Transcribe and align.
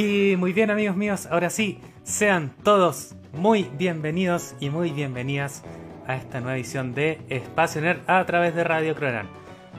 Y 0.00 0.36
muy 0.36 0.52
bien 0.52 0.70
amigos 0.70 0.94
míos, 0.94 1.26
ahora 1.28 1.50
sí, 1.50 1.80
sean 2.04 2.52
todos 2.62 3.16
muy 3.32 3.64
bienvenidos 3.64 4.54
y 4.60 4.70
muy 4.70 4.92
bienvenidas 4.92 5.64
a 6.06 6.14
esta 6.14 6.38
nueva 6.38 6.54
edición 6.54 6.94
de 6.94 7.20
Espacio 7.28 7.80
Nerd 7.80 8.08
a 8.08 8.24
través 8.24 8.54
de 8.54 8.62
Radio 8.62 8.94
Cronan. 8.94 9.28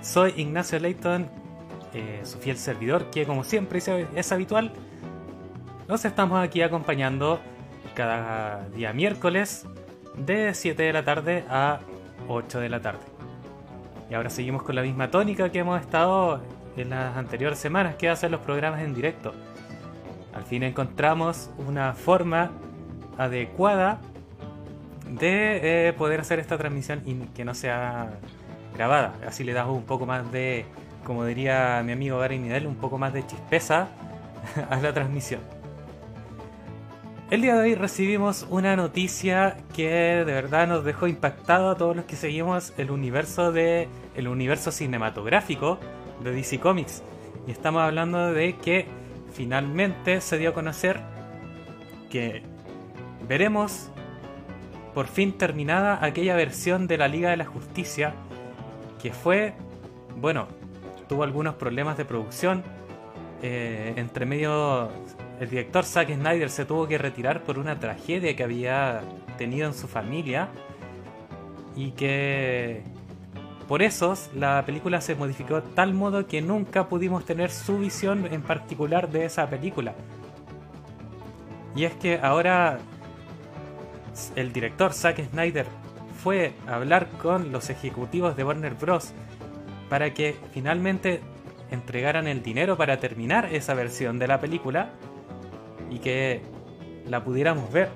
Soy 0.02 0.34
Ignacio 0.36 0.78
Leighton, 0.78 1.30
eh, 1.94 2.20
su 2.24 2.38
fiel 2.38 2.58
servidor, 2.58 3.10
que 3.12 3.26
como 3.26 3.46
siempre 3.46 3.80
es 4.14 4.32
habitual, 4.34 4.74
nos 5.88 6.04
estamos 6.04 6.44
aquí 6.44 6.64
acompañando 6.64 7.40
cada 7.96 8.68
día 8.76 8.92
miércoles 8.92 9.66
de 10.18 10.54
7 10.54 10.84
de 10.84 10.92
la 10.92 11.06
tarde 11.06 11.46
a 11.50 11.80
8 12.28 12.60
de 12.60 12.68
la 12.68 12.82
tarde. 12.82 13.06
Y 14.12 14.16
ahora 14.16 14.30
seguimos 14.30 14.64
con 14.64 14.76
la 14.76 14.82
misma 14.82 15.12
tónica 15.12 15.50
que 15.50 15.60
hemos 15.60 15.80
estado 15.80 16.42
en 16.76 16.90
las 16.90 17.16
anteriores 17.16 17.58
semanas, 17.58 17.96
que 17.96 18.10
hacer 18.10 18.30
los 18.30 18.42
programas 18.42 18.82
en 18.82 18.94
directo. 18.94 19.34
Fin 20.50 20.64
encontramos 20.64 21.52
una 21.60 21.94
forma 21.94 22.50
adecuada 23.20 24.02
de 25.08 25.90
eh, 25.90 25.94
poder 25.94 26.22
hacer 26.22 26.40
esta 26.40 26.58
transmisión 26.58 27.04
y 27.06 27.14
que 27.36 27.46
no 27.46 27.54
sea 27.54 28.10
grabada. 28.74 29.14
Así 29.28 29.44
le 29.44 29.54
damos 29.54 29.78
un 29.78 29.84
poco 29.84 30.08
más 30.08 30.32
de, 30.32 30.66
como 31.06 31.24
diría 31.24 31.84
mi 31.86 31.92
amigo 31.92 32.18
Gary 32.18 32.40
Midel, 32.40 32.66
un 32.66 32.76
poco 32.76 32.98
más 32.98 33.14
de 33.14 33.26
chispeza 33.28 33.90
a 34.70 34.78
la 34.78 34.92
transmisión. 34.92 35.42
El 37.30 37.44
día 37.44 37.54
de 37.54 37.62
hoy 37.62 37.76
recibimos 37.76 38.48
una 38.50 38.76
noticia 38.76 39.58
que 39.76 39.88
de 39.88 40.34
verdad 40.34 40.68
nos 40.68 40.84
dejó 40.84 41.06
impactado 41.06 41.70
a 41.70 41.78
todos 41.78 41.96
los 41.96 42.06
que 42.06 42.16
seguimos 42.16 42.74
el 42.80 42.90
universo 42.90 43.52
de 43.52 43.88
el 44.16 44.28
universo 44.28 44.72
cinematográfico 44.72 45.80
de 46.24 46.32
DC 46.32 46.60
Comics. 46.60 47.04
Y 47.46 47.52
estamos 47.52 47.84
hablando 47.84 48.34
de 48.34 48.56
que 48.56 48.88
finalmente 49.32 50.22
se 50.22 50.38
dio 50.38 50.52
a 50.52 50.54
conocer 50.54 51.00
que 52.10 52.44
veremos 53.28 53.90
por 54.94 55.08
fin 55.08 55.38
terminada 55.38 56.04
aquella 56.04 56.36
versión 56.36 56.88
de 56.88 56.98
la 56.98 57.08
Liga 57.08 57.30
de 57.30 57.38
la 57.38 57.46
Justicia 57.46 58.14
que 59.02 59.14
fue, 59.14 59.54
bueno, 60.18 60.48
tuvo 61.08 61.24
algunos 61.24 61.56
problemas 61.56 61.98
de 61.98 62.06
producción. 62.06 62.64
Eh, 63.42 63.94
entre 63.96 64.26
medio 64.26 64.90
el 65.40 65.50
director 65.50 65.86
Zack 65.86 66.14
Snyder 66.14 66.50
se 66.50 66.66
tuvo 66.66 66.88
que 66.88 66.98
retirar 66.98 67.44
por 67.44 67.58
una 67.58 67.80
tragedia 67.80 68.36
que 68.36 68.44
había 68.44 69.02
tenido 69.38 69.68
en 69.68 69.74
su 69.74 69.88
familia 69.88 70.50
y 71.76 71.92
que 71.92 72.84
por 73.70 73.84
eso 73.84 74.16
la 74.36 74.66
película 74.66 75.00
se 75.00 75.14
modificó 75.14 75.62
de 75.62 75.70
tal 75.76 75.94
modo 75.94 76.26
que 76.26 76.42
nunca 76.42 76.90
pudimos 76.90 77.24
tener 77.24 77.52
su 77.52 77.78
visión 77.78 78.26
en 78.26 78.42
particular 78.42 79.12
de 79.12 79.26
esa 79.26 79.48
película. 79.48 79.94
Y 81.76 81.84
es 81.84 81.94
que 81.94 82.20
ahora 82.20 82.80
el 84.36 84.52
director 84.54 84.92
Zack 84.92 85.24
Snyder 85.30 85.68
fue 86.24 86.54
a 86.68 86.78
hablar 86.78 87.10
con 87.22 87.52
los 87.52 87.70
ejecutivos 87.70 88.36
de 88.36 88.44
Warner 88.44 88.74
Bros. 88.74 89.14
para 89.88 90.16
que 90.16 90.36
finalmente 90.52 91.22
entregaran 91.70 92.28
el 92.28 92.42
dinero 92.42 92.76
para 92.76 93.00
terminar 93.00 93.54
esa 93.54 93.76
versión 93.76 94.18
de 94.18 94.28
la 94.28 94.42
película 94.42 94.90
y 95.92 96.00
que 96.00 96.42
la 97.06 97.24
pudiéramos 97.24 97.72
ver. 97.72 97.90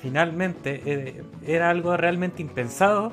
Finalmente, 0.00 0.82
eh, 0.84 1.22
era 1.46 1.70
algo 1.70 1.96
realmente 1.96 2.42
impensado 2.42 3.12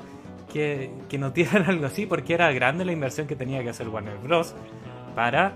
que, 0.52 0.90
nos 1.18 1.32
dieran 1.32 1.64
algo 1.68 1.86
así, 1.86 2.06
porque 2.06 2.34
era 2.34 2.52
grande 2.52 2.84
la 2.84 2.92
inversión 2.92 3.26
que 3.26 3.36
tenía 3.36 3.62
que 3.62 3.70
hacer 3.70 3.88
Warner 3.88 4.18
Bros. 4.18 4.54
para 5.14 5.54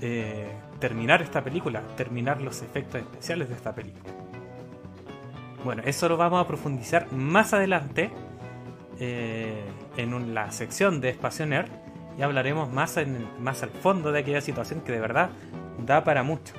eh, 0.00 0.50
terminar 0.80 1.22
esta 1.22 1.42
película, 1.42 1.82
terminar 1.96 2.40
los 2.40 2.62
efectos 2.62 3.00
especiales 3.00 3.48
de 3.48 3.54
esta 3.54 3.74
película. 3.74 4.12
Bueno, 5.64 5.82
eso 5.86 6.08
lo 6.08 6.16
vamos 6.16 6.44
a 6.44 6.46
profundizar 6.46 7.10
más 7.12 7.54
adelante 7.54 8.10
eh, 9.00 9.64
en 9.96 10.34
la 10.34 10.50
sección 10.50 11.00
de 11.00 11.08
Espacio 11.08 11.46
Nerd 11.46 11.70
y 12.18 12.22
hablaremos 12.22 12.70
más, 12.70 12.96
en, 12.96 13.26
más 13.42 13.62
al 13.62 13.70
fondo 13.70 14.12
de 14.12 14.20
aquella 14.20 14.40
situación 14.40 14.80
que 14.82 14.92
de 14.92 15.00
verdad 15.00 15.30
da 15.78 16.04
para 16.04 16.22
mucho. 16.22 16.54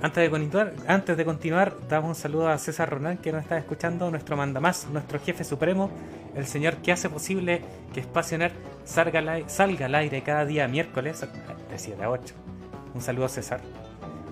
Antes 0.00 0.22
de, 0.22 0.30
continuar, 0.30 0.72
antes 0.86 1.16
de 1.16 1.24
continuar, 1.24 1.74
damos 1.88 2.10
un 2.10 2.14
saludo 2.14 2.48
a 2.48 2.56
César 2.58 2.88
Ronald 2.88 3.20
que 3.20 3.32
nos 3.32 3.42
está 3.42 3.58
escuchando, 3.58 4.08
nuestro 4.12 4.36
mandamás, 4.36 4.86
nuestro 4.92 5.18
jefe 5.18 5.42
supremo, 5.42 5.90
el 6.36 6.46
señor 6.46 6.76
que 6.76 6.92
hace 6.92 7.10
posible 7.10 7.62
que 7.92 7.98
Espacio 7.98 8.38
Nerd 8.38 8.52
salga, 8.84 9.18
al 9.18 9.94
aire 9.96 10.22
cada 10.22 10.44
día 10.44 10.68
miércoles 10.68 11.20
de 11.20 11.78
7 11.78 12.00
a 12.00 12.10
8. 12.10 12.34
Un 12.94 13.02
saludo 13.02 13.24
a 13.24 13.28
César. 13.28 13.60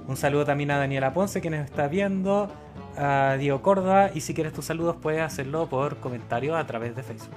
Un 0.07 0.17
saludo 0.17 0.45
también 0.45 0.71
a 0.71 0.79
Daniela 0.79 1.13
Ponce 1.13 1.43
que 1.43 1.51
nos 1.51 1.65
está 1.65 1.89
viendo, 1.89 2.49
a 2.97 3.37
Diego 3.37 3.61
Córdoba 3.61 4.11
y 4.15 4.21
si 4.21 4.35
quieres 4.35 4.53
tus 4.53 4.67
saludos 4.67 4.97
puedes 5.03 5.21
hacerlo 5.21 5.69
por 5.69 5.97
comentario 5.97 6.57
a 6.57 6.65
través 6.65 6.95
de 6.95 7.03
Facebook. 7.03 7.35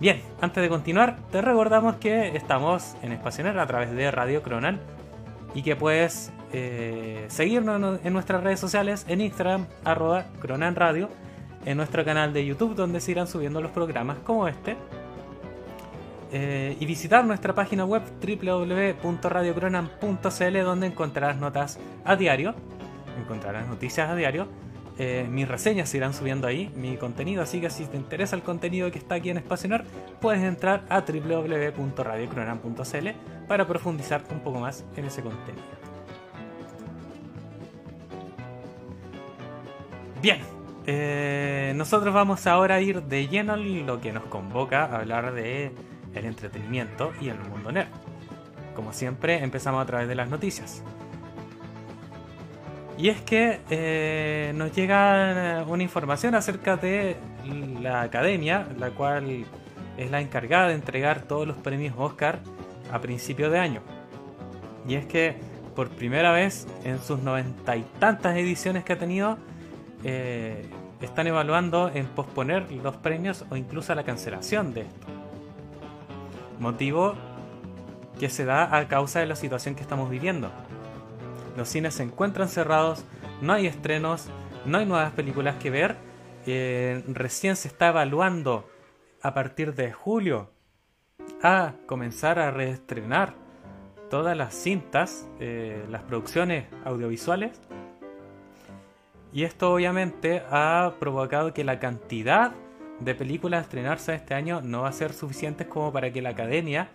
Bien, 0.00 0.22
antes 0.40 0.62
de 0.62 0.70
continuar, 0.70 1.18
te 1.30 1.42
recordamos 1.42 1.96
que 1.96 2.34
estamos 2.34 2.96
en 3.02 3.12
Espacioner 3.12 3.58
a 3.58 3.66
través 3.66 3.92
de 3.92 4.10
Radio 4.10 4.42
Cronan 4.42 4.80
y 5.54 5.62
que 5.62 5.76
puedes 5.76 6.32
eh, 6.52 7.24
seguirnos 7.28 8.00
en 8.04 8.12
nuestras 8.12 8.42
redes 8.42 8.60
sociales 8.60 9.04
en 9.08 9.20
Instagram, 9.20 9.66
arroba 9.84 10.26
Cronan 10.40 10.76
Radio, 10.76 11.08
en 11.64 11.76
nuestro 11.76 12.04
canal 12.04 12.32
de 12.32 12.44
YouTube 12.44 12.74
donde 12.74 13.00
se 13.00 13.12
irán 13.12 13.26
subiendo 13.26 13.60
los 13.60 13.70
programas 13.70 14.18
como 14.18 14.48
este, 14.48 14.76
eh, 16.32 16.76
y 16.78 16.86
visitar 16.86 17.24
nuestra 17.24 17.54
página 17.54 17.84
web 17.84 18.02
www.radiocronan.cl 18.20 20.64
donde 20.64 20.86
encontrarás 20.86 21.38
notas 21.38 21.78
a 22.04 22.16
diario, 22.16 22.54
encontrarás 23.18 23.68
noticias 23.68 24.10
a 24.10 24.16
diario 24.16 24.48
eh, 24.96 25.26
mis 25.28 25.48
reseñas 25.48 25.88
se 25.88 25.96
irán 25.96 26.14
subiendo 26.14 26.46
ahí, 26.46 26.70
mi 26.76 26.96
contenido, 26.96 27.42
así 27.42 27.60
que 27.60 27.68
si 27.68 27.84
te 27.84 27.96
interesa 27.96 28.36
el 28.36 28.42
contenido 28.42 28.92
que 28.92 28.98
está 28.98 29.16
aquí 29.16 29.30
en 29.30 29.38
Espacio 29.38 29.82
puedes 30.20 30.40
entrar 30.42 30.84
a 30.88 31.00
www.radiocronan.cl 31.00 33.08
para 33.48 33.66
profundizar 33.66 34.22
un 34.30 34.38
poco 34.40 34.60
más 34.60 34.84
en 34.96 35.06
ese 35.06 35.22
contenido. 35.22 35.64
Bien, 40.24 40.38
eh, 40.86 41.74
nosotros 41.76 42.14
vamos 42.14 42.46
ahora 42.46 42.76
a 42.76 42.80
ir 42.80 43.02
de 43.02 43.28
lleno 43.28 43.56
en 43.56 43.84
lo 43.84 44.00
que 44.00 44.10
nos 44.10 44.24
convoca 44.24 44.86
a 44.86 45.00
hablar 45.00 45.34
de 45.34 45.70
el 46.14 46.24
entretenimiento 46.24 47.12
y 47.20 47.28
el 47.28 47.38
mundo 47.40 47.70
nerd. 47.70 47.88
Como 48.74 48.94
siempre, 48.94 49.44
empezamos 49.44 49.82
a 49.82 49.84
través 49.84 50.08
de 50.08 50.14
las 50.14 50.30
noticias. 50.30 50.82
Y 52.96 53.10
es 53.10 53.20
que 53.20 53.60
eh, 53.68 54.52
nos 54.54 54.72
llega 54.72 55.62
una 55.68 55.82
información 55.82 56.34
acerca 56.34 56.78
de 56.78 57.18
la 57.82 58.00
academia, 58.00 58.66
la 58.78 58.92
cual 58.92 59.44
es 59.98 60.10
la 60.10 60.22
encargada 60.22 60.68
de 60.68 60.74
entregar 60.74 61.24
todos 61.24 61.46
los 61.46 61.58
premios 61.58 61.94
Oscar 61.98 62.38
a 62.90 62.98
principio 62.98 63.50
de 63.50 63.58
año. 63.58 63.82
Y 64.88 64.94
es 64.94 65.04
que 65.04 65.36
por 65.76 65.90
primera 65.90 66.32
vez 66.32 66.66
en 66.82 66.98
sus 66.98 67.18
noventa 67.18 67.76
y 67.76 67.84
tantas 67.98 68.38
ediciones 68.38 68.84
que 68.84 68.94
ha 68.94 68.98
tenido, 68.98 69.36
eh, 70.04 70.68
están 71.00 71.26
evaluando 71.26 71.90
en 71.92 72.06
posponer 72.06 72.70
los 72.70 72.96
premios 72.96 73.44
o 73.50 73.56
incluso 73.56 73.94
la 73.94 74.04
cancelación 74.04 74.72
de 74.74 74.82
esto. 74.82 75.06
Motivo 76.60 77.14
que 78.18 78.28
se 78.28 78.44
da 78.44 78.76
a 78.76 78.86
causa 78.86 79.18
de 79.18 79.26
la 79.26 79.34
situación 79.34 79.74
que 79.74 79.82
estamos 79.82 80.08
viviendo 80.08 80.50
los 81.56 81.68
cines 81.68 81.94
se 81.94 82.02
encuentran 82.02 82.48
cerrados, 82.48 83.04
no 83.40 83.52
hay 83.52 83.66
estrenos, 83.66 84.28
no 84.66 84.78
hay 84.78 84.86
nuevas 84.86 85.12
películas 85.12 85.56
que 85.56 85.70
ver. 85.70 85.96
Eh, 86.46 87.02
recién 87.08 87.56
se 87.56 87.68
está 87.68 87.88
evaluando 87.88 88.68
a 89.22 89.34
partir 89.34 89.74
de 89.74 89.92
julio 89.92 90.50
a 91.42 91.74
comenzar 91.86 92.38
a 92.38 92.50
reestrenar 92.50 93.34
todas 94.10 94.36
las 94.36 94.54
cintas, 94.54 95.28
eh, 95.40 95.84
las 95.90 96.02
producciones 96.02 96.66
audiovisuales. 96.84 97.60
Y 99.34 99.44
esto 99.44 99.74
obviamente 99.74 100.42
ha 100.50 100.94
provocado 100.98 101.52
que 101.52 101.64
la 101.64 101.78
cantidad 101.78 102.52
de 103.00 103.14
películas 103.14 103.58
a 103.58 103.62
estrenarse 103.62 104.14
este 104.14 104.32
año 104.32 104.62
no 104.62 104.82
va 104.82 104.88
a 104.88 104.92
ser 104.92 105.12
suficiente 105.12 105.66
como 105.66 105.92
para 105.92 106.12
que 106.12 106.22
la 106.22 106.30
academia 106.30 106.88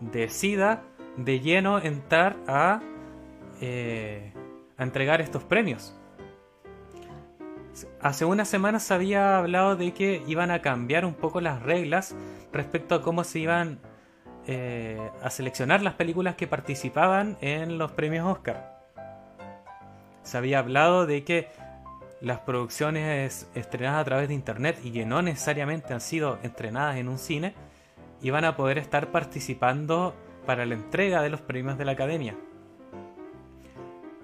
decida 0.00 0.82
de 1.16 1.40
lleno 1.40 1.78
entrar 1.78 2.36
a 2.48 2.80
eh, 3.60 4.32
a 4.76 4.82
entregar 4.82 5.20
estos 5.20 5.44
premios. 5.44 5.94
Hace 8.00 8.24
unas 8.24 8.48
semanas 8.48 8.82
se 8.82 8.94
había 8.94 9.38
hablado 9.38 9.76
de 9.76 9.92
que 9.92 10.22
iban 10.26 10.50
a 10.50 10.60
cambiar 10.60 11.04
un 11.04 11.14
poco 11.14 11.40
las 11.40 11.62
reglas 11.62 12.14
respecto 12.52 12.94
a 12.94 13.02
cómo 13.02 13.24
se 13.24 13.38
iban 13.38 13.78
eh, 14.46 15.10
a 15.22 15.30
seleccionar 15.30 15.82
las 15.82 15.94
películas 15.94 16.34
que 16.34 16.46
participaban 16.46 17.38
en 17.40 17.78
los 17.78 17.92
premios 17.92 18.26
Oscar. 18.26 18.82
Se 20.22 20.36
había 20.36 20.58
hablado 20.58 21.06
de 21.06 21.24
que 21.24 21.48
las 22.22 22.38
producciones 22.40 23.48
estrenadas 23.54 24.00
a 24.00 24.04
través 24.04 24.28
de 24.28 24.34
internet 24.34 24.78
y 24.84 24.92
que 24.92 25.04
no 25.04 25.22
necesariamente 25.22 25.92
han 25.92 26.00
sido 26.00 26.38
estrenadas 26.42 26.96
en 26.96 27.08
un 27.08 27.18
cine 27.18 27.54
iban 28.22 28.44
a 28.44 28.56
poder 28.56 28.78
estar 28.78 29.10
participando 29.10 30.14
para 30.46 30.64
la 30.64 30.74
entrega 30.74 31.20
de 31.20 31.30
los 31.30 31.40
premios 31.40 31.76
de 31.78 31.84
la 31.84 31.92
Academia. 31.92 32.36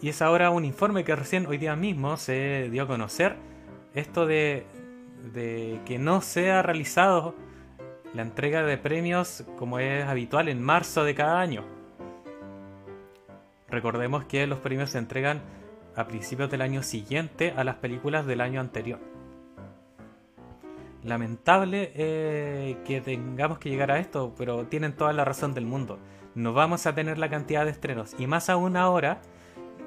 Y 0.01 0.09
es 0.09 0.23
ahora 0.23 0.51
un 0.51 0.65
informe 0.65 1.03
que 1.03 1.17
recién 1.17 1.47
hoy 1.47 1.59
día 1.59 1.75
mismo 1.75 2.17
se 2.17 2.69
dio 2.71 2.85
a 2.85 2.87
conocer, 2.87 3.35
esto 3.95 4.27
de, 4.27 4.65
de 5.35 5.81
que 5.85 5.99
no 5.99 6.21
se 6.21 6.53
ha 6.53 6.63
realizado 6.63 7.35
la 8.15 8.23
entrega 8.23 8.63
de 8.63 8.79
premios 8.79 9.45
como 9.59 9.81
es 9.81 10.05
habitual 10.05 10.49
en 10.49 10.63
marzo 10.63 11.03
de 11.03 11.17
cada 11.17 11.41
año. 11.41 11.65
Recordemos 13.69 14.25
que 14.25 14.47
los 14.47 14.61
premios 14.61 14.91
se 14.91 14.99
entregan 14.99 15.43
a 15.99 16.07
principios 16.07 16.49
del 16.49 16.63
año 16.63 16.85
siguiente 16.85 17.53
a 17.57 17.65
las 17.65 17.77
películas 17.77 18.25
del 18.25 18.41
año 18.41 18.61
anterior. 18.61 19.01
Lamentable 21.03 21.91
eh, 21.97 22.79
que 22.85 23.01
tengamos 23.01 23.59
que 23.59 23.69
llegar 23.69 23.91
a 23.91 23.99
esto, 23.99 24.33
pero 24.39 24.67
tienen 24.67 24.95
toda 24.95 25.13
la 25.13 25.25
razón 25.25 25.55
del 25.55 25.67
mundo. 25.67 25.99
No 26.37 26.53
vamos 26.53 26.87
a 26.87 26.95
tener 26.95 27.19
la 27.19 27.29
cantidad 27.29 27.65
de 27.65 27.73
estrenos. 27.73 28.15
Y 28.17 28.29
más 28.29 28.49
aún 28.49 28.77
ahora 28.77 29.21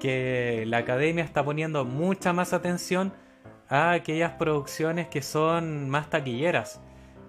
que 0.01 0.65
la 0.67 0.79
academia 0.79 1.23
está 1.23 1.45
poniendo 1.45 1.85
mucha 1.85 2.33
más 2.33 2.51
atención 2.51 3.13
a 3.69 3.91
aquellas 3.91 4.33
producciones 4.33 5.07
que 5.07 5.21
son 5.21 5.89
más 5.89 6.09
taquilleras. 6.09 6.81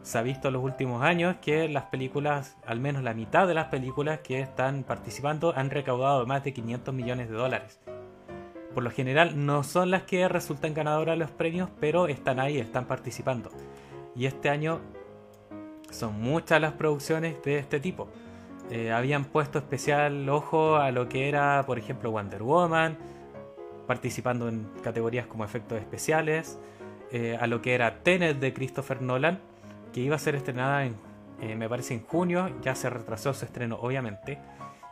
Se 0.03 0.19
ha 0.19 0.23
visto 0.23 0.49
en 0.49 0.55
los 0.55 0.65
últimos 0.65 1.05
años 1.05 1.37
que 1.41 1.69
las 1.69 1.85
películas, 1.85 2.57
al 2.67 2.81
menos 2.81 3.05
la 3.05 3.15
mitad 3.15 3.47
de 3.47 3.55
las 3.55 3.67
películas 3.67 4.21
que 4.25 4.41
están 4.41 4.83
participando, 4.83 5.53
han 5.55 5.71
recaudado 5.71 6.27
más 6.27 6.43
de 6.43 6.53
500 6.53 6.93
millones 6.93 7.29
de 7.29 7.37
dólares. 7.37 7.79
Por 8.75 8.83
lo 8.83 8.91
general 8.91 9.45
no 9.45 9.63
son 9.63 9.91
las 9.91 10.05
que 10.05 10.29
resultan 10.29 10.75
ganadoras 10.75 11.15
de 11.15 11.19
los 11.19 11.31
premios, 11.31 11.69
pero 11.81 12.07
están 12.07 12.41
ahí, 12.41 12.59
están 12.59 12.87
participando. 12.87 13.51
Y 14.17 14.27
este 14.27 14.49
año 14.49 14.81
son 15.91 16.21
muchas 16.21 16.61
las 16.61 16.73
producciones 16.73 17.43
de 17.43 17.59
este 17.59 17.81
tipo. 17.81 18.09
Eh, 18.71 18.91
habían 18.91 19.25
puesto 19.25 19.59
especial 19.59 20.29
ojo 20.29 20.77
a 20.77 20.91
lo 20.91 21.09
que 21.09 21.29
era, 21.29 21.65
por 21.67 21.79
ejemplo, 21.79 22.11
Wonder 22.11 22.43
Woman, 22.43 22.97
participando 23.87 24.49
en 24.49 24.67
categorías 24.83 25.27
como 25.27 25.45
efectos 25.45 25.79
especiales, 25.79 26.59
eh, 27.11 27.37
a 27.39 27.47
lo 27.47 27.61
que 27.61 27.75
era 27.75 28.03
Tenet 28.03 28.39
de 28.39 28.55
Christopher 28.55 29.03
Nolan, 29.03 29.41
que 29.93 30.01
iba 30.01 30.17
a 30.17 30.19
ser 30.19 30.35
estrenada 30.35 30.87
en, 30.87 30.95
eh, 31.43 31.55
me 31.57 31.69
parece, 31.69 31.93
en 31.95 32.05
junio, 32.07 32.49
ya 32.63 32.75
se 32.75 32.89
retrasó 32.89 33.35
su 33.35 33.45
estreno, 33.45 33.77
obviamente, 33.81 34.39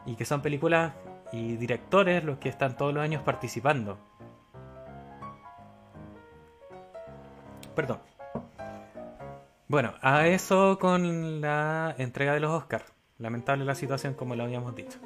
y 0.05 0.17
que 0.17 0.25
son 0.27 0.43
películas 0.43 0.93
y 1.33 1.57
directores 1.57 2.25
los 2.25 2.39
que 2.39 2.49
están 2.49 2.77
todos 2.77 2.93
los 2.93 3.03
años 3.03 3.23
participando. 3.23 3.99
Perdón. 7.75 7.99
Bueno, 9.69 9.95
a 10.03 10.27
eso 10.27 10.79
con 10.81 11.41
la 11.41 11.95
entrega 11.99 12.35
de 12.35 12.41
los 12.41 12.51
Oscars. 12.51 12.93
Lamentable 13.19 13.65
la 13.65 13.75
situación 13.75 14.15
como 14.15 14.35
lo 14.35 14.45
habíamos 14.45 14.75
dicho. 14.75 14.99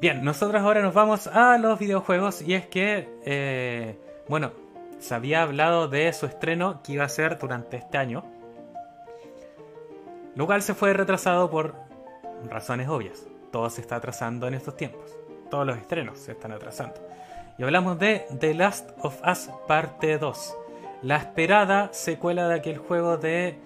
Bien, 0.00 0.24
nosotros 0.24 0.62
ahora 0.62 0.82
nos 0.82 0.94
vamos 0.94 1.26
a 1.26 1.58
los 1.58 1.78
videojuegos 1.78 2.42
y 2.42 2.54
es 2.54 2.66
que, 2.66 3.08
eh, 3.24 3.98
bueno, 4.28 4.52
se 4.98 5.14
había 5.14 5.42
hablado 5.42 5.88
de 5.88 6.12
su 6.12 6.26
estreno 6.26 6.82
que 6.82 6.92
iba 6.92 7.04
a 7.04 7.08
ser 7.08 7.38
durante 7.38 7.76
este 7.76 7.98
año. 7.98 8.24
Lo 10.34 10.46
cual 10.46 10.62
se 10.62 10.74
fue 10.74 10.92
retrasado 10.92 11.50
por 11.50 11.74
razones 12.48 12.88
obvias. 12.88 13.26
Todo 13.50 13.68
se 13.70 13.80
está 13.80 13.96
atrasando 13.96 14.46
en 14.48 14.54
estos 14.54 14.76
tiempos 14.76 15.16
todos 15.48 15.66
los 15.66 15.76
estrenos 15.78 16.18
se 16.18 16.32
están 16.32 16.52
atrasando. 16.52 16.96
Y 17.58 17.62
hablamos 17.62 17.98
de 17.98 18.26
The 18.38 18.54
Last 18.54 18.90
of 19.02 19.20
Us 19.26 19.48
Parte 19.66 20.18
2, 20.18 20.56
la 21.02 21.16
esperada 21.16 21.88
secuela 21.92 22.48
de 22.48 22.54
aquel 22.56 22.78
juego 22.78 23.16
de 23.16 23.58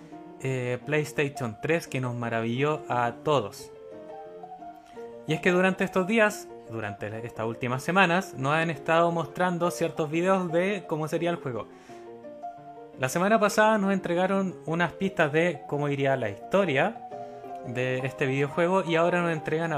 eh, 0.43 0.79
PlayStation 0.87 1.59
3 1.61 1.89
que 1.89 2.01
nos 2.01 2.15
maravilló 2.15 2.83
a 2.89 3.13
todos. 3.25 3.71
Y 5.27 5.35
es 5.35 5.41
que 5.41 5.51
durante 5.51 5.85
estos 5.85 6.07
días, 6.07 6.49
durante 6.71 7.27
estas 7.27 7.47
últimas 7.47 7.83
semanas, 7.83 8.35
nos 8.35 8.55
han 8.55 8.71
estado 8.71 9.11
mostrando 9.11 9.71
ciertos 9.71 10.11
videos 10.11 10.51
de 10.51 10.85
cómo 10.87 11.09
sería 11.09 11.31
el 11.31 11.37
juego. 11.37 11.67
La 12.99 13.09
semana 13.09 13.41
pasada 13.41 13.79
nos 13.79 13.93
entregaron 13.93 14.57
unas 14.67 14.93
pistas 14.93 15.33
de 15.33 15.63
cómo 15.67 15.89
iría 15.89 16.17
la 16.17 16.31
historia 16.31 17.09
de 17.67 17.99
este 17.99 18.27
videojuego 18.27 18.85
y 18.85 18.97
ahora 18.97 19.23
nos 19.23 19.33
entregan 19.33 19.73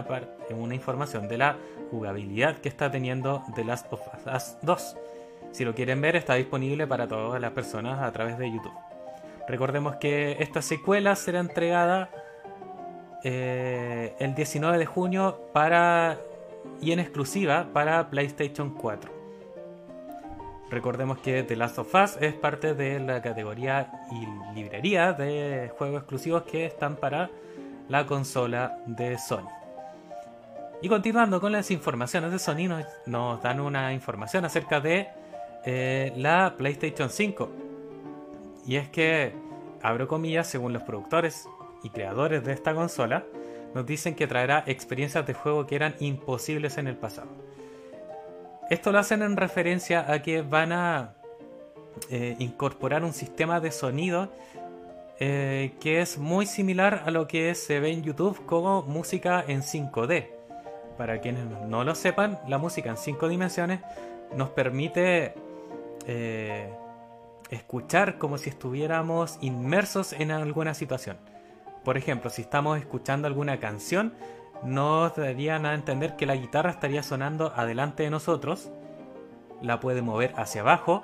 una 0.51 0.75
información 0.75 1.29
de 1.29 1.39
la 1.39 1.57
jugabilidad 1.93 2.57
que 2.57 2.71
está 2.71 2.91
teniendo 2.91 3.45
The 3.55 3.65
Last 3.65 3.93
of 3.93 4.01
Us 4.35 4.57
2. 4.63 4.97
Si 5.53 5.65
lo 5.65 5.75
quieren 5.75 6.01
ver, 6.01 6.17
está 6.17 6.35
disponible 6.35 6.87
para 6.87 7.07
todas 7.07 7.39
las 7.39 7.53
personas 7.53 8.01
a 8.01 8.11
través 8.11 8.39
de 8.39 8.51
YouTube. 8.51 8.73
Recordemos 9.47 9.97
que 9.97 10.39
esta 10.41 10.63
secuela 10.63 11.15
será 11.15 11.41
entregada 11.41 12.09
eh, 13.23 14.15
el 14.19 14.35
19 14.35 14.79
de 14.79 14.87
junio 14.87 15.43
para 15.53 16.19
y 16.81 16.93
en 16.93 17.01
exclusiva 17.01 17.69
para 17.75 18.09
PlayStation 18.09 18.71
4. 18.71 19.13
Recordemos 20.71 21.19
que 21.19 21.43
The 21.43 21.57
Last 21.57 21.79
of 21.79 21.95
Us 21.95 22.17
es 22.23 22.33
parte 22.33 22.73
de 22.75 22.99
la 23.01 23.21
categoría 23.21 23.93
y 24.11 24.55
librería 24.55 25.13
de 25.13 25.71
juegos 25.77 26.01
exclusivos 26.01 26.45
que 26.45 26.65
están 26.65 26.97
para 26.97 27.29
la 27.91 28.07
consola 28.07 28.79
de 28.87 29.19
Sony. 29.19 29.62
Y 30.83 30.89
continuando 30.89 31.41
con 31.41 31.53
las 31.53 31.71
informaciones 31.71 32.33
de 32.33 32.41
Sony, 32.41 32.69
nos, 33.07 33.41
dan 33.41 33.61
una 33.61 33.93
información 33.93 34.45
acerca 34.45 34.81
de 34.81 35.07
eh, 35.65 36.13
la 36.17 36.57
PlayStation 36.59 37.09
5. 37.09 37.49
Y 38.67 38.75
es 38.75 38.89
que, 38.89 39.33
abro 39.81 40.09
comillas, 40.09 40.49
según 40.49 40.73
los 40.73 40.83
productores 40.83 41.49
y 41.85 41.91
creadores 41.91 42.45
de 42.45 42.53
esta 42.53 42.75
consola, 42.75 43.25
nos 43.75 43.87
dicen 43.87 44.17
que 44.17 44.27
traerá 44.27 44.65
experiencias 44.67 45.25
de 45.25 45.35
juego 45.35 45.69
que 45.69 45.77
eran 45.77 45.95
imposibles 46.01 46.77
en 46.79 46.89
el 46.89 46.97
pasado. 46.97 47.29
Esto 48.69 48.91
lo 48.91 48.99
hacen 48.99 49.23
en 49.23 49.37
referencia 49.37 50.11
a 50.13 50.21
que 50.21 50.43
van 50.43 50.73
a 50.73 51.15
eh, 52.11 52.35
incorporar 52.41 53.05
un 53.05 53.13
sistema 53.13 53.61
de 53.61 53.71
sonido 53.71 54.33
eh, 55.21 55.75
que 55.79 56.01
es 56.01 56.19
muy 56.19 56.47
similar 56.47 57.05
a 57.07 57.13
lo 57.13 57.29
que 57.29 57.55
se 57.55 57.79
ve 57.79 57.93
en 57.93 58.03
YouTube 58.03 58.45
como 58.47 58.83
música 58.83 59.45
en 59.47 59.63
5D. 59.63 60.42
Para 60.97 61.21
quienes 61.21 61.45
no 61.67 61.85
lo 61.85 61.95
sepan, 61.95 62.39
la 62.47 62.59
música 62.59 62.91
en 62.91 62.97
cinco 62.97 63.29
dimensiones 63.29 63.81
nos 64.37 64.51
permite 64.51 65.35
eh, 66.07 66.73
escuchar 67.51 68.19
como 68.19 68.39
si 68.39 68.51
estuviéramos 68.51 69.39
inmersos 69.41 70.13
en 70.13 70.31
alguna 70.31 70.75
situación. 70.75 71.19
Por 71.85 71.97
ejemplo, 71.97 72.31
si 72.31 72.43
estamos 72.43 72.79
escuchando 72.79 73.27
alguna 73.27 73.59
canción, 73.59 74.15
nos 74.63 75.17
darían 75.17 75.67
a 75.67 75.75
entender 75.75 76.17
que 76.17 76.27
la 76.27 76.37
guitarra 76.37 76.71
estaría 76.71 77.03
sonando 77.03 77.53
adelante 77.57 78.05
de 78.05 78.11
nosotros, 78.11 78.71
la 79.61 79.81
puede 79.81 80.03
mover 80.03 80.33
hacia 80.37 80.61
abajo, 80.61 81.03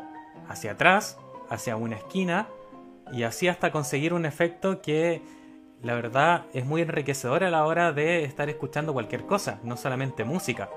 hacia 0.48 0.72
atrás, 0.72 1.18
hacia 1.50 1.76
una 1.76 1.96
esquina, 1.96 2.46
y 3.12 3.24
así 3.24 3.48
hasta 3.48 3.72
conseguir 3.72 4.12
un 4.12 4.24
efecto 4.24 4.80
que 4.80 5.22
la 5.82 5.94
verdad 5.94 6.44
es 6.52 6.64
muy 6.64 6.82
enriquecedor 6.82 7.44
a 7.44 7.50
la 7.50 7.64
hora 7.64 7.92
de 7.92 8.24
estar 8.24 8.48
escuchando 8.48 8.92
cualquier 8.92 9.24
cosa, 9.26 9.58
no 9.62 9.76
solamente 9.76 10.24
música. 10.24 10.68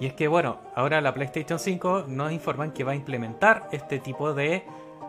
Y 0.00 0.06
es 0.06 0.14
que 0.14 0.26
bueno, 0.26 0.58
ahora 0.74 1.00
la 1.00 1.14
PlayStation 1.14 1.58
5 1.58 2.06
nos 2.08 2.32
informan 2.32 2.72
que 2.72 2.84
va 2.84 2.92
a 2.92 2.96
implementar 2.96 3.68
este 3.70 3.98
tipo 4.00 4.34
de 4.34 4.64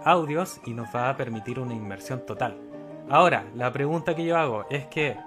audios 0.06 0.60
y 0.66 0.74
nos 0.74 0.94
va 0.96 1.10
a 1.10 1.18
permitir 1.18 1.60
una 1.60 1.74
inmersión 1.74 2.26
total. 2.26 2.58
Ahora, 3.10 3.46
la 3.56 3.72
pregunta 3.74 4.16
que 4.16 4.26
yo 4.26 4.38
hago 4.38 4.66
es 4.70 4.86
que 4.88 5.18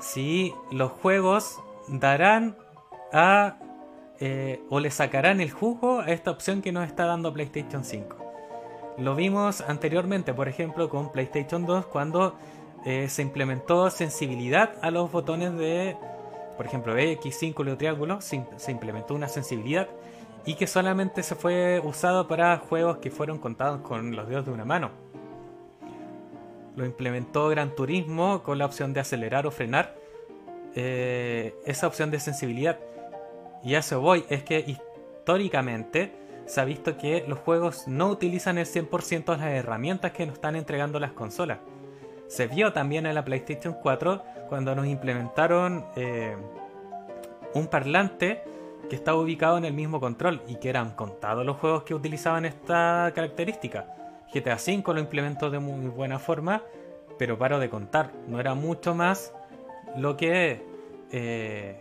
si 0.00 0.52
los 0.72 0.90
juegos 0.90 1.60
darán 1.88 2.56
a 3.12 3.56
eh, 4.18 4.62
o 4.68 4.80
le 4.80 4.90
sacarán 4.90 5.40
el 5.40 5.50
jugo 5.50 6.00
a 6.00 6.10
esta 6.10 6.30
opción 6.30 6.60
que 6.60 6.72
nos 6.72 6.86
está 6.86 7.06
dando 7.06 7.32
PlayStation 7.32 7.84
5. 7.84 8.19
Lo 9.00 9.14
vimos 9.14 9.62
anteriormente, 9.62 10.34
por 10.34 10.46
ejemplo, 10.46 10.90
con 10.90 11.10
PlayStation 11.10 11.64
2 11.64 11.86
cuando 11.86 12.34
eh, 12.84 13.08
se 13.08 13.22
implementó 13.22 13.88
sensibilidad 13.88 14.74
a 14.82 14.90
los 14.90 15.10
botones 15.10 15.56
de, 15.56 15.96
por 16.58 16.66
ejemplo, 16.66 16.96
X, 16.98 17.38
círculo 17.38 17.72
o 17.72 17.76
triángulo, 17.78 18.20
se, 18.20 18.44
implementó 18.68 19.14
una 19.14 19.28
sensibilidad 19.28 19.88
y 20.44 20.54
que 20.54 20.66
solamente 20.66 21.22
se 21.22 21.34
fue 21.34 21.80
usado 21.80 22.28
para 22.28 22.58
juegos 22.58 22.98
que 22.98 23.10
fueron 23.10 23.38
contados 23.38 23.80
con 23.80 24.14
los 24.14 24.28
dedos 24.28 24.44
de 24.44 24.52
una 24.52 24.66
mano. 24.66 24.90
Lo 26.76 26.84
implementó 26.84 27.48
Gran 27.48 27.74
Turismo 27.74 28.42
con 28.42 28.58
la 28.58 28.66
opción 28.66 28.92
de 28.92 29.00
acelerar 29.00 29.46
o 29.46 29.50
frenar 29.50 29.94
eh, 30.74 31.54
esa 31.64 31.86
opción 31.86 32.10
de 32.10 32.20
sensibilidad. 32.20 32.78
Y 33.64 33.76
a 33.76 33.78
eso 33.78 34.00
voy, 34.02 34.26
es 34.28 34.42
que 34.42 34.60
históricamente 34.60 36.19
se 36.50 36.60
ha 36.60 36.64
visto 36.64 36.96
que 36.96 37.24
los 37.28 37.38
juegos 37.38 37.86
no 37.86 38.08
utilizan 38.08 38.58
el 38.58 38.66
100% 38.66 39.24
de 39.24 39.36
las 39.36 39.52
herramientas 39.52 40.10
que 40.10 40.26
nos 40.26 40.34
están 40.34 40.56
entregando 40.56 40.98
las 40.98 41.12
consolas. 41.12 41.58
Se 42.26 42.48
vio 42.48 42.72
también 42.72 43.06
en 43.06 43.14
la 43.14 43.24
PlayStation 43.24 43.76
4 43.80 44.22
cuando 44.48 44.74
nos 44.74 44.86
implementaron 44.86 45.86
eh, 45.94 46.36
un 47.54 47.68
parlante 47.68 48.42
que 48.88 48.96
estaba 48.96 49.18
ubicado 49.18 49.58
en 49.58 49.64
el 49.64 49.74
mismo 49.74 50.00
control 50.00 50.42
y 50.48 50.56
que 50.56 50.70
eran 50.70 50.90
contados 50.96 51.46
los 51.46 51.56
juegos 51.56 51.84
que 51.84 51.94
utilizaban 51.94 52.44
esta 52.44 53.12
característica. 53.14 53.86
GTA 54.34 54.56
V 54.56 54.82
lo 54.92 54.98
implementó 54.98 55.50
de 55.50 55.60
muy 55.60 55.86
buena 55.86 56.18
forma, 56.18 56.64
pero 57.16 57.38
paro 57.38 57.60
de 57.60 57.70
contar. 57.70 58.10
No 58.26 58.40
era 58.40 58.54
mucho 58.54 58.92
más 58.96 59.32
lo 59.96 60.16
que 60.16 60.66
eh, 61.12 61.78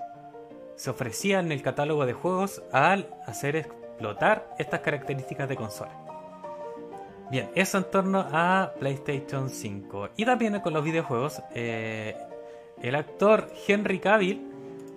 se 0.75 0.91
ofrecía 0.91 1.39
en 1.39 1.51
el 1.51 1.63
catálogo 1.63 2.05
de 2.05 2.13
juegos 2.13 2.61
al 2.71 3.09
hacer 3.25 3.55
explotar 3.99 4.55
estas 4.57 4.79
características 4.79 5.49
de 5.49 5.57
consola. 5.57 5.91
Bien, 7.29 7.49
eso 7.53 7.77
en 7.77 7.83
torno 7.83 8.25
a 8.31 8.71
PlayStation 8.79 9.49
5. 9.49 10.11
Y 10.15 10.23
también 10.23 10.57
con 10.61 10.73
los 10.73 10.85
videojuegos, 10.85 11.41
eh, 11.53 12.15
el 12.81 12.95
actor 12.95 13.51
Henry 13.67 13.99
Cavill, 13.99 14.47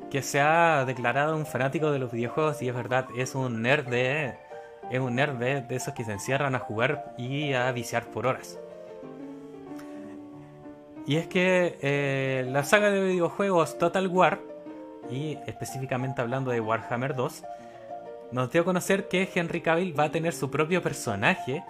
que 0.09 0.23
se 0.23 0.41
ha 0.41 0.85
declarado 0.85 1.37
un 1.37 1.47
fanático 1.47 1.91
de 1.91 1.99
los 1.99 2.13
videojuegos 2.13 2.63
y 2.63 2.69
es 2.69 2.75
verdad, 2.75 3.07
es 3.17 3.35
un 3.35 3.61
nerd 3.61 3.89
de, 3.89 4.35
es 4.91 5.01
un 5.01 5.17
nerd 5.17 5.35
de, 5.35 5.65
esos 5.71 5.95
que 5.95 6.05
se 6.05 6.13
encierran 6.13 6.55
a 6.55 6.61
jugar 6.61 7.13
y 7.19 7.55
a 7.55 7.73
viciar 7.73 8.05
por 8.05 8.27
horas. 8.27 8.57
Y 11.07 11.17
es 11.17 11.27
que 11.27 11.77
eh, 11.83 12.47
la 12.49 12.63
saga 12.63 12.91
de 12.91 13.03
videojuegos 13.03 13.79
Total 13.79 14.07
War, 14.07 14.39
y 15.11 15.37
específicamente 15.47 16.23
hablando 16.23 16.53
de 16.53 16.61
Warhammer 16.61 17.17
2, 17.17 17.43
nos 18.33 18.51
dio 18.51 18.63
a 18.63 18.65
conocer 18.65 19.09
que 19.09 19.29
Henry 19.35 19.61
Cavill 19.61 19.99
va 19.99 20.05
a 20.05 20.11
tener 20.11 20.33
su 20.33 20.51
propio 20.51 20.83
personaje 20.83 21.63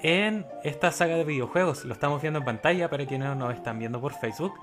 en 0.00 0.46
esta 0.62 0.92
saga 0.92 1.16
de 1.16 1.24
videojuegos. 1.24 1.84
Lo 1.84 1.94
estamos 1.94 2.20
viendo 2.20 2.38
en 2.38 2.44
pantalla 2.44 2.88
para 2.88 3.06
quienes 3.06 3.28
no 3.28 3.34
nos 3.34 3.54
están 3.54 3.78
viendo 3.78 4.00
por 4.00 4.12
Facebook. 4.12 4.54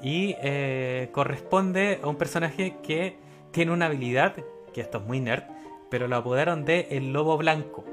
Y 0.00 0.36
eh, 0.40 1.08
corresponde 1.12 2.00
a 2.02 2.06
un 2.06 2.16
personaje 2.16 2.76
que 2.82 3.16
tiene 3.50 3.72
una 3.72 3.86
habilidad, 3.86 4.34
que 4.72 4.80
esto 4.80 4.98
es 4.98 5.04
muy 5.04 5.20
nerd, 5.20 5.44
pero 5.90 6.06
lo 6.06 6.16
apodaron 6.16 6.64
de 6.64 6.88
el 6.90 7.12
lobo 7.12 7.36
blanco. 7.36 7.84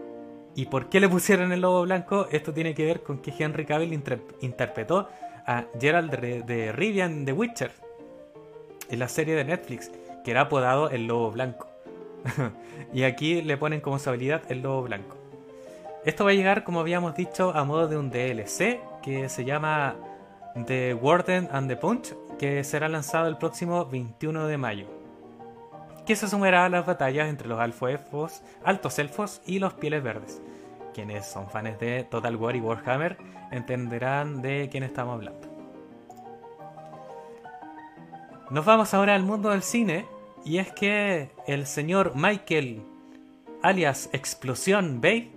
¿Y 0.56 0.66
por 0.66 0.90
qué 0.90 1.00
le 1.00 1.10
pusieron 1.10 1.52
el 1.52 1.62
lobo 1.62 1.82
blanco? 1.82 2.28
Esto 2.32 2.54
tiene 2.54 2.76
que 2.76 2.86
ver 2.86 3.02
con 3.02 3.20
que 3.20 3.34
Henry 3.38 3.66
Cavill 3.66 4.00
interpretó 4.42 5.10
a 5.48 5.66
Gerald 5.80 6.12
de, 6.20 6.44
de 6.44 6.72
Rivian 6.72 7.26
The 7.26 7.34
Witcher 7.34 7.72
en 8.90 9.00
la 9.00 9.08
serie 9.08 9.36
de 9.36 9.44
Netflix, 9.44 9.92
que 10.24 10.32
era 10.32 10.42
apodado 10.42 10.90
el 10.90 11.08
lobo 11.08 11.32
blanco. 11.32 11.73
y 12.94 13.04
aquí 13.04 13.42
le 13.42 13.58
ponen 13.58 13.82
como 13.82 14.00
su 14.00 14.10
habilidad 14.10 14.42
el 14.50 14.62
lobo 14.62 14.84
blanco. 14.84 15.18
Esto 16.06 16.26
va 16.26 16.32
a 16.32 16.34
llegar, 16.34 16.64
como 16.64 16.82
habíamos 16.82 17.16
dicho, 17.16 17.56
a 17.56 17.64
modo 17.64 17.88
de 17.88 17.98
un 17.98 18.10
DLC 18.10 18.82
que 19.02 19.30
se 19.30 19.46
llama 19.46 19.96
The 20.66 20.94
Warden 20.94 21.50
and 21.52 21.70
the 21.70 21.78
Punch, 21.78 22.14
que 22.38 22.64
será 22.64 22.90
lanzado 22.90 23.28
el 23.28 23.38
próximo 23.38 23.86
21 23.86 24.48
de 24.48 24.58
mayo. 24.58 24.88
Que 26.06 26.18
se 26.18 26.28
sumará 26.28 26.66
a 26.66 26.70
las 26.70 26.86
batallas 26.86 27.30
entre 27.30 27.48
los 27.48 27.60
elfos, 27.62 28.42
altos 28.66 29.00
elfos 29.00 29.42
y 29.46 29.60
los 29.60 29.74
pieles 29.76 30.04
verdes. 30.04 30.42
Quienes 30.94 31.26
son 31.26 31.50
fans 31.50 31.80
de 31.80 32.04
Total 32.04 32.36
War 32.36 32.56
y 32.56 32.60
Warhammer 32.60 33.18
entenderán 33.52 34.42
de 34.42 34.68
quién 34.70 34.84
estamos 34.84 35.16
hablando. 35.16 35.48
Nos 38.50 38.66
vamos 38.66 38.94
ahora 38.94 39.16
al 39.16 39.24
mundo 39.24 39.50
del 39.50 39.64
cine 39.64 40.06
y 40.46 40.58
es 40.58 40.72
que 40.72 41.30
el 41.48 41.66
señor 41.66 42.14
Michael, 42.16 42.84
alias 43.62 44.10
Explosión 44.12 45.00
Bay, 45.02 45.34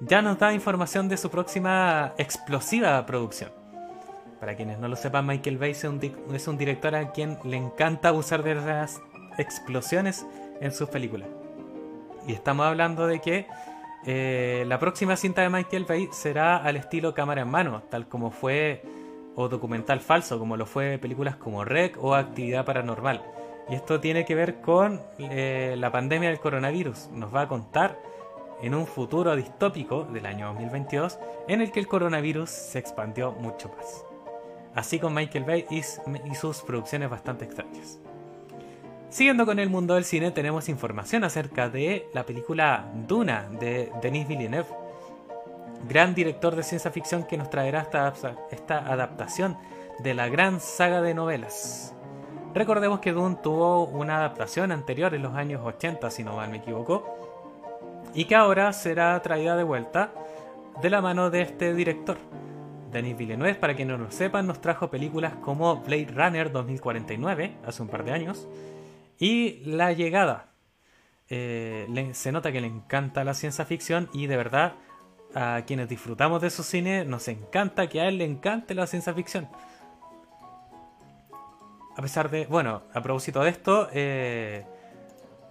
ya 0.00 0.22
nos 0.22 0.38
da 0.38 0.52
información 0.52 1.08
de 1.08 1.16
su 1.16 1.30
próxima 1.30 2.14
explosiva 2.18 3.04
producción. 3.06 3.50
Para 4.38 4.54
quienes 4.54 4.78
no 4.78 4.88
lo 4.88 4.96
sepan, 4.96 5.26
Michael 5.26 5.58
Bay 5.58 5.70
es 5.70 5.84
un, 5.84 6.58
director 6.58 6.94
a 6.94 7.10
quien 7.10 7.38
le 7.44 7.56
encanta 7.56 8.12
usar 8.12 8.42
de 8.42 8.54
las 8.54 9.00
explosiones 9.38 10.26
en 10.60 10.72
sus 10.72 10.88
películas. 10.88 11.28
Y 12.28 12.32
estamos 12.32 12.66
hablando 12.66 13.06
de 13.06 13.20
que 13.20 13.46
eh, 14.04 14.64
la 14.68 14.78
próxima 14.78 15.16
cinta 15.16 15.42
de 15.42 15.48
Michael 15.48 15.84
Bay 15.84 16.08
será 16.12 16.58
al 16.58 16.76
estilo 16.76 17.14
cámara 17.14 17.42
en 17.42 17.48
mano, 17.48 17.82
tal 17.90 18.08
como 18.08 18.30
fue, 18.30 18.82
o 19.34 19.48
documental 19.48 20.00
falso, 20.00 20.38
como 20.38 20.56
lo 20.56 20.66
fue 20.66 20.98
películas 20.98 21.36
como 21.36 21.64
Rec 21.64 21.96
o 22.02 22.14
Actividad 22.14 22.64
Paranormal 22.64 23.35
y 23.68 23.74
esto 23.74 24.00
tiene 24.00 24.24
que 24.24 24.34
ver 24.34 24.60
con 24.60 25.00
eh, 25.18 25.74
la 25.78 25.90
pandemia 25.90 26.28
del 26.28 26.38
coronavirus. 26.38 27.08
Nos 27.12 27.34
va 27.34 27.42
a 27.42 27.48
contar 27.48 27.98
en 28.62 28.74
un 28.74 28.86
futuro 28.86 29.34
distópico 29.36 30.04
del 30.04 30.26
año 30.26 30.46
2022 30.48 31.18
en 31.48 31.60
el 31.60 31.72
que 31.72 31.80
el 31.80 31.86
coronavirus 31.86 32.48
se 32.48 32.78
expandió 32.78 33.32
mucho 33.32 33.68
más. 33.76 34.04
Así 34.74 34.98
con 34.98 35.14
Michael 35.14 35.44
Bay 35.44 35.66
y, 35.70 35.82
sus 36.34 36.62
producciones 36.62 37.10
bastante 37.10 37.44
extrañas. 37.44 37.98
Siguiendo 39.08 39.46
con 39.46 39.58
el 39.58 39.70
mundo 39.70 39.94
del 39.94 40.04
cine, 40.04 40.30
tenemos 40.30 40.68
información 40.68 41.24
acerca 41.24 41.68
de 41.68 42.08
la 42.12 42.24
película 42.26 42.90
Duna 43.06 43.48
de 43.48 43.90
Denis 44.02 44.28
Villeneuve, 44.28 44.68
gran 45.88 46.14
director 46.14 46.54
de 46.54 46.62
ciencia 46.62 46.90
ficción 46.90 47.24
que 47.24 47.38
nos 47.38 47.48
traerá 47.48 47.88
esta 48.50 48.78
adaptación 48.78 49.56
de 50.00 50.14
la 50.14 50.28
gran 50.28 50.60
saga 50.60 51.00
de 51.00 51.14
novelas. 51.14 51.95
Recordemos 52.56 53.00
que 53.00 53.12
Dune 53.12 53.36
tuvo 53.42 53.84
una 53.84 54.16
adaptación 54.16 54.72
anterior 54.72 55.14
en 55.14 55.20
los 55.20 55.34
años 55.34 55.60
80, 55.62 56.10
si 56.10 56.24
no 56.24 56.36
mal 56.36 56.48
me 56.48 56.56
equivoco, 56.56 57.04
y 58.14 58.24
que 58.24 58.34
ahora 58.34 58.72
será 58.72 59.20
traída 59.20 59.58
de 59.58 59.62
vuelta 59.62 60.10
de 60.80 60.88
la 60.88 61.02
mano 61.02 61.28
de 61.28 61.42
este 61.42 61.74
director. 61.74 62.16
Denis 62.90 63.14
Villeneuve, 63.14 63.56
para 63.56 63.76
quienes 63.76 63.98
no 63.98 64.04
lo 64.04 64.10
sepan, 64.10 64.46
nos 64.46 64.62
trajo 64.62 64.88
películas 64.88 65.34
como 65.42 65.82
Blade 65.82 66.08
Runner 66.14 66.50
2049, 66.50 67.58
hace 67.66 67.82
un 67.82 67.88
par 67.88 68.04
de 68.04 68.12
años, 68.12 68.48
y 69.18 69.60
La 69.66 69.92
Llegada. 69.92 70.48
Eh, 71.28 72.10
se 72.14 72.32
nota 72.32 72.52
que 72.52 72.62
le 72.62 72.68
encanta 72.68 73.22
la 73.22 73.34
ciencia 73.34 73.66
ficción 73.66 74.08
y 74.14 74.28
de 74.28 74.36
verdad 74.38 74.76
a 75.34 75.60
quienes 75.66 75.90
disfrutamos 75.90 76.40
de 76.40 76.48
su 76.48 76.62
cine 76.62 77.04
nos 77.04 77.28
encanta 77.28 77.86
que 77.88 78.00
a 78.00 78.08
él 78.08 78.16
le 78.16 78.24
encante 78.24 78.74
la 78.74 78.86
ciencia 78.86 79.12
ficción 79.12 79.46
a 81.96 82.02
pesar 82.02 82.30
de, 82.30 82.46
bueno, 82.46 82.82
a 82.92 83.00
propósito 83.00 83.42
de 83.42 83.50
esto, 83.50 83.88
eh, 83.92 84.64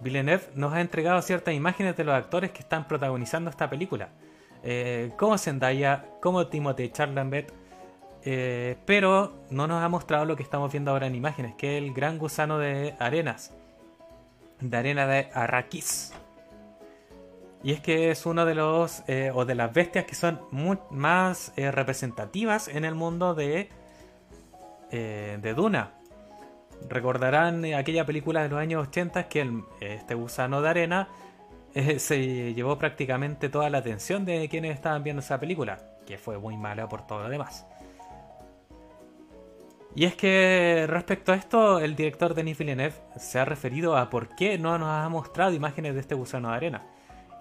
Villeneuve 0.00 0.44
nos 0.54 0.72
ha 0.72 0.80
entregado 0.80 1.20
ciertas 1.20 1.52
imágenes 1.54 1.96
de 1.96 2.04
los 2.04 2.14
actores 2.14 2.52
que 2.52 2.60
están 2.60 2.86
protagonizando 2.86 3.50
esta 3.50 3.68
película, 3.68 4.10
eh, 4.62 5.12
como 5.16 5.36
Zendaya, 5.38 6.04
como 6.22 6.46
Timothée 6.46 6.92
Chalamet, 6.92 7.52
eh, 8.22 8.76
pero 8.86 9.34
no 9.50 9.66
nos 9.66 9.82
ha 9.82 9.88
mostrado 9.88 10.24
lo 10.24 10.36
que 10.36 10.44
estamos 10.44 10.70
viendo 10.70 10.92
ahora 10.92 11.08
en 11.08 11.16
imágenes, 11.16 11.56
que 11.56 11.78
es 11.78 11.84
el 11.84 11.92
gran 11.92 12.16
gusano 12.16 12.58
de 12.58 12.94
arenas, 13.00 13.52
de 14.60 14.76
arena 14.76 15.06
de 15.08 15.28
Arrakis. 15.34 16.12
Y 17.64 17.72
es 17.72 17.80
que 17.80 18.12
es 18.12 18.24
uno 18.24 18.44
de 18.44 18.54
los, 18.54 19.02
o 19.34 19.44
de 19.44 19.54
las 19.56 19.72
bestias 19.72 20.04
que 20.04 20.14
son 20.14 20.40
más 20.90 21.52
representativas 21.56 22.68
en 22.68 22.84
el 22.84 22.94
mundo 22.94 23.34
de, 23.34 23.70
de 24.92 25.54
Duna. 25.56 25.96
Recordarán 26.88 27.64
aquella 27.74 28.06
película 28.06 28.42
de 28.42 28.48
los 28.48 28.58
años 28.58 28.86
80 28.88 29.28
que 29.28 29.62
este 29.80 30.14
gusano 30.14 30.62
de 30.62 30.68
arena 30.68 31.08
eh, 31.74 31.98
se 31.98 32.54
llevó 32.54 32.78
prácticamente 32.78 33.48
toda 33.48 33.70
la 33.70 33.78
atención 33.78 34.24
de 34.24 34.48
quienes 34.48 34.74
estaban 34.74 35.02
viendo 35.02 35.20
esa 35.20 35.40
película, 35.40 35.80
que 36.06 36.18
fue 36.18 36.38
muy 36.38 36.56
mala 36.56 36.88
por 36.88 37.06
todo 37.06 37.22
lo 37.22 37.28
demás. 37.28 37.66
Y 39.96 40.04
es 40.04 40.14
que 40.14 40.84
respecto 40.86 41.32
a 41.32 41.36
esto, 41.36 41.80
el 41.80 41.96
director 41.96 42.34
Denis 42.34 42.58
Villeneuve 42.58 42.94
se 43.16 43.38
ha 43.38 43.46
referido 43.46 43.96
a 43.96 44.10
por 44.10 44.36
qué 44.36 44.58
no 44.58 44.76
nos 44.76 44.90
ha 44.90 45.08
mostrado 45.08 45.54
imágenes 45.54 45.94
de 45.94 46.00
este 46.00 46.14
gusano 46.14 46.50
de 46.50 46.54
arena. 46.54 46.82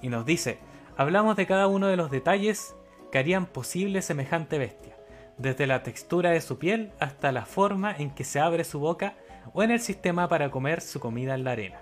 Y 0.02 0.08
nos 0.08 0.26
dice, 0.26 0.60
hablamos 0.96 1.36
de 1.36 1.48
cada 1.48 1.68
uno 1.68 1.88
de 1.88 1.98
los 1.98 2.12
detalles 2.12 2.74
que 3.12 3.18
harían 3.18 3.46
posible 3.46 4.02
semejante 4.02 4.58
bestia, 4.58 4.96
desde 5.38 5.68
la 5.68 5.84
textura 5.84 6.32
de 6.32 6.40
su 6.40 6.58
piel 6.58 6.94
hasta 6.98 7.34
la 7.34 7.46
forma 7.46 7.94
en 7.94 8.12
que 8.12 8.24
se 8.24 8.40
abre 8.40 8.64
su 8.64 8.80
boca 8.80 9.16
o 9.54 9.64
en 9.64 9.72
el 9.72 9.80
sistema 9.80 10.28
para 10.28 10.52
comer 10.52 10.82
su 10.82 11.00
comida 11.00 11.36
en 11.36 11.44
la 11.44 11.52
arena. 11.52 11.80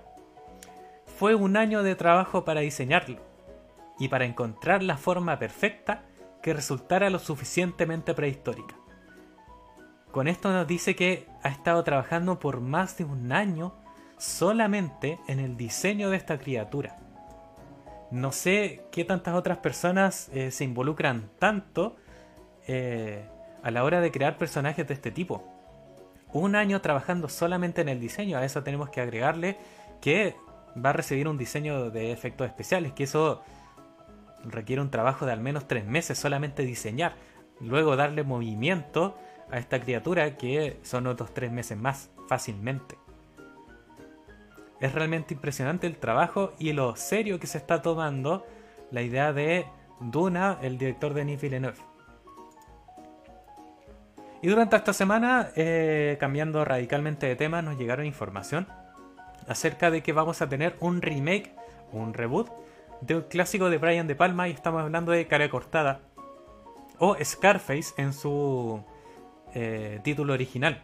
Fue 1.05 1.35
un 1.35 1.57
año 1.57 1.83
de 1.83 1.95
trabajo 1.95 2.43
para 2.43 2.61
diseñarlo 2.61 3.19
y 3.99 4.07
para 4.07 4.25
encontrar 4.25 4.83
la 4.83 4.97
forma 4.97 5.37
perfecta 5.39 6.03
que 6.41 6.53
resultara 6.53 7.09
lo 7.09 7.19
suficientemente 7.19 8.13
prehistórica. 8.13 8.75
Con 10.11 10.27
esto 10.27 10.51
nos 10.51 10.67
dice 10.67 10.95
que 10.95 11.27
ha 11.41 11.49
estado 11.49 11.83
trabajando 11.83 12.39
por 12.39 12.59
más 12.59 12.97
de 12.97 13.05
un 13.05 13.31
año 13.31 13.73
solamente 14.17 15.19
en 15.27 15.39
el 15.39 15.57
diseño 15.57 16.09
de 16.09 16.17
esta 16.17 16.37
criatura. 16.37 16.97
No 18.11 18.31
sé 18.31 18.85
qué 18.91 19.05
tantas 19.05 19.33
otras 19.33 19.57
personas 19.57 20.29
eh, 20.33 20.51
se 20.51 20.65
involucran 20.65 21.31
tanto 21.39 21.95
eh, 22.67 23.27
a 23.63 23.71
la 23.71 23.83
hora 23.83 24.01
de 24.01 24.11
crear 24.11 24.37
personajes 24.37 24.87
de 24.87 24.93
este 24.93 25.09
tipo 25.11 25.52
un 26.33 26.55
año 26.55 26.81
trabajando 26.81 27.29
solamente 27.29 27.81
en 27.81 27.89
el 27.89 27.99
diseño. 27.99 28.37
A 28.37 28.45
eso 28.45 28.63
tenemos 28.63 28.89
que 28.89 29.01
agregarle 29.01 29.57
que 30.01 30.35
va 30.83 30.89
a 30.89 30.93
recibir 30.93 31.27
un 31.27 31.37
diseño 31.37 31.89
de 31.89 32.11
efectos 32.11 32.47
especiales, 32.47 32.93
que 32.93 33.03
eso 33.03 33.41
requiere 34.43 34.81
un 34.81 34.89
trabajo 34.89 35.25
de 35.25 35.31
al 35.31 35.39
menos 35.39 35.67
tres 35.67 35.85
meses 35.85 36.17
solamente 36.17 36.63
diseñar. 36.63 37.15
Luego 37.61 37.95
darle 37.95 38.23
movimiento 38.23 39.17
a 39.51 39.59
esta 39.59 39.79
criatura 39.79 40.37
que 40.37 40.79
son 40.81 41.07
otros 41.07 41.33
tres 41.33 41.51
meses 41.51 41.77
más 41.77 42.09
fácilmente. 42.27 42.97
Es 44.81 44.93
realmente 44.93 45.33
impresionante 45.33 45.87
el 45.87 45.97
trabajo 45.97 46.51
y 46.59 46.73
lo 46.73 46.95
serio 46.95 47.39
que 47.39 47.47
se 47.47 47.57
está 47.57 47.81
tomando 47.81 48.45
la 48.91 49.01
idea 49.01 49.31
de 49.31 49.65
Duna, 50.01 50.57
el 50.61 50.77
director 50.77 51.13
de 51.13 51.21
Denis 51.21 51.41
Villeneuve. 51.41 51.92
Y 54.43 54.49
durante 54.49 54.75
esta 54.75 54.91
semana, 54.91 55.51
eh, 55.55 56.17
cambiando 56.19 56.65
radicalmente 56.65 57.27
de 57.27 57.37
tema, 57.37 57.61
nos 57.61 57.77
llegaron 57.77 58.05
información 58.05 58.67
acerca 59.47 59.89
de 59.89 60.03
que 60.03 60.11
vamos 60.11 60.41
a 60.41 60.49
tener 60.49 60.75
un 60.81 61.01
remake, 61.01 61.55
un 61.93 62.13
reboot, 62.13 62.49
de 62.99 63.15
un 63.15 63.21
clásico 63.21 63.69
de 63.69 63.77
Brian 63.77 64.05
De 64.05 64.15
Palma 64.15 64.49
y 64.49 64.51
estamos 64.51 64.81
hablando 64.81 65.13
de 65.13 65.27
Cara 65.27 65.49
Cortada 65.49 66.01
o 66.99 67.15
Scarface 67.23 67.93
en 67.95 68.11
su 68.11 68.83
eh, 69.53 70.01
título 70.03 70.33
original. 70.33 70.83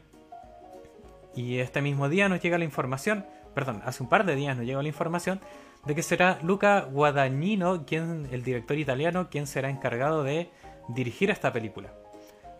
Y 1.35 1.57
este 1.57 1.81
mismo 1.81 2.07
día 2.07 2.29
nos 2.29 2.39
llega 2.39 2.57
la 2.57 2.63
información, 2.63 3.25
perdón, 3.53 3.81
hace 3.83 4.01
un 4.01 4.07
par 4.07 4.25
de 4.25 4.35
días 4.35 4.55
nos 4.55 4.65
llegó 4.65 4.81
la 4.81 4.87
información 4.87 5.41
de 5.85 5.95
que 5.95 6.01
será 6.01 6.39
Luca 6.43 6.87
Guadagnino, 6.89 7.85
quien, 7.85 8.29
el 8.31 8.41
director 8.41 8.77
italiano, 8.77 9.29
quien 9.29 9.47
será 9.47 9.69
encargado 9.69 10.23
de 10.23 10.49
dirigir 10.87 11.29
esta 11.29 11.51
película. 11.51 11.89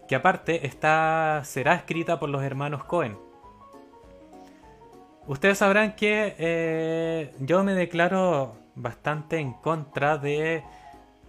Que 0.10 0.15
aparte 0.15 0.65
está, 0.65 1.43
será 1.45 1.76
escrita 1.76 2.19
por 2.19 2.30
los 2.30 2.43
hermanos 2.43 2.84
Cohen. 2.84 3.15
Ustedes 5.28 5.60
sabrán 5.60 5.95
que 5.95 6.36
eh, 6.39 7.36
yo 7.39 7.63
me 7.63 7.76
declaro 7.76 8.56
bastante 8.74 9.38
en 9.38 9.54
contra 9.54 10.17
de 10.17 10.63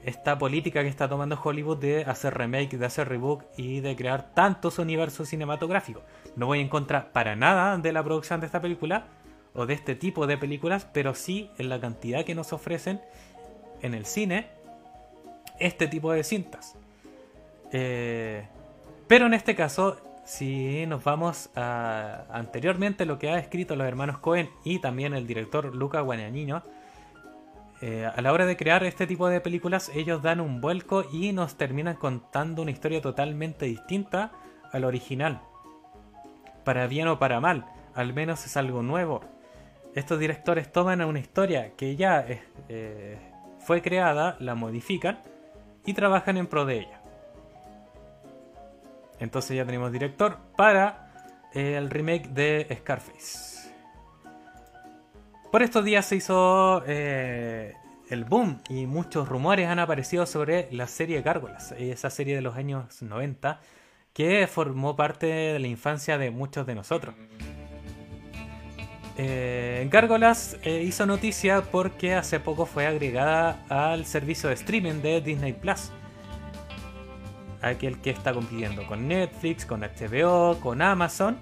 esta 0.02 0.38
política 0.38 0.82
que 0.82 0.88
está 0.88 1.10
tomando 1.10 1.38
Hollywood 1.38 1.76
de 1.76 2.04
hacer 2.04 2.32
remake, 2.32 2.78
de 2.78 2.86
hacer 2.86 3.06
reboot 3.06 3.42
y 3.58 3.80
de 3.80 3.94
crear 3.96 4.32
tantos 4.32 4.78
universos 4.78 5.28
cinematográficos. 5.28 6.02
No 6.34 6.46
voy 6.46 6.60
en 6.60 6.70
contra 6.70 7.12
para 7.12 7.36
nada 7.36 7.76
de 7.76 7.92
la 7.92 8.02
producción 8.02 8.40
de 8.40 8.46
esta 8.46 8.62
película 8.62 9.08
o 9.52 9.66
de 9.66 9.74
este 9.74 9.94
tipo 9.94 10.26
de 10.26 10.38
películas, 10.38 10.86
pero 10.90 11.14
sí 11.14 11.50
en 11.58 11.68
la 11.68 11.78
cantidad 11.80 12.24
que 12.24 12.34
nos 12.34 12.54
ofrecen 12.54 13.02
en 13.82 13.92
el 13.92 14.06
cine 14.06 14.46
este 15.58 15.86
tipo 15.86 16.12
de 16.12 16.24
cintas. 16.24 16.76
Eh, 17.72 18.48
pero 19.10 19.26
en 19.26 19.34
este 19.34 19.56
caso, 19.56 19.96
si 20.22 20.86
nos 20.86 21.02
vamos 21.02 21.50
a 21.56 22.26
anteriormente 22.30 23.06
lo 23.06 23.18
que 23.18 23.28
ha 23.28 23.40
escrito 23.40 23.74
los 23.74 23.88
hermanos 23.88 24.18
Cohen 24.18 24.48
y 24.62 24.78
también 24.78 25.14
el 25.14 25.26
director 25.26 25.74
Luca 25.74 26.00
Guadagnino, 26.00 26.62
eh, 27.80 28.06
a 28.06 28.22
la 28.22 28.32
hora 28.32 28.46
de 28.46 28.56
crear 28.56 28.84
este 28.84 29.08
tipo 29.08 29.26
de 29.26 29.40
películas, 29.40 29.90
ellos 29.96 30.22
dan 30.22 30.40
un 30.40 30.60
vuelco 30.60 31.04
y 31.12 31.32
nos 31.32 31.56
terminan 31.56 31.96
contando 31.96 32.62
una 32.62 32.70
historia 32.70 33.02
totalmente 33.02 33.66
distinta 33.66 34.30
al 34.70 34.84
original. 34.84 35.40
Para 36.62 36.86
bien 36.86 37.08
o 37.08 37.18
para 37.18 37.40
mal, 37.40 37.66
al 37.96 38.14
menos 38.14 38.46
es 38.46 38.56
algo 38.56 38.84
nuevo. 38.84 39.22
Estos 39.96 40.20
directores 40.20 40.70
toman 40.70 41.00
una 41.00 41.18
historia 41.18 41.72
que 41.76 41.96
ya 41.96 42.24
eh, 42.68 43.18
fue 43.58 43.82
creada, 43.82 44.36
la 44.38 44.54
modifican 44.54 45.18
y 45.84 45.94
trabajan 45.94 46.36
en 46.36 46.46
pro 46.46 46.64
de 46.64 46.82
ella. 46.82 46.99
Entonces 49.20 49.56
ya 49.56 49.64
tenemos 49.64 49.92
director 49.92 50.38
para 50.56 51.12
eh, 51.54 51.76
el 51.76 51.90
remake 51.90 52.28
de 52.28 52.66
Scarface. 52.80 53.70
Por 55.52 55.62
estos 55.62 55.84
días 55.84 56.06
se 56.06 56.16
hizo 56.16 56.82
eh, 56.86 57.74
el 58.08 58.24
boom 58.24 58.60
y 58.68 58.86
muchos 58.86 59.28
rumores 59.28 59.68
han 59.68 59.78
aparecido 59.78 60.26
sobre 60.26 60.68
la 60.72 60.86
serie 60.86 61.22
Gárgolas, 61.22 61.72
esa 61.72 62.10
serie 62.10 62.34
de 62.34 62.42
los 62.42 62.56
años 62.56 63.02
90 63.02 63.60
que 64.12 64.46
formó 64.46 64.96
parte 64.96 65.26
de 65.26 65.58
la 65.58 65.66
infancia 65.66 66.18
de 66.18 66.30
muchos 66.30 66.66
de 66.66 66.74
nosotros. 66.74 67.14
Eh, 69.16 69.86
Gárgolas 69.90 70.56
eh, 70.62 70.82
hizo 70.82 71.04
noticia 71.04 71.62
porque 71.62 72.14
hace 72.14 72.40
poco 72.40 72.64
fue 72.64 72.86
agregada 72.86 73.64
al 73.68 74.06
servicio 74.06 74.48
de 74.48 74.54
streaming 74.54 75.02
de 75.02 75.20
Disney 75.20 75.52
Plus. 75.52 75.92
Aquel 77.62 78.00
que 78.00 78.10
está 78.10 78.32
compitiendo 78.32 78.86
con 78.86 79.08
Netflix, 79.08 79.66
con 79.66 79.80
HBO, 79.80 80.58
con 80.60 80.82
Amazon. 80.82 81.38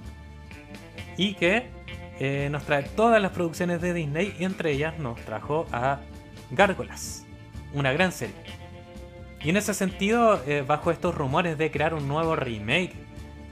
Y 1.17 1.35
que 1.35 1.79
eh, 2.21 2.49
nos 2.51 2.65
trae 2.65 2.83
todas 2.83 3.23
las 3.23 3.31
producciones 3.31 3.81
de 3.81 3.95
Disney 3.95 4.35
y 4.39 4.45
entre 4.45 4.73
ellas 4.73 4.99
nos 4.99 5.21
trajo 5.21 5.67
a 5.71 6.01
Gárgolas, 6.51 7.25
una 7.73 7.93
gran 7.93 8.11
serie. 8.11 8.35
Y 9.41 9.51
en 9.51 9.57
ese 9.57 9.73
sentido, 9.73 10.43
eh, 10.45 10.65
bajo 10.67 10.91
estos 10.91 11.15
rumores 11.15 11.57
de 11.59 11.71
crear 11.71 11.95
un 11.95 12.09
nuevo 12.09 12.35
remake 12.35 12.93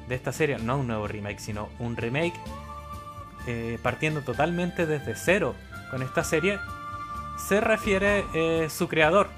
de 0.08 0.14
esta 0.16 0.32
serie, 0.32 0.58
no 0.58 0.78
un 0.78 0.88
nuevo 0.88 1.06
remake, 1.06 1.38
sino 1.38 1.68
un 1.78 1.96
remake 1.96 2.34
eh, 3.46 3.78
partiendo 3.82 4.22
totalmente 4.22 4.84
desde 4.84 5.14
cero 5.14 5.54
con 5.92 6.02
esta 6.02 6.24
serie, 6.24 6.58
se 7.38 7.60
refiere 7.60 8.24
su 8.68 8.88
creador. 8.88 9.28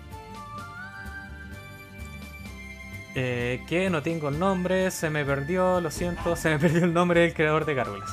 Que 3.15 3.89
no 3.91 4.03
tengo 4.03 4.29
el 4.29 4.39
nombre, 4.39 4.91
se 4.91 5.11
me 5.11 5.25
perdió, 5.25 5.81
lo 5.81 5.91
siento, 5.91 6.37
se 6.37 6.51
me 6.51 6.59
perdió 6.61 6.85
el 6.85 6.95
nombre 6.95 7.21
del 7.21 7.35
creador 7.35 7.65
de 7.65 7.75
Gárgolas. 7.75 8.11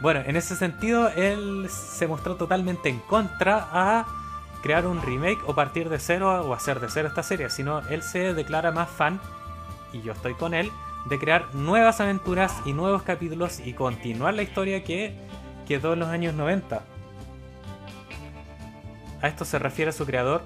Bueno, 0.00 0.22
en 0.24 0.36
ese 0.36 0.54
sentido, 0.54 1.08
él 1.08 1.68
se 1.68 2.06
mostró 2.06 2.36
totalmente 2.36 2.88
en 2.88 3.00
contra 3.00 3.68
a 3.72 4.06
crear 4.62 4.86
un 4.86 5.02
remake 5.02 5.40
o 5.46 5.54
partir 5.54 5.88
de 5.88 5.98
cero 5.98 6.42
o 6.46 6.54
hacer 6.54 6.80
de 6.80 6.88
cero 6.88 7.08
esta 7.08 7.22
serie, 7.22 7.50
sino 7.50 7.80
él 7.88 8.02
se 8.02 8.34
declara 8.34 8.70
más 8.70 8.88
fan, 8.88 9.20
y 9.92 10.02
yo 10.02 10.12
estoy 10.12 10.34
con 10.34 10.54
él, 10.54 10.70
de 11.08 11.18
crear 11.18 11.54
nuevas 11.54 12.00
aventuras 12.00 12.54
y 12.64 12.72
nuevos 12.72 13.02
capítulos 13.02 13.60
y 13.64 13.72
continuar 13.72 14.34
la 14.34 14.42
historia 14.42 14.84
que 14.84 15.14
quedó 15.66 15.94
en 15.94 16.00
los 16.00 16.08
años 16.08 16.34
90. 16.34 16.82
A 19.20 19.28
esto 19.28 19.44
se 19.44 19.58
refiere 19.58 19.92
su 19.92 20.06
creador. 20.06 20.44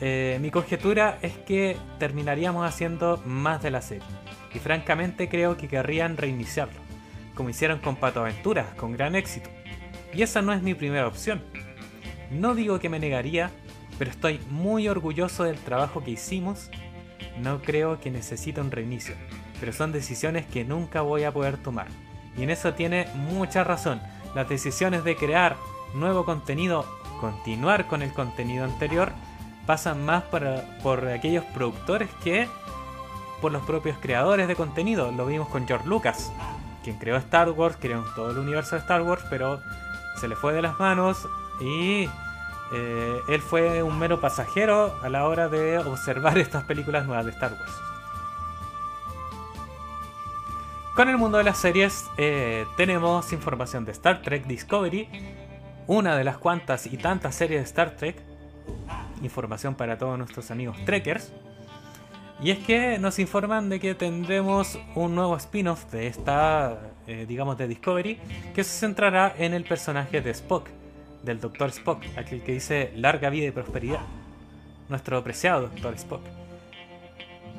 Eh, 0.00 0.38
mi 0.40 0.50
conjetura 0.50 1.18
es 1.22 1.36
que 1.38 1.76
terminaríamos 1.98 2.66
haciendo 2.66 3.22
más 3.24 3.62
de 3.62 3.70
la 3.70 3.82
serie. 3.82 4.06
Y 4.54 4.58
francamente 4.58 5.28
creo 5.28 5.56
que 5.56 5.68
querrían 5.68 6.16
reiniciarlo 6.16 6.90
como 7.40 7.48
hicieron 7.48 7.78
con 7.78 7.96
Pato 7.96 8.20
Aventuras, 8.20 8.66
con 8.74 8.92
gran 8.92 9.14
éxito. 9.14 9.48
Y 10.12 10.20
esa 10.20 10.42
no 10.42 10.52
es 10.52 10.60
mi 10.60 10.74
primera 10.74 11.06
opción. 11.06 11.42
No 12.30 12.54
digo 12.54 12.78
que 12.80 12.90
me 12.90 12.98
negaría, 12.98 13.50
pero 13.98 14.10
estoy 14.10 14.40
muy 14.50 14.88
orgulloso 14.88 15.44
del 15.44 15.56
trabajo 15.56 16.04
que 16.04 16.10
hicimos. 16.10 16.70
No 17.38 17.62
creo 17.62 17.98
que 17.98 18.10
necesite 18.10 18.60
un 18.60 18.70
reinicio, 18.70 19.14
pero 19.58 19.72
son 19.72 19.90
decisiones 19.90 20.44
que 20.44 20.64
nunca 20.64 21.00
voy 21.00 21.24
a 21.24 21.32
poder 21.32 21.56
tomar. 21.56 21.86
Y 22.36 22.42
en 22.42 22.50
eso 22.50 22.74
tiene 22.74 23.06
mucha 23.14 23.64
razón. 23.64 24.02
Las 24.34 24.46
decisiones 24.46 25.02
de 25.02 25.16
crear 25.16 25.56
nuevo 25.94 26.26
contenido, 26.26 26.84
continuar 27.22 27.86
con 27.86 28.02
el 28.02 28.12
contenido 28.12 28.66
anterior, 28.66 29.12
pasan 29.70 30.04
más 30.04 30.24
por 30.24 31.06
aquellos 31.06 31.44
productores 31.54 32.10
que 32.24 32.48
por 33.40 33.52
los 33.52 33.62
propios 33.62 33.96
creadores 34.00 34.48
de 34.48 34.56
contenido. 34.56 35.12
Lo 35.12 35.26
vimos 35.26 35.46
con 35.46 35.64
George 35.64 35.86
Lucas 35.86 36.32
quien 36.82 36.98
creó 36.98 37.14
Star 37.18 37.48
Wars, 37.52 37.76
creó 37.78 38.02
todo 38.16 38.32
el 38.32 38.38
universo 38.38 38.74
de 38.74 38.80
Star 38.80 39.02
Wars, 39.02 39.22
pero 39.30 39.60
se 40.16 40.26
le 40.26 40.34
fue 40.34 40.54
de 40.54 40.62
las 40.62 40.76
manos 40.80 41.28
y 41.60 42.08
eh, 42.72 43.20
él 43.28 43.40
fue 43.40 43.84
un 43.84 43.96
mero 43.96 44.20
pasajero 44.20 44.98
a 45.04 45.08
la 45.08 45.28
hora 45.28 45.48
de 45.48 45.78
observar 45.78 46.36
estas 46.46 46.64
películas 46.64 47.06
nuevas 47.06 47.26
de 47.26 47.30
Star 47.30 47.52
Wars. 47.52 47.72
Con 50.96 51.08
el 51.08 51.16
mundo 51.16 51.38
de 51.38 51.44
las 51.44 51.58
series 51.58 52.06
eh, 52.16 52.66
tenemos 52.76 53.32
información 53.32 53.84
de 53.84 53.92
Star 53.92 54.20
Trek 54.20 54.46
Discovery, 54.48 55.08
una 55.86 56.16
de 56.16 56.24
las 56.24 56.38
cuantas 56.38 56.86
y 56.86 56.96
tantas 56.96 57.36
series 57.36 57.60
de 57.60 57.66
Star 57.66 57.92
Trek, 57.92 58.16
información 59.22 59.74
para 59.74 59.98
todos 59.98 60.18
nuestros 60.18 60.50
amigos 60.50 60.76
trekkers. 60.84 61.32
Y 62.42 62.50
es 62.50 62.58
que 62.58 62.98
nos 62.98 63.18
informan 63.18 63.68
de 63.68 63.78
que 63.80 63.94
tendremos 63.94 64.78
un 64.94 65.14
nuevo 65.14 65.36
spin-off 65.36 65.90
de 65.92 66.06
esta, 66.06 66.78
eh, 67.06 67.26
digamos, 67.28 67.58
de 67.58 67.68
Discovery, 67.68 68.18
que 68.54 68.64
se 68.64 68.78
centrará 68.78 69.34
en 69.36 69.52
el 69.52 69.64
personaje 69.64 70.22
de 70.22 70.30
Spock, 70.30 70.68
del 71.22 71.38
Dr. 71.38 71.68
Spock, 71.68 72.02
aquel 72.16 72.42
que 72.42 72.52
dice 72.52 72.92
larga 72.96 73.28
vida 73.28 73.46
y 73.46 73.50
prosperidad. 73.50 74.00
Nuestro 74.88 75.18
apreciado 75.18 75.68
Dr. 75.68 75.94
Spock. 75.94 76.22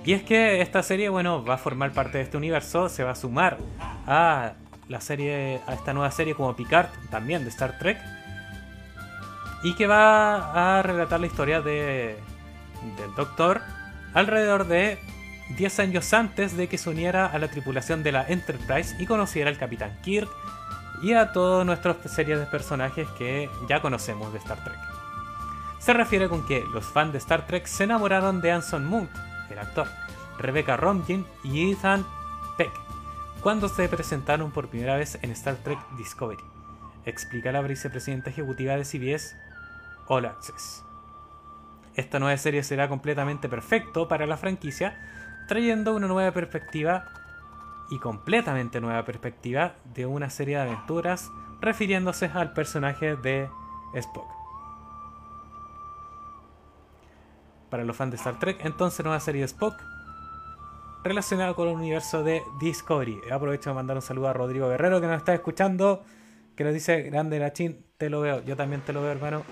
Y 0.04 0.14
es 0.14 0.24
que 0.24 0.62
esta 0.62 0.82
serie, 0.82 1.10
bueno, 1.10 1.46
va 1.46 1.56
a 1.56 1.58
formar 1.60 1.92
parte 1.92 2.18
de 2.18 2.24
este 2.24 2.38
universo, 2.38 2.90
se 2.90 3.04
va 3.04 3.12
a 3.12 3.16
sumar 3.16 3.60
a 4.08 4.54
la 4.90 5.00
serie, 5.00 5.62
a 5.68 5.76
esta 5.76 5.94
nueva 5.94 6.10
serie 6.10 6.34
como 6.34 6.56
Picard, 6.56 6.90
también 7.12 7.44
de 7.44 7.50
Star 7.50 7.78
Trek, 7.78 8.00
y 9.64 9.76
que 9.76 9.88
va 9.88 10.78
a 10.80 10.82
relatar 10.82 11.20
la 11.20 11.28
historia 11.28 11.62
de, 11.62 12.18
del 12.98 13.16
Doctor 13.16 13.62
alrededor 14.14 14.68
de 14.68 15.00
10 15.58 15.80
años 15.80 16.14
antes 16.14 16.58
de 16.58 16.68
que 16.68 16.78
se 16.78 16.90
uniera 16.90 17.26
a 17.26 17.40
la 17.40 17.50
tripulación 17.50 18.04
de 18.04 18.12
la 18.12 18.26
Enterprise 18.28 18.96
y 19.00 19.06
conociera 19.06 19.50
al 19.50 19.58
Capitán 19.58 19.98
Kirk 20.02 20.30
y 21.02 21.14
a 21.14 21.32
toda 21.32 21.64
nuestra 21.64 21.96
serie 22.06 22.38
de 22.38 22.46
personajes 22.46 23.08
que 23.18 23.50
ya 23.68 23.82
conocemos 23.82 24.32
de 24.34 24.40
Star 24.40 24.64
Trek. 24.64 24.78
Se 25.80 25.94
refiere 25.94 26.30
con 26.30 26.46
que 26.46 26.64
los 26.74 26.86
fans 26.86 27.12
de 27.12 27.18
Star 27.18 27.48
Trek 27.48 27.66
se 27.66 27.86
enamoraron 27.86 28.40
de 28.42 28.52
Anson 28.52 28.86
Mount, 28.86 29.10
el 29.50 29.60
actor, 29.60 29.88
Rebecca 30.38 30.78
Romijn 30.78 31.26
y 31.44 31.72
Ethan 31.72 32.06
Peck, 32.58 32.72
cuando 33.42 33.68
se 33.70 33.90
presentaron 33.90 34.52
por 34.52 34.70
primera 34.70 34.96
vez 34.96 35.18
en 35.24 35.32
Star 35.32 35.56
Trek 35.56 35.80
Discovery, 35.98 36.44
explica 37.06 37.52
la 37.52 37.64
vicepresidenta 37.64 38.30
ejecutiva 38.30 38.76
de 38.76 38.86
CBS, 38.86 39.36
All 40.12 40.26
Access. 40.26 40.84
Esta 41.96 42.20
nueva 42.20 42.36
serie 42.36 42.64
será 42.64 42.90
completamente 42.90 43.48
perfecto 43.48 44.10
para 44.10 44.28
la 44.28 44.36
franquicia, 44.36 45.00
trayendo 45.48 45.96
una 45.96 46.08
nueva 46.08 46.34
perspectiva 46.34 47.06
y 47.90 47.98
completamente 47.98 48.82
nueva 48.82 49.06
perspectiva 49.06 49.76
de 49.86 50.06
una 50.06 50.30
serie 50.30 50.58
de 50.58 50.64
aventuras 50.64 51.32
refiriéndose 51.62 52.30
al 52.34 52.52
personaje 52.52 53.16
de 53.16 53.50
Spock. 53.94 54.28
Para 57.70 57.86
los 57.86 57.96
fans 57.96 58.12
de 58.12 58.18
Star 58.18 58.38
Trek, 58.38 58.66
entonces 58.66 59.06
nueva 59.06 59.22
serie 59.22 59.42
de 59.42 59.48
Spock 59.48 59.76
relacionada 61.06 61.54
con 61.54 61.70
el 61.70 61.76
universo 61.76 62.22
de 62.22 62.44
Discovery. 62.60 63.22
Aprovecho 63.32 63.70
de 63.70 63.76
mandar 63.76 63.96
un 63.96 64.02
saludo 64.02 64.28
a 64.28 64.34
Rodrigo 64.34 64.68
Guerrero 64.68 65.00
que 65.00 65.08
nos 65.08 65.18
está 65.18 65.34
escuchando, 65.34 66.04
que 66.58 66.66
nos 66.66 66.74
dice, 66.74 67.02
grande 67.04 67.40
Nachin, 67.40 67.86
te 67.98 68.10
lo 68.10 68.20
veo, 68.20 68.44
yo 68.44 68.58
también 68.58 68.82
te 68.82 68.92
lo 68.92 69.02
veo 69.02 69.12
hermano. 69.12 69.44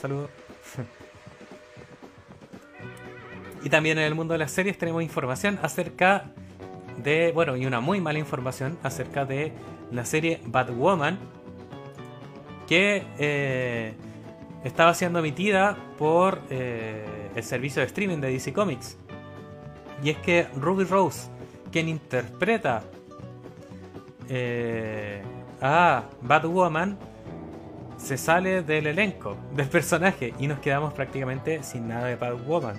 Saludos. 0.00 0.30
y 3.62 3.68
también 3.68 3.98
en 3.98 4.04
el 4.04 4.14
mundo 4.14 4.32
de 4.32 4.38
las 4.38 4.50
series 4.50 4.78
tenemos 4.78 5.02
información 5.02 5.58
acerca 5.62 6.32
de, 7.02 7.32
bueno, 7.32 7.56
y 7.56 7.66
una 7.66 7.80
muy 7.80 8.00
mala 8.00 8.18
información 8.18 8.78
acerca 8.82 9.24
de 9.24 9.52
la 9.90 10.04
serie 10.04 10.40
Batwoman, 10.46 11.18
que 12.66 13.04
eh, 13.18 13.94
estaba 14.64 14.94
siendo 14.94 15.18
emitida 15.18 15.76
por 15.98 16.40
eh, 16.48 17.30
el 17.34 17.42
servicio 17.42 17.80
de 17.80 17.86
streaming 17.86 18.18
de 18.18 18.30
DC 18.30 18.52
Comics. 18.52 18.96
Y 20.02 20.10
es 20.10 20.16
que 20.18 20.46
Ruby 20.56 20.84
Rose, 20.84 21.28
quien 21.70 21.88
interpreta 21.88 22.82
eh, 24.28 25.22
a 25.60 26.04
Batwoman, 26.22 26.96
se 28.00 28.16
sale 28.16 28.62
del 28.62 28.86
elenco, 28.86 29.36
del 29.54 29.68
personaje, 29.68 30.34
y 30.38 30.46
nos 30.46 30.58
quedamos 30.60 30.92
prácticamente 30.94 31.62
sin 31.62 31.88
nada 31.88 32.06
de 32.06 32.16
Batwoman. 32.16 32.76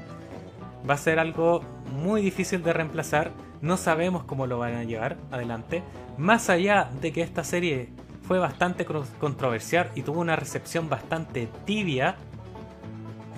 Va 0.89 0.95
a 0.95 0.97
ser 0.97 1.19
algo 1.19 1.62
muy 1.93 2.21
difícil 2.21 2.63
de 2.63 2.73
reemplazar 2.73 3.31
no 3.62 3.77
sabemos 3.77 4.23
cómo 4.23 4.47
lo 4.47 4.57
van 4.57 4.75
a 4.75 4.84
llevar 4.84 5.17
adelante. 5.31 5.84
Más 6.17 6.49
allá 6.49 6.89
de 6.99 7.13
que 7.13 7.21
esta 7.21 7.43
serie 7.43 7.89
fue 8.23 8.39
bastante 8.39 8.86
controversial 8.86 9.91
y 9.95 10.01
tuvo 10.01 10.19
una 10.19 10.36
recepción 10.36 10.89
bastante 10.89 11.47
tibia 11.65 12.15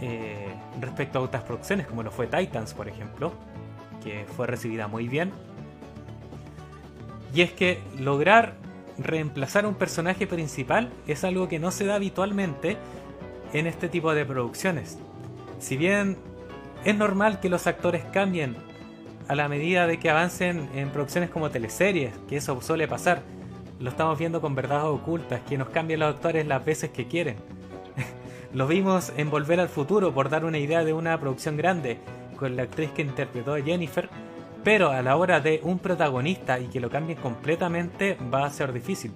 eh, 0.02 0.54
respecto 0.80 1.19
a 1.19 1.22
otras 1.22 1.43
producciones, 1.43 1.88
como 1.88 2.04
lo 2.04 2.12
fue 2.12 2.28
Titans, 2.28 2.74
por 2.74 2.88
ejemplo, 2.88 3.34
que 4.04 4.26
fue 4.36 4.48
recibida 4.48 4.88
muy 4.88 5.08
bien. 5.08 5.32
Y 7.34 7.41
es 7.41 7.52
que 7.52 7.82
lograr 8.00 8.56
reemplazar 8.98 9.66
un 9.66 9.76
personaje 9.76 10.28
principal 10.28 10.92
es 11.08 11.24
algo 11.24 11.48
que 11.48 11.60
no 11.60 11.72
se 11.72 11.86
da 11.86 11.96
habitualmente 11.96 12.78
en 13.54 13.68
este 13.68 13.90
tipo 13.90 14.14
de 14.14 14.26
producciones. 14.26 14.98
Si 15.60 15.78
bien 15.78 16.18
es 16.84 16.96
normal 16.96 17.40
que 17.40 17.50
los 17.50 17.68
actores 17.68 18.04
cambien 18.12 18.56
a 19.28 19.36
la 19.36 19.48
medida 19.48 19.88
de 19.88 20.00
que 20.00 20.10
avancen 20.10 20.70
en 20.76 20.90
producciones 20.90 21.30
como 21.30 21.50
teleseries, 21.50 22.14
que 22.28 22.38
eso 22.38 22.60
suele 22.62 22.88
pasar. 22.88 23.22
Lo 23.80 23.90
estamos 23.90 24.18
viendo 24.18 24.42
con 24.42 24.56
verdades 24.56 24.86
ocultas, 24.86 25.42
que 25.48 25.58
nos 25.58 25.70
cambian 25.70 26.02
los 26.02 26.16
actores 26.16 26.46
las 26.46 26.64
veces 26.64 26.92
que 26.92 27.08
quieren. 27.08 27.38
Lo 28.54 28.68
vimos 28.68 29.12
en 29.18 29.30
Volver 29.30 29.60
al 29.60 29.70
Futuro, 29.70 30.14
por 30.14 30.30
dar 30.30 30.46
una 30.46 30.58
idea 30.58 30.84
de 30.84 30.94
una 30.94 31.20
producción 31.20 31.58
grande, 31.58 32.00
con 32.36 32.56
la 32.56 32.64
actriz 32.64 32.92
que 32.92 33.02
interpretó 33.02 33.54
a 33.54 33.62
Jennifer, 33.62 34.10
pero 34.63 34.91
a 34.91 35.02
la 35.02 35.15
hora 35.15 35.39
de 35.39 35.60
un 35.63 35.80
protagonista 35.80 36.60
y 36.60 36.67
que 36.67 36.80
lo 36.80 36.89
cambien 36.89 37.19
completamente 37.19 38.17
va 38.34 38.45
a 38.45 38.49
ser 38.49 38.71
difícil. 38.73 39.12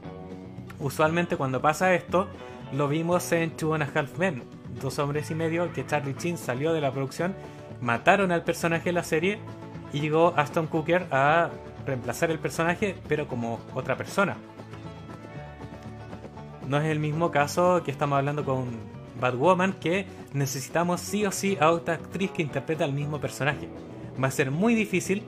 Usualmente 0.79 1.38
cuando 1.38 1.62
pasa 1.62 1.93
esto, 1.93 2.27
lo 2.73 2.88
vimos 2.88 3.31
en 3.31 3.51
Two 3.51 3.73
and 3.73 3.83
a 3.83 3.89
Half 3.93 4.17
Men, 4.17 4.43
dos 4.81 4.99
hombres 4.99 5.31
y 5.31 5.36
medio, 5.36 5.71
que 5.73 5.86
Charlie 5.86 6.15
Chin 6.15 6.38
salió 6.38 6.73
de 6.73 6.81
la 6.81 6.91
producción, 6.91 7.33
mataron 7.81 8.31
al 8.31 8.43
personaje 8.43 8.86
de 8.86 8.93
la 8.93 9.03
serie 9.03 9.39
y 9.93 10.01
llegó 10.01 10.33
Aston 10.36 10.67
Cooker 10.67 11.07
a 11.12 11.49
reemplazar 11.86 12.29
el 12.29 12.39
personaje, 12.39 12.95
pero 13.07 13.27
como 13.27 13.60
otra 13.73 13.95
persona. 13.95 14.36
No 16.67 16.77
es 16.77 16.86
el 16.86 16.99
mismo 16.99 17.31
caso 17.31 17.81
que 17.83 17.91
estamos 17.91 18.17
hablando 18.17 18.43
con 18.43 18.65
Batwoman, 19.21 19.73
que 19.73 20.05
necesitamos 20.33 20.99
sí 20.99 21.25
o 21.25 21.31
sí 21.31 21.57
a 21.62 21.71
otra 21.71 21.95
actriz 21.95 22.31
que 22.31 22.41
interprete 22.41 22.83
al 22.83 22.91
mismo 22.91 23.21
personaje. 23.21 23.69
Va 24.21 24.27
a 24.27 24.32
ser 24.32 24.51
muy 24.51 24.75
difícil 24.75 25.23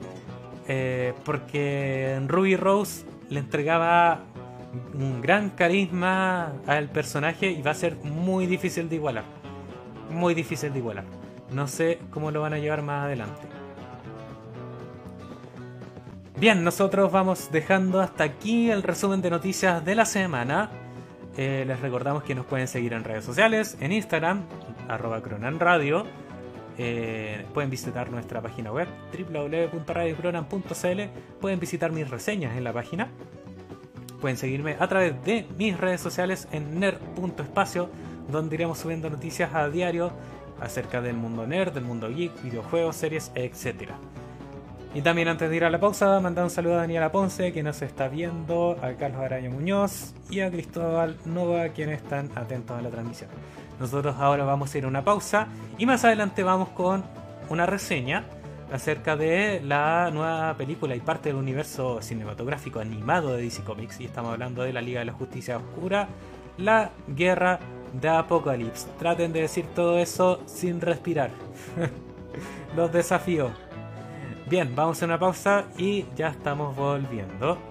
eh, 0.68 1.14
porque 1.24 2.20
Ruby 2.26 2.56
Rose 2.56 3.04
le 3.28 3.40
entregaba 3.40 4.20
un 4.94 5.20
gran 5.20 5.50
carisma 5.50 6.52
al 6.66 6.88
personaje 6.88 7.50
y 7.50 7.62
va 7.62 7.72
a 7.72 7.74
ser 7.74 7.96
muy 7.96 8.46
difícil 8.46 8.88
de 8.88 8.96
igualar. 8.96 9.24
Muy 10.10 10.34
difícil 10.34 10.72
de 10.72 10.78
igualar. 10.78 11.04
No 11.52 11.66
sé 11.66 11.98
cómo 12.10 12.30
lo 12.30 12.42
van 12.42 12.54
a 12.54 12.58
llevar 12.58 12.82
más 12.82 13.06
adelante. 13.06 13.48
Bien, 16.36 16.64
nosotros 16.64 17.12
vamos 17.12 17.50
dejando 17.52 18.00
hasta 18.00 18.24
aquí 18.24 18.70
el 18.70 18.82
resumen 18.82 19.20
de 19.20 19.30
noticias 19.30 19.84
de 19.84 19.94
la 19.94 20.06
semana. 20.06 20.70
Eh, 21.36 21.64
les 21.66 21.80
recordamos 21.80 22.22
que 22.22 22.34
nos 22.34 22.46
pueden 22.46 22.66
seguir 22.66 22.92
en 22.92 23.04
redes 23.04 23.24
sociales, 23.24 23.76
en 23.80 23.92
Instagram, 23.92 24.44
arroba 24.88 25.20
cronanradio. 25.20 26.06
Eh, 26.82 27.44
pueden 27.52 27.68
visitar 27.68 28.10
nuestra 28.10 28.40
página 28.40 28.72
web 28.72 28.88
www.radiocronan.cl. 29.12 31.00
Pueden 31.38 31.60
visitar 31.60 31.92
mis 31.92 32.08
reseñas 32.08 32.56
en 32.56 32.64
la 32.64 32.72
página. 32.72 33.08
Pueden 34.18 34.38
seguirme 34.38 34.76
a 34.80 34.88
través 34.88 35.22
de 35.22 35.46
mis 35.58 35.78
redes 35.78 36.00
sociales 36.00 36.48
en 36.52 36.80
nerd.espacio, 36.80 37.90
donde 38.30 38.54
iremos 38.54 38.78
subiendo 38.78 39.10
noticias 39.10 39.54
a 39.54 39.68
diario 39.68 40.10
acerca 40.58 41.02
del 41.02 41.16
mundo 41.16 41.46
nerd, 41.46 41.74
del 41.74 41.84
mundo 41.84 42.08
geek, 42.08 42.42
videojuegos, 42.42 42.96
series, 42.96 43.30
etc. 43.34 43.90
Y 44.92 45.02
también 45.02 45.28
antes 45.28 45.48
de 45.48 45.56
ir 45.56 45.64
a 45.64 45.70
la 45.70 45.78
pausa, 45.78 46.18
mandar 46.18 46.42
un 46.42 46.50
saludo 46.50 46.74
a 46.74 46.78
Daniela 46.78 47.12
Ponce, 47.12 47.52
que 47.52 47.62
nos 47.62 47.80
está 47.80 48.08
viendo, 48.08 48.76
a 48.82 48.92
Carlos 48.94 49.20
Araño 49.20 49.50
Muñoz 49.50 50.14
y 50.30 50.40
a 50.40 50.50
Cristóbal 50.50 51.16
Nova, 51.24 51.68
quienes 51.68 52.02
están 52.02 52.28
atentos 52.34 52.76
a 52.76 52.82
la 52.82 52.90
transmisión. 52.90 53.30
Nosotros 53.78 54.16
ahora 54.18 54.44
vamos 54.44 54.74
a 54.74 54.78
ir 54.78 54.84
a 54.84 54.88
una 54.88 55.04
pausa 55.04 55.46
y 55.78 55.86
más 55.86 56.04
adelante 56.04 56.42
vamos 56.42 56.70
con 56.70 57.04
una 57.48 57.66
reseña 57.66 58.24
acerca 58.72 59.16
de 59.16 59.60
la 59.64 60.10
nueva 60.12 60.54
película 60.56 60.96
y 60.96 61.00
parte 61.00 61.28
del 61.28 61.36
universo 61.36 62.02
cinematográfico 62.02 62.80
animado 62.80 63.32
de 63.32 63.42
DC 63.42 63.62
Comics. 63.62 64.00
Y 64.00 64.06
estamos 64.06 64.32
hablando 64.32 64.62
de 64.62 64.72
la 64.72 64.80
Liga 64.80 64.98
de 64.98 65.06
la 65.06 65.12
Justicia 65.12 65.56
Oscura, 65.56 66.08
la 66.58 66.90
Guerra 67.06 67.60
de 67.92 68.08
Apocalipsis. 68.08 68.88
Traten 68.98 69.32
de 69.32 69.42
decir 69.42 69.66
todo 69.74 69.98
eso 69.98 70.40
sin 70.46 70.80
respirar. 70.80 71.30
Los 72.76 72.92
desafío. 72.92 73.69
Bien, 74.50 74.74
vamos 74.74 75.00
a 75.00 75.04
una 75.04 75.16
pausa 75.16 75.66
y 75.78 76.06
ya 76.16 76.30
estamos 76.30 76.74
volviendo. 76.74 77.69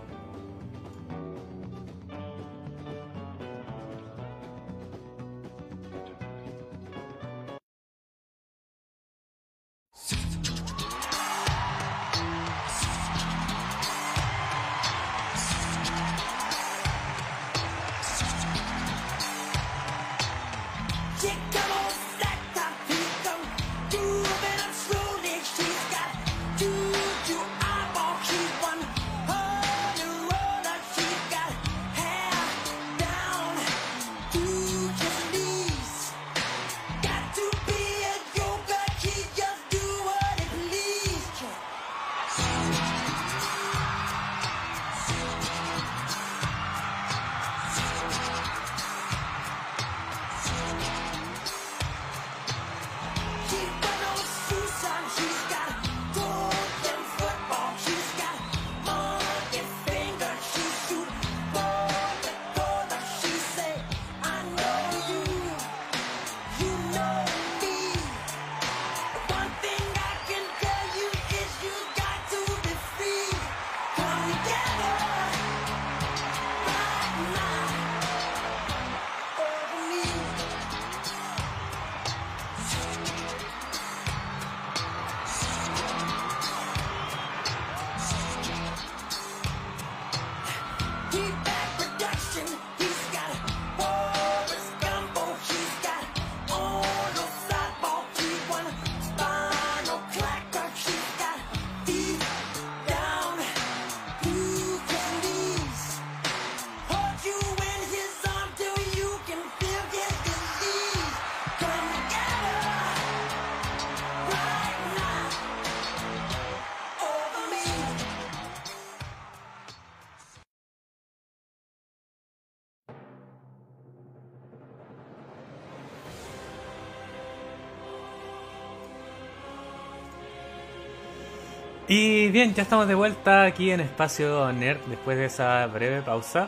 Y 131.91 132.29
bien, 132.29 132.53
ya 132.53 132.61
estamos 132.61 132.87
de 132.87 132.93
vuelta 132.93 133.45
aquí 133.45 133.71
en 133.71 133.79
Espacio 133.79 134.53
Nerd 134.53 134.77
después 134.81 135.17
de 135.17 135.25
esa 135.25 135.65
breve 135.65 136.03
pausa. 136.03 136.47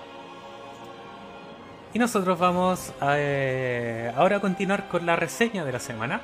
Y 1.95 1.97
nosotros 1.97 2.37
vamos 2.37 2.93
a, 2.99 3.15
eh, 3.17 4.13
ahora 4.15 4.37
a 4.37 4.39
continuar 4.39 4.87
con 4.87 5.07
la 5.07 5.15
reseña 5.15 5.65
de 5.65 5.71
la 5.71 5.79
semana. 5.79 6.21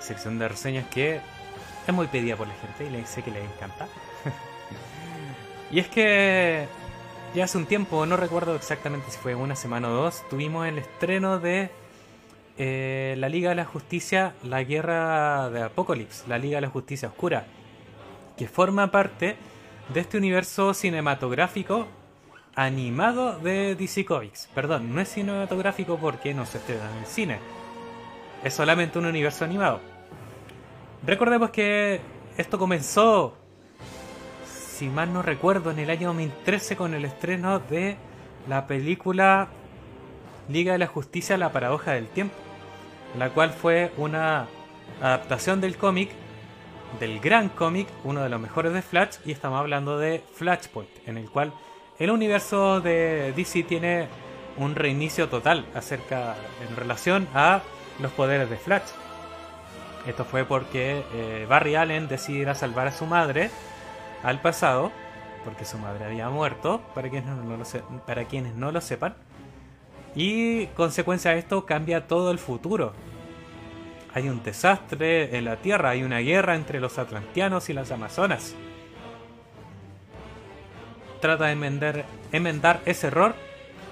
Sección 0.00 0.36
de 0.40 0.48
reseñas 0.48 0.88
que 0.88 1.20
es 1.86 1.94
muy 1.94 2.08
pedida 2.08 2.34
por 2.34 2.48
la 2.48 2.54
gente 2.54 2.86
y 2.86 2.90
le 2.90 3.06
sé 3.06 3.22
que 3.22 3.30
les 3.30 3.44
encanta. 3.44 3.86
y 5.70 5.78
es 5.78 5.86
que 5.86 6.66
ya 7.36 7.44
hace 7.44 7.56
un 7.56 7.66
tiempo, 7.66 8.04
no 8.04 8.16
recuerdo 8.16 8.56
exactamente 8.56 9.12
si 9.12 9.18
fue 9.18 9.36
una 9.36 9.54
semana 9.54 9.90
o 9.90 9.92
dos, 9.92 10.28
tuvimos 10.28 10.66
el 10.66 10.78
estreno 10.78 11.38
de 11.38 11.70
eh, 12.56 13.14
la 13.16 13.28
Liga 13.28 13.50
de 13.50 13.54
la 13.54 13.64
Justicia, 13.64 14.34
la 14.42 14.64
Guerra 14.64 15.50
de 15.50 15.62
Apocalipsis, 15.62 16.26
la 16.26 16.38
Liga 16.38 16.56
de 16.56 16.62
la 16.62 16.70
Justicia 16.70 17.06
Oscura 17.06 17.46
que 18.38 18.48
forma 18.48 18.90
parte 18.90 19.36
de 19.92 20.00
este 20.00 20.16
universo 20.16 20.72
cinematográfico 20.72 21.88
animado 22.54 23.38
de 23.40 23.74
DC 23.74 24.04
Comics. 24.04 24.48
Perdón, 24.54 24.94
no 24.94 25.00
es 25.00 25.08
cinematográfico 25.08 25.98
porque 25.98 26.32
no 26.34 26.46
se 26.46 26.58
estrena 26.58 26.90
en 26.92 26.98
el 26.98 27.06
cine. 27.06 27.38
Es 28.44 28.54
solamente 28.54 28.98
un 28.98 29.06
universo 29.06 29.44
animado. 29.44 29.80
Recordemos 31.04 31.50
que 31.50 32.00
esto 32.36 32.58
comenzó, 32.58 33.36
si 34.46 34.88
mal 34.88 35.12
no 35.12 35.22
recuerdo, 35.22 35.72
en 35.72 35.80
el 35.80 35.90
año 35.90 36.08
2013 36.08 36.76
con 36.76 36.94
el 36.94 37.04
estreno 37.04 37.58
de 37.58 37.96
la 38.48 38.66
película 38.68 39.48
Liga 40.48 40.72
de 40.72 40.78
la 40.78 40.86
Justicia, 40.86 41.36
la 41.36 41.52
paradoja 41.52 41.92
del 41.92 42.06
tiempo, 42.06 42.36
la 43.18 43.30
cual 43.30 43.50
fue 43.50 43.92
una 43.96 44.46
adaptación 45.02 45.60
del 45.60 45.76
cómic 45.76 46.10
del 46.98 47.20
gran 47.20 47.48
cómic, 47.48 47.88
uno 48.04 48.22
de 48.22 48.28
los 48.28 48.40
mejores 48.40 48.72
de 48.72 48.82
Flash, 48.82 49.16
y 49.24 49.32
estamos 49.32 49.60
hablando 49.60 49.98
de 49.98 50.24
Flashpoint, 50.34 50.90
en 51.06 51.18
el 51.18 51.30
cual 51.30 51.52
el 51.98 52.10
universo 52.10 52.80
de 52.80 53.32
DC 53.36 53.62
tiene 53.64 54.08
un 54.56 54.74
reinicio 54.74 55.28
total 55.28 55.66
acerca 55.74 56.34
en 56.68 56.76
relación 56.76 57.28
a 57.34 57.60
los 58.00 58.12
poderes 58.12 58.50
de 58.50 58.56
Flash. 58.56 58.88
Esto 60.06 60.24
fue 60.24 60.44
porque 60.44 61.02
eh, 61.12 61.46
Barry 61.48 61.74
Allen 61.74 62.08
decidiera 62.08 62.54
salvar 62.54 62.88
a 62.88 62.92
su 62.92 63.06
madre 63.06 63.50
al 64.22 64.40
pasado, 64.40 64.90
porque 65.44 65.64
su 65.64 65.78
madre 65.78 66.04
había 66.04 66.28
muerto, 66.30 66.80
para 66.94 67.08
quienes 67.08 67.28
no 67.28 67.56
lo, 67.56 67.64
para 68.06 68.24
quienes 68.24 68.54
no 68.54 68.72
lo 68.72 68.80
sepan. 68.80 69.14
Y 70.14 70.66
consecuencia 70.68 71.32
de 71.32 71.38
esto 71.38 71.66
cambia 71.66 72.06
todo 72.06 72.30
el 72.30 72.38
futuro 72.38 72.92
hay 74.14 74.28
un 74.28 74.42
desastre 74.42 75.36
en 75.36 75.44
la 75.44 75.56
Tierra, 75.56 75.90
hay 75.90 76.02
una 76.02 76.18
guerra 76.18 76.54
entre 76.54 76.80
los 76.80 76.98
atlantianos 76.98 77.68
y 77.68 77.72
las 77.72 77.90
amazonas. 77.90 78.54
Trata 81.20 81.46
de 81.46 82.04
enmendar 82.32 82.80
ese 82.86 83.08
error, 83.08 83.34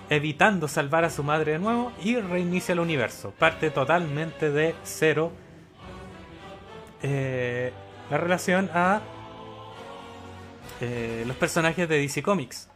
evitando 0.08 0.68
salvar 0.68 1.04
a 1.04 1.10
su 1.10 1.22
madre 1.22 1.52
de 1.52 1.58
nuevo 1.58 1.92
y 2.02 2.16
reinicia 2.16 2.72
el 2.72 2.80
universo. 2.80 3.32
Parte 3.38 3.70
totalmente 3.70 4.50
de 4.50 4.74
cero 4.84 5.32
eh, 7.02 7.72
la 8.10 8.16
relación 8.16 8.70
a 8.72 9.00
eh, 10.80 11.24
los 11.26 11.36
personajes 11.36 11.88
de 11.88 11.98
DC 11.98 12.22
Comics. 12.22 12.68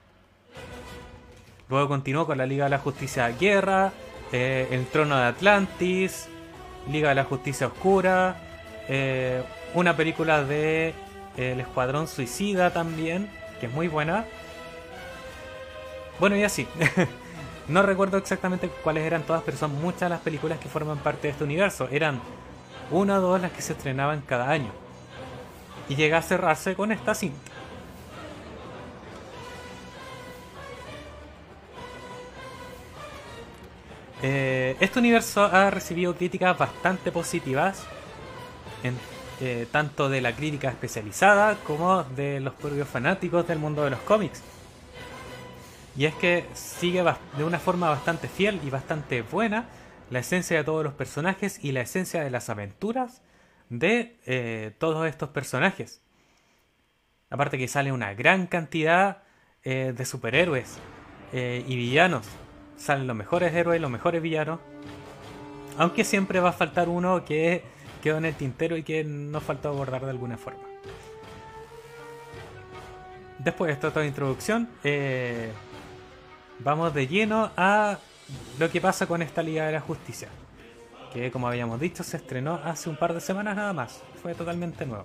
Luego 1.68 1.88
continuó 1.88 2.26
con 2.26 2.38
la 2.38 2.46
Liga 2.46 2.64
de 2.64 2.70
la 2.70 2.78
Justicia 2.78 3.28
Guerra, 3.30 3.92
eh, 4.32 4.68
el 4.70 4.86
Trono 4.86 5.16
de 5.16 5.24
Atlantis, 5.24 6.28
Liga 6.88 7.10
de 7.10 7.14
la 7.14 7.24
Justicia 7.24 7.66
Oscura, 7.66 8.36
eh, 8.88 9.42
una 9.74 9.96
película 9.96 10.44
de 10.44 10.88
eh, 11.36 11.52
El 11.52 11.60
Escuadrón 11.60 12.08
Suicida 12.08 12.72
también, 12.72 13.30
que 13.60 13.66
es 13.66 13.72
muy 13.72 13.88
buena. 13.88 14.24
Bueno, 16.18 16.36
y 16.36 16.44
así. 16.44 16.66
no 17.68 17.82
recuerdo 17.82 18.18
exactamente 18.18 18.68
cuáles 18.82 19.04
eran 19.04 19.22
todas, 19.22 19.42
pero 19.44 19.56
son 19.56 19.80
muchas 19.80 20.10
las 20.10 20.20
películas 20.20 20.58
que 20.58 20.68
forman 20.68 20.98
parte 20.98 21.28
de 21.28 21.32
este 21.32 21.44
universo. 21.44 21.88
Eran 21.90 22.20
una 22.90 23.18
o 23.18 23.20
dos 23.20 23.40
las 23.40 23.52
que 23.52 23.62
se 23.62 23.72
estrenaban 23.72 24.22
cada 24.22 24.50
año. 24.50 24.70
Y 25.88 25.96
llega 25.96 26.18
a 26.18 26.22
cerrarse 26.22 26.74
con 26.74 26.92
esta 26.92 27.14
cinta. 27.14 27.49
Eh, 34.22 34.76
este 34.80 34.98
universo 34.98 35.44
ha 35.44 35.70
recibido 35.70 36.14
críticas 36.14 36.56
bastante 36.58 37.10
positivas, 37.10 37.86
eh, 39.40 39.66
tanto 39.72 40.10
de 40.10 40.20
la 40.20 40.36
crítica 40.36 40.68
especializada 40.68 41.56
como 41.64 42.04
de 42.04 42.40
los 42.40 42.52
propios 42.54 42.86
fanáticos 42.86 43.48
del 43.48 43.58
mundo 43.58 43.82
de 43.82 43.90
los 43.90 44.00
cómics. 44.00 44.42
Y 45.96 46.04
es 46.04 46.14
que 46.14 46.44
sigue 46.52 47.02
de 47.36 47.44
una 47.44 47.58
forma 47.58 47.88
bastante 47.88 48.28
fiel 48.28 48.60
y 48.62 48.68
bastante 48.68 49.22
buena 49.22 49.66
la 50.10 50.18
esencia 50.18 50.58
de 50.58 50.64
todos 50.64 50.84
los 50.84 50.92
personajes 50.92 51.58
y 51.64 51.72
la 51.72 51.80
esencia 51.80 52.22
de 52.22 52.30
las 52.30 52.50
aventuras 52.50 53.22
de 53.70 54.18
eh, 54.26 54.74
todos 54.78 55.08
estos 55.08 55.30
personajes. 55.30 56.02
Aparte 57.30 57.56
que 57.56 57.68
sale 57.68 57.92
una 57.92 58.12
gran 58.14 58.46
cantidad 58.46 59.22
de 59.62 60.04
superhéroes 60.06 60.78
y 61.32 61.76
villanos 61.76 62.26
salen 62.80 63.06
los 63.06 63.16
mejores 63.16 63.54
héroes, 63.54 63.80
los 63.80 63.90
mejores 63.90 64.22
villanos. 64.22 64.58
Aunque 65.78 66.04
siempre 66.04 66.40
va 66.40 66.48
a 66.48 66.52
faltar 66.52 66.88
uno 66.88 67.24
que 67.24 67.62
quedó 68.02 68.18
en 68.18 68.24
el 68.24 68.34
tintero 68.34 68.76
y 68.76 68.82
que 68.82 69.04
nos 69.04 69.42
faltó 69.42 69.68
abordar 69.68 70.02
de 70.02 70.10
alguna 70.10 70.36
forma. 70.36 70.60
Después 73.38 73.68
de 73.80 73.88
esta 73.88 74.04
introducción, 74.04 74.68
eh, 74.82 75.52
vamos 76.58 76.92
de 76.92 77.06
lleno 77.06 77.50
a 77.56 77.98
lo 78.58 78.70
que 78.70 78.80
pasa 78.80 79.06
con 79.06 79.22
esta 79.22 79.42
Liga 79.42 79.66
de 79.66 79.72
la 79.72 79.80
Justicia. 79.80 80.28
Que 81.12 81.30
como 81.30 81.48
habíamos 81.48 81.80
dicho 81.80 82.02
se 82.02 82.16
estrenó 82.16 82.60
hace 82.64 82.88
un 82.88 82.96
par 82.96 83.14
de 83.14 83.20
semanas 83.20 83.56
nada 83.56 83.72
más. 83.72 84.02
Fue 84.22 84.34
totalmente 84.34 84.86
nuevo. 84.86 85.04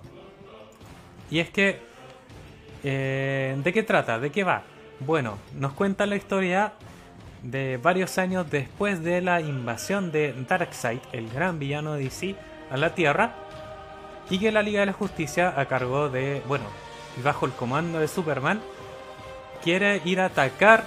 Y 1.30 1.40
es 1.40 1.50
que... 1.50 1.80
Eh, 2.84 3.58
¿De 3.62 3.72
qué 3.72 3.82
trata? 3.82 4.18
¿De 4.18 4.30
qué 4.30 4.44
va? 4.44 4.62
Bueno, 5.00 5.38
nos 5.54 5.72
cuenta 5.72 6.06
la 6.06 6.16
historia 6.16 6.74
de 7.42 7.78
varios 7.82 8.18
años 8.18 8.50
después 8.50 9.02
de 9.02 9.20
la 9.20 9.40
invasión 9.40 10.10
de 10.12 10.34
Darkseid, 10.48 11.00
el 11.12 11.28
gran 11.30 11.58
villano 11.58 11.94
de 11.94 12.04
DC, 12.04 12.36
a 12.70 12.76
la 12.76 12.94
Tierra, 12.94 13.34
y 14.30 14.38
que 14.38 14.50
la 14.50 14.62
Liga 14.62 14.80
de 14.80 14.86
la 14.86 14.92
Justicia, 14.92 15.54
a 15.56 15.66
cargo 15.66 16.08
de, 16.08 16.42
bueno, 16.48 16.64
bajo 17.22 17.46
el 17.46 17.52
comando 17.52 18.00
de 18.00 18.08
Superman, 18.08 18.60
quiere 19.62 20.00
ir 20.04 20.20
a 20.20 20.26
atacar 20.26 20.84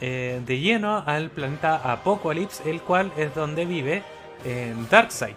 eh, 0.00 0.40
de 0.44 0.60
lleno 0.60 1.02
al 1.06 1.30
planeta 1.30 1.76
Apocalypse, 1.76 2.68
el 2.68 2.82
cual 2.82 3.12
es 3.16 3.34
donde 3.34 3.64
vive 3.64 4.02
en 4.44 4.88
Darkseid. 4.88 5.34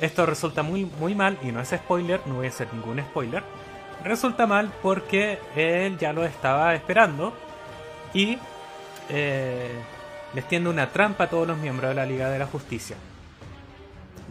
Esto 0.00 0.26
resulta 0.26 0.62
muy, 0.62 0.84
muy 0.84 1.14
mal, 1.14 1.38
y 1.42 1.52
no 1.52 1.60
es 1.60 1.68
spoiler, 1.68 2.20
no 2.26 2.34
voy 2.34 2.46
a 2.46 2.48
hacer 2.48 2.72
ningún 2.74 3.00
spoiler. 3.00 3.44
Resulta 4.02 4.46
mal 4.46 4.70
porque 4.82 5.38
él 5.56 5.96
ya 5.98 6.12
lo 6.12 6.24
estaba 6.24 6.74
esperando 6.74 7.32
y 8.14 8.38
eh, 9.10 9.70
les 10.32 10.48
tiende 10.48 10.70
una 10.70 10.90
trampa 10.90 11.24
a 11.24 11.30
todos 11.30 11.46
los 11.46 11.58
miembros 11.58 11.90
de 11.90 11.94
la 11.94 12.06
Liga 12.06 12.30
de 12.30 12.38
la 12.38 12.46
Justicia. 12.46 12.96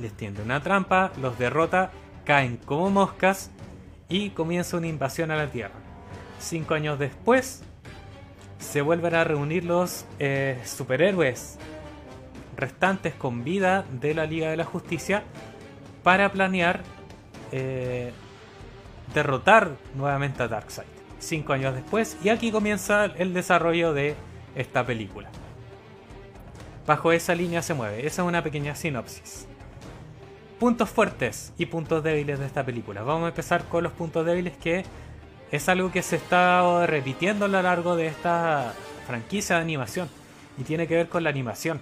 Les 0.01 0.13
tiende 0.13 0.41
una 0.41 0.63
trampa, 0.63 1.11
los 1.21 1.37
derrota, 1.37 1.91
caen 2.25 2.57
como 2.57 2.89
moscas 2.89 3.51
y 4.09 4.31
comienza 4.31 4.77
una 4.77 4.87
invasión 4.87 5.29
a 5.29 5.35
la 5.35 5.51
Tierra. 5.51 5.75
Cinco 6.39 6.73
años 6.73 6.97
después, 6.97 7.63
se 8.59 8.81
vuelven 8.81 9.13
a 9.13 9.23
reunir 9.23 9.65
los 9.65 10.05
eh, 10.19 10.59
superhéroes 10.65 11.59
restantes 12.55 13.13
con 13.13 13.43
vida 13.43 13.83
de 13.91 14.13
la 14.13 14.25
Liga 14.25 14.49
de 14.49 14.57
la 14.57 14.65
Justicia 14.65 15.23
para 16.01 16.31
planear 16.31 16.81
eh, 17.51 18.13
derrotar 19.13 19.71
nuevamente 19.95 20.43
a 20.43 20.47
Darkseid 20.47 21.02
cinco 21.23 21.53
años 21.53 21.75
después, 21.75 22.17
y 22.23 22.29
aquí 22.29 22.51
comienza 22.51 23.05
el 23.05 23.33
desarrollo 23.33 23.93
de 23.93 24.15
esta 24.55 24.85
película. 24.85 25.29
Bajo 26.85 27.11
esa 27.11 27.33
línea 27.33 27.61
se 27.61 27.73
mueve, 27.73 28.05
esa 28.05 28.21
es 28.21 28.27
una 28.27 28.43
pequeña 28.43 28.75
sinopsis. 28.75 29.47
Puntos 30.59 30.89
fuertes 30.89 31.53
y 31.57 31.65
puntos 31.65 32.03
débiles 32.03 32.39
de 32.39 32.45
esta 32.45 32.65
película. 32.65 33.03
Vamos 33.03 33.25
a 33.25 33.29
empezar 33.29 33.65
con 33.65 33.83
los 33.83 33.93
puntos 33.93 34.25
débiles 34.25 34.55
que 34.57 34.85
es 35.51 35.69
algo 35.69 35.91
que 35.91 36.01
se 36.01 36.15
está 36.15 36.85
repitiendo 36.87 37.45
a 37.45 37.47
lo 37.47 37.61
largo 37.61 37.95
de 37.95 38.07
esta 38.07 38.73
franquicia 39.05 39.57
de 39.57 39.61
animación 39.61 40.09
y 40.57 40.63
tiene 40.63 40.87
que 40.87 40.95
ver 40.95 41.09
con 41.09 41.23
la 41.23 41.29
animación. 41.29 41.79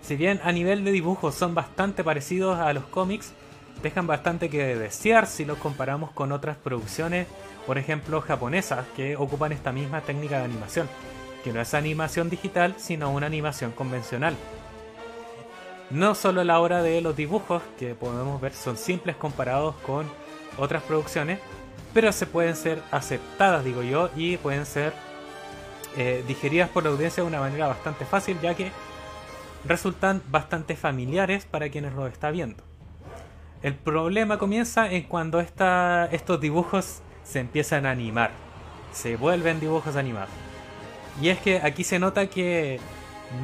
Si 0.00 0.16
bien 0.16 0.40
a 0.44 0.52
nivel 0.52 0.84
de 0.84 0.92
dibujo 0.92 1.32
son 1.32 1.54
bastante 1.54 2.04
parecidos 2.04 2.58
a 2.58 2.72
los 2.72 2.84
cómics, 2.84 3.32
dejan 3.82 4.06
bastante 4.06 4.48
que 4.50 4.76
desear 4.76 5.26
si 5.26 5.44
los 5.44 5.58
comparamos 5.58 6.10
con 6.12 6.32
otras 6.32 6.56
producciones 6.56 7.26
por 7.66 7.78
ejemplo, 7.78 8.20
japonesas 8.20 8.86
que 8.94 9.16
ocupan 9.16 9.50
esta 9.50 9.72
misma 9.72 10.00
técnica 10.00 10.38
de 10.38 10.44
animación, 10.44 10.88
que 11.42 11.52
no 11.52 11.60
es 11.60 11.74
animación 11.74 12.30
digital, 12.30 12.76
sino 12.78 13.10
una 13.10 13.26
animación 13.26 13.72
convencional. 13.72 14.36
No 15.90 16.14
solo 16.14 16.44
la 16.44 16.60
hora 16.60 16.82
de 16.82 17.00
los 17.00 17.16
dibujos, 17.16 17.62
que 17.78 17.94
podemos 17.96 18.40
ver 18.40 18.54
son 18.54 18.76
simples 18.76 19.16
comparados 19.16 19.74
con 19.84 20.06
otras 20.58 20.82
producciones, 20.84 21.40
pero 21.92 22.12
se 22.12 22.26
pueden 22.26 22.54
ser 22.54 22.80
aceptadas, 22.92 23.64
digo 23.64 23.82
yo, 23.82 24.10
y 24.16 24.36
pueden 24.36 24.64
ser 24.64 24.92
eh, 25.96 26.22
digeridas 26.28 26.68
por 26.68 26.84
la 26.84 26.90
audiencia 26.90 27.22
de 27.22 27.28
una 27.28 27.40
manera 27.40 27.66
bastante 27.66 28.04
fácil, 28.04 28.38
ya 28.40 28.54
que 28.54 28.70
resultan 29.64 30.22
bastante 30.28 30.76
familiares 30.76 31.46
para 31.46 31.68
quienes 31.68 31.94
lo 31.94 32.06
está 32.06 32.30
viendo. 32.30 32.65
El 33.62 33.74
problema 33.74 34.38
comienza 34.38 34.90
en 34.90 35.04
cuando 35.04 35.40
estos 35.40 36.40
dibujos 36.40 37.00
se 37.24 37.40
empiezan 37.40 37.86
a 37.86 37.90
animar, 37.90 38.30
se 38.92 39.16
vuelven 39.16 39.60
dibujos 39.60 39.96
animados. 39.96 40.30
Y 41.20 41.30
es 41.30 41.38
que 41.38 41.60
aquí 41.62 41.82
se 41.82 41.98
nota 41.98 42.26
que 42.28 42.78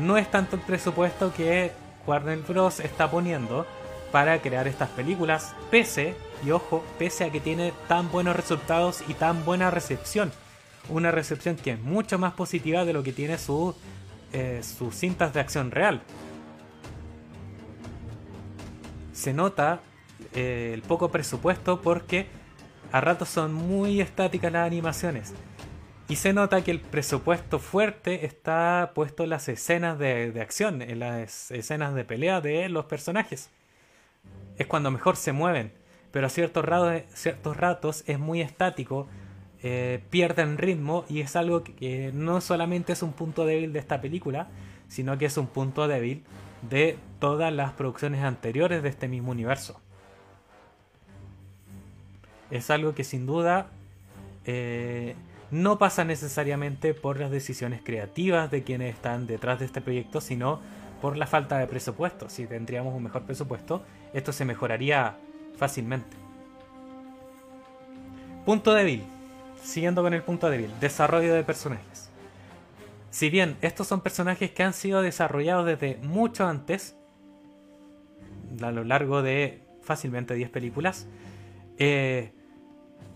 no 0.01 0.19
es 0.19 0.31
tanto 0.31 0.57
el 0.57 0.63
presupuesto 0.63 1.33
que 1.35 1.73
Warner 2.07 2.39
Bros. 2.41 2.81
está 2.81 3.11
poniendo 3.11 3.67
para 4.11 4.41
crear 4.43 4.69
estas 4.69 4.91
películas, 4.91 5.55
pese, 5.71 6.15
y 6.45 6.51
ojo, 6.51 6.85
pese 6.99 7.25
a 7.25 7.33
que 7.33 7.41
tiene 7.41 7.73
tan 7.89 8.11
buenos 8.11 8.37
resultados 8.37 9.03
y 9.09 9.15
tan 9.15 9.45
buena 9.45 9.71
recepción. 9.71 10.31
Una 10.91 11.11
recepción 11.11 11.57
que 11.57 11.73
es 11.73 11.81
mucho 11.81 12.19
más 12.19 12.35
positiva 12.35 12.85
de 12.85 12.93
lo 12.93 13.03
que 13.03 13.13
tiene 13.13 13.39
su, 13.39 13.75
eh, 14.33 14.61
sus 14.63 14.95
cintas 14.95 15.33
de 15.33 15.41
acción 15.41 15.71
real. 15.71 16.03
Se 19.15 19.33
nota 19.33 19.81
eh, 20.35 20.71
el 20.75 20.83
poco 20.83 21.11
presupuesto 21.11 21.81
porque 21.81 22.27
a 22.93 23.01
ratos 23.01 23.29
son 23.29 23.53
muy 23.53 24.01
estáticas 24.01 24.53
las 24.53 24.67
animaciones. 24.67 25.35
Y 26.09 26.17
se 26.17 26.33
nota 26.33 26.63
que 26.63 26.71
el 26.71 26.81
presupuesto 26.81 27.59
fuerte 27.59 28.27
está 28.27 28.93
puesto 28.95 29.25
en 29.25 29.31
las 29.31 29.49
escenas 29.49 29.99
de, 29.99 30.39
acción, 30.43 30.83
en 30.83 30.99
las 30.99 31.51
escenas 31.51 31.95
de 31.95 32.05
pelea 32.05 32.41
de 32.41 32.69
los 32.69 32.85
personajes. 32.85 33.51
Es 34.59 34.67
cuando 34.67 34.91
mejor 34.91 35.17
se 35.17 35.33
mueven, 35.33 35.73
pero 36.11 36.27
a 36.27 36.31
ciertos 36.31 36.67
ratos, 36.67 38.05
es 38.07 38.19
muy 38.19 38.43
estático, 38.43 39.09
eh, 39.63 40.03
pierden 40.11 40.59
ritmo 40.59 41.07
y 41.09 41.21
es 41.21 41.35
algo 41.37 41.63
que 41.65 42.11
no 42.13 42.41
solamente 42.41 42.93
es 42.93 43.03
un 43.03 43.13
punto 43.13 43.47
débil 43.47 43.73
de 43.73 43.79
esta 43.79 44.01
película, 44.03 44.49
sino 44.89 45.17
que 45.17 45.27
es 45.27 45.37
un 45.39 45.47
punto 45.47 45.89
débil 45.89 46.25
de 46.69 46.99
todas 47.21 47.53
las 47.53 47.73
producciones 47.73 48.23
anteriores 48.23 48.83
de 48.83 48.91
este 48.91 49.09
mismo 49.09 49.31
universo. 49.31 49.81
Es 52.53 52.71
algo 52.71 52.95
que 52.95 53.03
sin 53.03 53.25
duda 53.25 53.69
eh, 54.45 55.17
no 55.51 55.79
pasa 55.79 56.05
necesariamente 56.05 56.93
por 56.93 57.19
las 57.19 57.31
decisiones 57.31 57.81
creativas 57.83 58.51
de 58.51 58.63
quienes 58.63 58.95
están 58.95 59.27
detrás 59.27 59.59
de 59.59 59.65
este 59.65 59.81
proyecto, 59.81 60.21
sino 60.21 60.61
por 61.01 61.17
la 61.17 61.27
falta 61.27 61.57
de 61.59 61.67
presupuesto. 61.67 62.29
Si 62.29 62.47
tendríamos 62.47 62.95
un 62.95 63.05
mejor 63.05 63.23
presupuesto, 63.23 63.83
esto 64.13 64.33
se 64.33 64.45
mejoraría 64.45 65.17
fácilmente. 65.57 66.15
Punto 68.45 68.75
débil. 68.75 69.03
Siguiendo 69.63 70.03
con 70.03 70.13
el 70.13 70.23
punto 70.23 70.51
débil, 70.51 70.71
desarrollo 70.79 71.33
de 71.33 71.45
personajes. 71.45 72.11
Si 73.11 73.31
bien 73.31 73.57
estos 73.63 73.87
son 73.87 74.03
personajes 74.03 74.51
que 74.51 74.63
han 74.63 74.75
sido 74.75 75.01
desarrollados 75.01 75.65
desde 75.65 75.97
mucho 76.03 76.47
antes, 76.47 76.97
a 78.61 78.73
lo 78.73 78.85
largo 78.85 79.23
de 79.23 79.63
fácilmente 79.83 80.35
10 80.35 80.51
películas, 80.51 81.07
eh, 81.79 82.33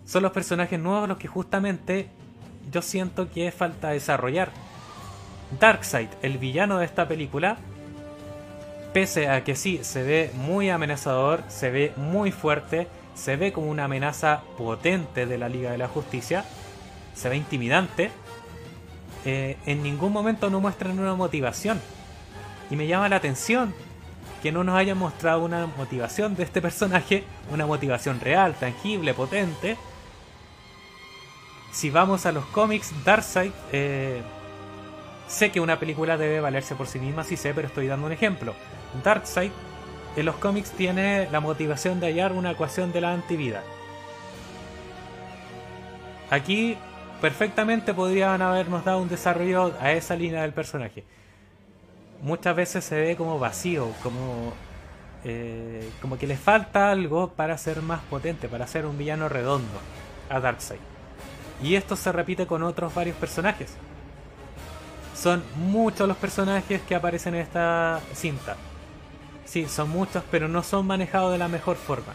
son 0.07 0.23
los 0.23 0.31
personajes 0.31 0.79
nuevos 0.79 1.07
los 1.07 1.17
que 1.17 1.27
justamente 1.27 2.07
yo 2.71 2.81
siento 2.81 3.29
que 3.29 3.51
falta 3.51 3.89
desarrollar. 3.89 4.51
Darkseid, 5.59 6.07
el 6.21 6.37
villano 6.37 6.79
de 6.79 6.85
esta 6.85 7.07
película, 7.07 7.57
pese 8.93 9.29
a 9.29 9.43
que 9.43 9.55
sí, 9.55 9.81
se 9.83 10.03
ve 10.03 10.31
muy 10.33 10.69
amenazador, 10.69 11.43
se 11.49 11.69
ve 11.69 11.93
muy 11.97 12.31
fuerte, 12.31 12.87
se 13.15 13.35
ve 13.35 13.51
como 13.51 13.69
una 13.69 13.85
amenaza 13.85 14.43
potente 14.57 15.25
de 15.25 15.37
la 15.37 15.49
Liga 15.49 15.71
de 15.71 15.77
la 15.77 15.87
Justicia, 15.89 16.45
se 17.13 17.29
ve 17.29 17.35
intimidante, 17.35 18.09
eh, 19.25 19.57
en 19.65 19.83
ningún 19.83 20.13
momento 20.13 20.49
no 20.49 20.61
muestran 20.61 20.97
una 20.99 21.15
motivación. 21.15 21.81
Y 22.69 22.77
me 22.77 22.87
llama 22.87 23.09
la 23.09 23.17
atención 23.17 23.73
que 24.41 24.51
no 24.51 24.63
nos 24.63 24.75
hayan 24.75 24.97
mostrado 24.97 25.43
una 25.43 25.65
motivación 25.65 26.35
de 26.35 26.43
este 26.43 26.61
personaje, 26.61 27.23
una 27.51 27.65
motivación 27.65 28.19
real, 28.21 28.55
tangible, 28.55 29.13
potente, 29.13 29.77
si 31.71 31.89
vamos 31.89 32.25
a 32.25 32.31
los 32.31 32.45
cómics, 32.45 32.93
Darkseid, 33.03 33.51
eh, 33.71 34.21
sé 35.27 35.51
que 35.51 35.59
una 35.59 35.79
película 35.79 36.17
debe 36.17 36.39
valerse 36.39 36.75
por 36.75 36.87
sí 36.87 36.99
misma, 36.99 37.23
sí 37.23 37.37
sé, 37.37 37.53
pero 37.53 37.67
estoy 37.67 37.87
dando 37.87 38.07
un 38.07 38.13
ejemplo. 38.13 38.55
Darkseid 39.03 39.51
en 40.15 40.25
los 40.25 40.35
cómics 40.37 40.71
tiene 40.71 41.29
la 41.31 41.39
motivación 41.39 41.99
de 41.99 42.07
hallar 42.07 42.31
una 42.33 42.51
ecuación 42.51 42.91
de 42.91 43.01
la 43.01 43.13
antivida. 43.13 43.61
Aquí 46.31 46.75
perfectamente 47.21 47.93
podrían 47.93 48.41
habernos 48.41 48.83
dado 48.83 48.99
un 48.99 49.09
desarrollo 49.09 49.73
a 49.79 49.91
esa 49.91 50.15
línea 50.15 50.41
del 50.41 50.53
personaje. 50.53 51.03
Muchas 52.21 52.55
veces 52.55 52.83
se 52.83 52.99
ve 52.99 53.15
como 53.15 53.37
vacío, 53.37 53.91
como, 54.01 54.53
eh, 55.23 55.87
como 56.01 56.17
que 56.17 56.25
le 56.25 56.35
falta 56.35 56.89
algo 56.89 57.29
para 57.29 57.57
ser 57.57 57.81
más 57.81 58.01
potente, 58.01 58.47
para 58.47 58.65
ser 58.65 58.85
un 58.85 58.97
villano 58.97 59.29
redondo 59.29 59.79
a 60.29 60.39
Darkseid. 60.39 60.96
Y 61.61 61.75
esto 61.75 61.95
se 61.95 62.11
repite 62.11 62.45
con 62.45 62.63
otros 62.63 62.93
varios 62.93 63.15
personajes. 63.17 63.75
Son 65.15 65.43
muchos 65.55 66.07
los 66.07 66.17
personajes 66.17 66.81
que 66.81 66.95
aparecen 66.95 67.35
en 67.35 67.41
esta 67.41 67.99
cinta. 68.13 68.55
Sí, 69.45 69.65
son 69.67 69.89
muchos, 69.89 70.23
pero 70.29 70.47
no 70.47 70.61
son 70.61 70.85
manejados 70.85 71.31
de 71.31 71.37
la 71.37 71.47
mejor 71.47 71.77
forma. 71.77 72.13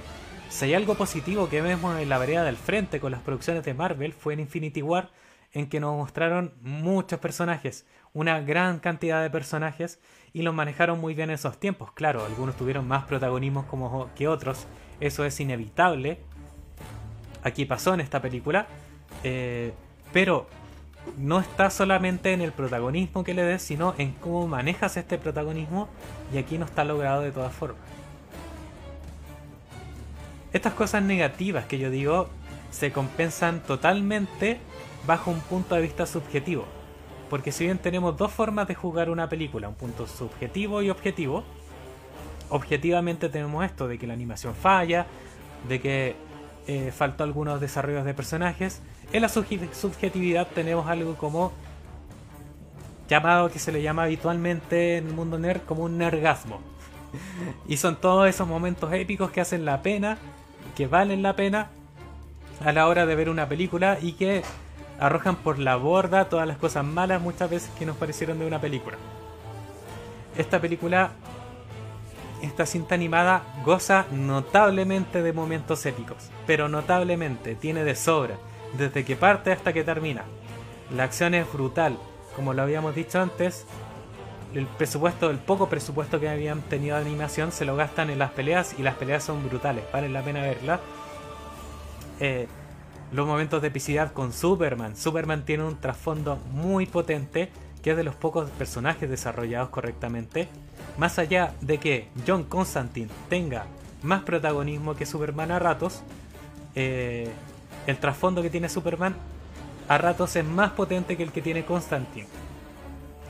Si 0.51 0.67
hay 0.67 0.75
algo 0.75 0.95
positivo 0.95 1.49
que 1.49 1.63
vemos 1.63 1.99
en 1.99 2.09
la 2.09 2.19
vereda 2.19 2.45
del 2.45 2.57
frente 2.57 3.01
con 3.01 3.11
las 3.11 3.23
producciones 3.23 3.65
de 3.65 3.73
Marvel 3.75 4.13
fue 4.13 4.35
en 4.35 4.41
Infinity 4.41 4.83
War, 4.83 5.11
en 5.53 5.69
que 5.69 5.81
nos 5.81 5.97
mostraron 5.97 6.55
muchos 6.61 7.19
personajes, 7.19 7.87
una 8.13 8.41
gran 8.41 8.79
cantidad 8.79 9.23
de 9.23 9.31
personajes, 9.31 9.99
y 10.33 10.43
los 10.43 10.55
manejaron 10.55 11.01
muy 11.01 11.15
bien 11.15 11.31
en 11.31 11.35
esos 11.35 11.59
tiempos. 11.59 11.93
Claro, 11.93 12.25
algunos 12.25 12.57
tuvieron 12.57 12.87
más 12.87 13.05
protagonismo 13.05 13.67
como 13.67 14.11
que 14.15 14.29
otros, 14.29 14.67
eso 15.01 15.25
es 15.25 15.41
inevitable. 15.41 16.21
Aquí 17.43 17.65
pasó 17.65 17.95
en 17.95 18.01
esta 18.01 18.23
película, 18.23 18.67
eh, 19.25 19.73
pero 20.13 20.47
no 21.19 21.41
está 21.41 21.71
solamente 21.71 22.33
en 22.33 22.41
el 22.41 22.53
protagonismo 22.53 23.25
que 23.25 23.35
le 23.35 23.43
des, 23.43 23.63
sino 23.63 23.95
en 23.99 24.13
cómo 24.13 24.47
manejas 24.47 24.97
este 24.97 25.19
protagonismo 25.19 25.89
y 26.33 26.39
aquí 26.39 26.59
no 26.59 26.65
está 26.65 26.85
logrado 26.85 27.23
de 27.23 27.33
todas 27.33 27.53
formas. 27.53 27.81
Estas 30.53 30.75
cosas 30.75 31.03
negativas 31.03 31.65
que 31.65 31.79
yo 31.79 31.91
digo 31.91 32.29
se 32.71 32.93
compensan 32.93 33.61
totalmente 33.61 34.59
bajo 35.07 35.31
un 35.31 35.41
punto 35.41 35.75
de 35.75 35.83
vista 35.83 36.07
subjetivo. 36.07 36.65
Porque 37.31 37.53
si 37.53 37.65
bien 37.65 37.79
tenemos 37.79 38.17
dos 38.19 38.31
formas 38.31 38.69
de 38.69 38.75
jugar 38.75 39.09
una 39.09 39.29
película, 39.29 39.69
un 39.69 39.75
punto 39.75 40.07
subjetivo 40.07 40.83
y 40.83 40.91
objetivo, 40.91 41.45
objetivamente 42.51 43.31
tenemos 43.31 43.65
esto 43.65 43.89
de 43.89 43.99
que 43.99 44.07
la 44.07 44.13
animación 44.13 44.55
falla, 44.55 45.07
de 45.69 45.81
que 45.81 46.17
eh, 46.67 46.93
faltó 46.95 47.25
algunos 47.25 47.61
desarrollos 47.61 48.05
de 48.05 48.13
personajes, 48.13 48.83
en 49.13 49.23
la 49.23 49.29
subjetividad 49.29 50.49
tenemos 50.49 50.87
algo 50.87 51.17
como 51.17 51.53
llamado 53.09 53.51
que 53.51 53.59
se 53.59 53.73
le 53.73 53.83
llama 53.83 54.05
habitualmente 54.05 54.97
en 54.97 55.09
el 55.09 55.13
mundo 55.13 55.39
nerd 55.39 55.61
como 55.67 55.85
un 55.85 55.99
nergasmo. 55.99 56.61
y 57.69 57.77
son 57.77 57.97
todos 57.97 58.27
esos 58.29 58.49
momentos 58.49 58.91
épicos 58.93 59.31
que 59.31 59.43
hacen 59.43 59.67
la 59.67 59.83
pena, 59.83 60.17
que 60.75 60.87
valen 60.87 61.23
la 61.23 61.37
pena 61.37 61.69
a 62.65 62.73
la 62.73 62.89
hora 62.89 63.05
de 63.05 63.15
ver 63.15 63.29
una 63.29 63.49
película 63.49 63.99
y 64.01 64.13
que 64.13 64.43
arrojan 64.99 65.37
por 65.37 65.59
la 65.59 65.77
borda 65.77 66.29
todas 66.31 66.47
las 66.47 66.57
cosas 66.57 66.85
malas 66.85 67.21
muchas 67.21 67.51
veces 67.51 67.71
que 67.79 67.85
nos 67.85 67.97
parecieron 67.97 68.39
de 68.39 68.47
una 68.47 68.61
película. 68.61 68.97
Esta 70.39 70.59
película, 70.59 71.11
esta 72.41 72.65
cinta 72.65 72.95
animada 72.95 73.43
goza 73.63 74.07
notablemente 74.11 75.23
de 75.23 75.35
momentos 75.35 75.85
épicos, 75.85 76.31
pero 76.47 76.69
notablemente, 76.69 77.55
tiene 77.57 77.85
de 77.85 77.95
sobra 77.95 78.39
desde 78.77 79.05
que 79.05 79.17
parte 79.17 79.53
hasta 79.53 79.73
que 79.73 79.85
termina. 79.85 80.25
La 80.95 81.05
acción 81.05 81.35
es 81.35 81.51
brutal, 81.53 81.99
como 82.37 82.55
lo 82.55 82.63
habíamos 82.63 82.95
dicho 82.95 83.21
antes. 83.21 83.67
El 84.55 84.67
presupuesto, 84.67 85.31
el 85.31 85.39
poco 85.39 85.69
presupuesto 85.69 86.21
que 86.21 86.29
habían 86.29 86.61
tenido 86.63 86.97
de 86.97 87.03
animación 87.03 87.53
se 87.53 87.65
lo 87.65 87.77
gastan 87.77 88.11
en 88.11 88.19
las 88.19 88.33
peleas 88.33 88.75
y 88.79 88.83
las 88.83 88.97
peleas 88.97 89.25
son 89.25 89.49
brutales, 89.49 89.85
vale 89.93 90.09
la 90.09 90.23
pena 90.23 90.43
verlas. 90.43 90.81
Eh, 92.21 92.47
los 93.13 93.27
momentos 93.27 93.63
de 93.63 93.69
epicidad 93.69 94.13
con 94.13 94.33
Superman. 94.33 94.97
Superman 94.97 95.45
tiene 95.45 95.65
un 95.65 95.81
trasfondo 95.81 96.37
muy 96.53 96.87
potente 96.87 97.51
que 97.83 97.91
es 97.91 97.97
de 97.97 98.05
los 98.05 98.15
pocos 98.15 98.49
personajes 98.51 99.11
desarrollados 99.11 99.71
correctamente. 99.71 100.49
Más 100.99 101.19
allá 101.19 101.55
de 101.61 101.79
que 101.79 102.09
John 102.27 102.45
Constantine 102.45 103.11
tenga 103.29 103.67
más 104.03 104.23
protagonismo 104.23 104.95
que 104.95 105.05
Superman 105.05 105.51
a 105.51 105.59
ratos, 105.59 106.03
eh, 106.75 107.29
el 107.87 107.99
trasfondo 107.99 108.43
que 108.43 108.51
tiene 108.51 108.69
Superman 108.69 109.15
a 109.89 109.99
ratos 109.99 110.37
es 110.37 110.45
más 110.45 110.73
potente 110.73 111.17
que 111.17 111.23
el 111.23 111.33
que 111.33 111.43
tiene 111.43 111.65
Constantine. 111.65 112.29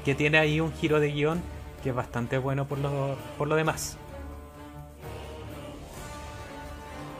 Que 0.04 0.14
tiene 0.14 0.38
ahí 0.38 0.60
un 0.60 0.72
giro 0.72 1.00
de 1.00 1.10
guion 1.10 1.40
que 1.82 1.90
es 1.90 1.94
bastante 1.94 2.38
bueno 2.38 2.66
por 2.66 2.78
lo, 2.78 3.16
por 3.38 3.48
lo 3.48 3.56
demás. 3.56 3.96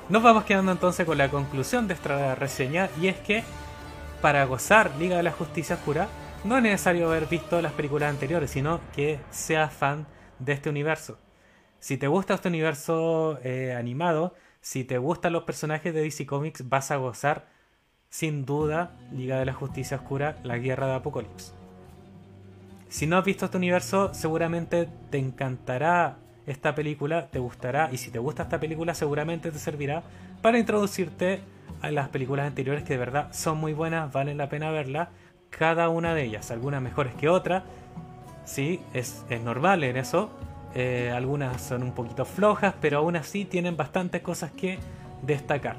Nos 0.08 0.22
vamos 0.22 0.44
quedando 0.44 0.72
entonces 0.72 1.06
con 1.06 1.18
la 1.18 1.28
conclusión 1.28 1.88
de 1.88 1.94
esta 1.94 2.34
reseña 2.34 2.90
y 3.00 3.08
es 3.08 3.16
que 3.16 3.42
para 4.20 4.44
gozar 4.44 4.92
Liga 4.98 5.16
de 5.16 5.22
la 5.22 5.32
Justicia 5.32 5.76
Oscura 5.76 6.08
no 6.44 6.56
es 6.56 6.62
necesario 6.62 7.08
haber 7.08 7.26
visto 7.26 7.62
las 7.62 7.72
películas 7.72 8.10
anteriores, 8.10 8.50
sino 8.50 8.80
que 8.94 9.20
seas 9.30 9.72
fan 9.72 10.06
de 10.38 10.52
este 10.52 10.68
universo. 10.68 11.18
Si 11.78 11.96
te 11.96 12.08
gusta 12.08 12.34
este 12.34 12.48
universo 12.48 13.38
eh, 13.42 13.74
animado, 13.76 14.34
si 14.62 14.84
te 14.84 14.96
gustan 14.96 15.34
los 15.34 15.42
personajes 15.42 15.92
de 15.92 16.00
DC 16.00 16.24
Comics, 16.24 16.68
vas 16.68 16.90
a 16.90 16.96
gozar 16.96 17.46
sin 18.08 18.46
duda 18.46 18.96
Liga 19.12 19.38
de 19.38 19.44
la 19.44 19.52
Justicia 19.52 19.98
Oscura, 19.98 20.38
la 20.42 20.56
Guerra 20.56 20.86
de 20.86 20.94
Apocalipsis. 20.94 21.52
Si 22.88 23.06
no 23.06 23.18
has 23.18 23.24
visto 23.24 23.44
este 23.46 23.56
universo, 23.56 24.14
seguramente 24.14 24.88
te 25.10 25.18
encantará 25.18 26.16
esta 26.46 26.74
película, 26.74 27.28
te 27.28 27.38
gustará, 27.38 27.90
y 27.92 27.96
si 27.96 28.10
te 28.10 28.18
gusta 28.18 28.44
esta 28.44 28.60
película, 28.60 28.94
seguramente 28.94 29.50
te 29.50 29.58
servirá 29.58 30.02
para 30.40 30.58
introducirte 30.58 31.40
a 31.80 31.90
las 31.90 32.08
películas 32.08 32.46
anteriores 32.46 32.84
que 32.84 32.94
de 32.94 32.98
verdad 32.98 33.32
son 33.32 33.58
muy 33.58 33.72
buenas, 33.72 34.12
valen 34.12 34.38
la 34.38 34.48
pena 34.48 34.70
verlas, 34.70 35.08
cada 35.50 35.88
una 35.88 36.14
de 36.14 36.24
ellas, 36.24 36.50
algunas 36.50 36.82
mejores 36.82 37.14
que 37.14 37.28
otras, 37.28 37.64
sí, 38.44 38.80
es, 38.92 39.24
normal 39.42 39.84
en 39.84 39.96
eso, 39.96 40.30
eh, 40.74 41.12
algunas 41.14 41.60
son 41.60 41.82
un 41.82 41.92
poquito 41.92 42.24
flojas, 42.24 42.74
pero 42.80 42.98
aún 42.98 43.16
así 43.16 43.44
tienen 43.44 43.76
bastantes 43.76 44.22
cosas 44.22 44.50
que 44.52 44.78
destacar. 45.22 45.76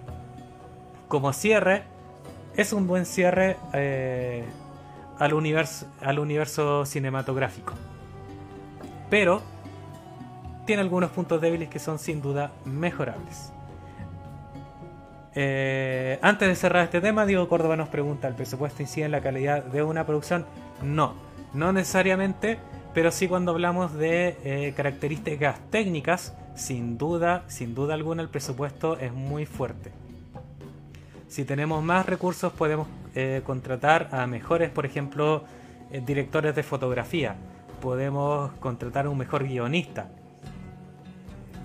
Como 1.08 1.34
cierre, 1.34 1.84
es 2.56 2.74
un 2.74 2.88
buen 2.88 3.06
cierre 3.06 3.58
eh, 3.74 4.44
al, 5.20 5.34
universo, 5.34 5.88
al 6.02 6.20
universo 6.20 6.86
cinematográfico. 6.86 7.74
Pero 9.10 9.41
tiene 10.66 10.82
algunos 10.82 11.12
puntos 11.12 11.41
débiles 11.41 11.70
que 11.70 11.80
son 11.80 12.00
sin 12.00 12.22
duda 12.22 12.52
mejorables. 12.66 13.52
Eh, 15.36 16.20
antes 16.22 16.48
de 16.48 16.56
cerrar 16.56 16.84
este 16.84 17.02
tema, 17.02 17.26
Diego 17.26 17.48
Córdoba 17.50 17.76
nos 17.76 17.89
pregunta, 17.89 18.28
¿el 18.28 18.36
presupuesto 18.36 18.82
incide 18.84 19.06
en 19.06 19.12
la 19.12 19.22
calidad 19.22 19.64
de 19.64 19.82
una 19.82 20.06
producción? 20.06 20.46
No, 20.84 21.16
no 21.54 21.74
necesariamente, 21.74 22.60
pero 22.94 23.12
sí 23.12 23.28
cuando 23.28 23.52
hablamos 23.52 23.94
de 23.94 24.38
eh, 24.44 24.74
características 24.76 25.60
técnicas, 25.70 26.36
sin 26.56 26.98
duda, 26.98 27.44
sin 27.48 27.74
duda 27.76 27.94
alguna 27.94 28.22
el 28.22 28.30
presupuesto 28.30 28.98
es 29.00 29.12
muy 29.12 29.46
fuerte. 29.46 29.91
Si 31.28 31.46
tenemos 31.46 31.84
más 31.84 32.06
recursos 32.06 32.54
podemos 32.54 32.88
eh, 33.16 33.41
contratar 33.46 34.10
a 34.12 34.28
mejores, 34.28 34.70
por 34.70 34.86
ejemplo, 34.86 35.44
directores 36.06 36.56
de 36.56 36.64
fotografía, 36.64 37.36
podemos 37.82 38.52
contratar 38.54 39.06
a 39.06 39.10
un 39.10 39.18
mejor 39.18 39.44
guionista, 39.44 40.10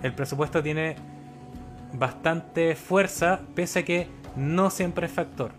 el 0.01 0.13
presupuesto 0.13 0.63
tiene 0.63 0.95
bastante 1.93 2.75
fuerza, 2.75 3.41
pese 3.55 3.79
a 3.79 3.85
que 3.85 4.07
no 4.35 4.69
siempre 4.69 5.07
es 5.07 5.11
factor. 5.11 5.51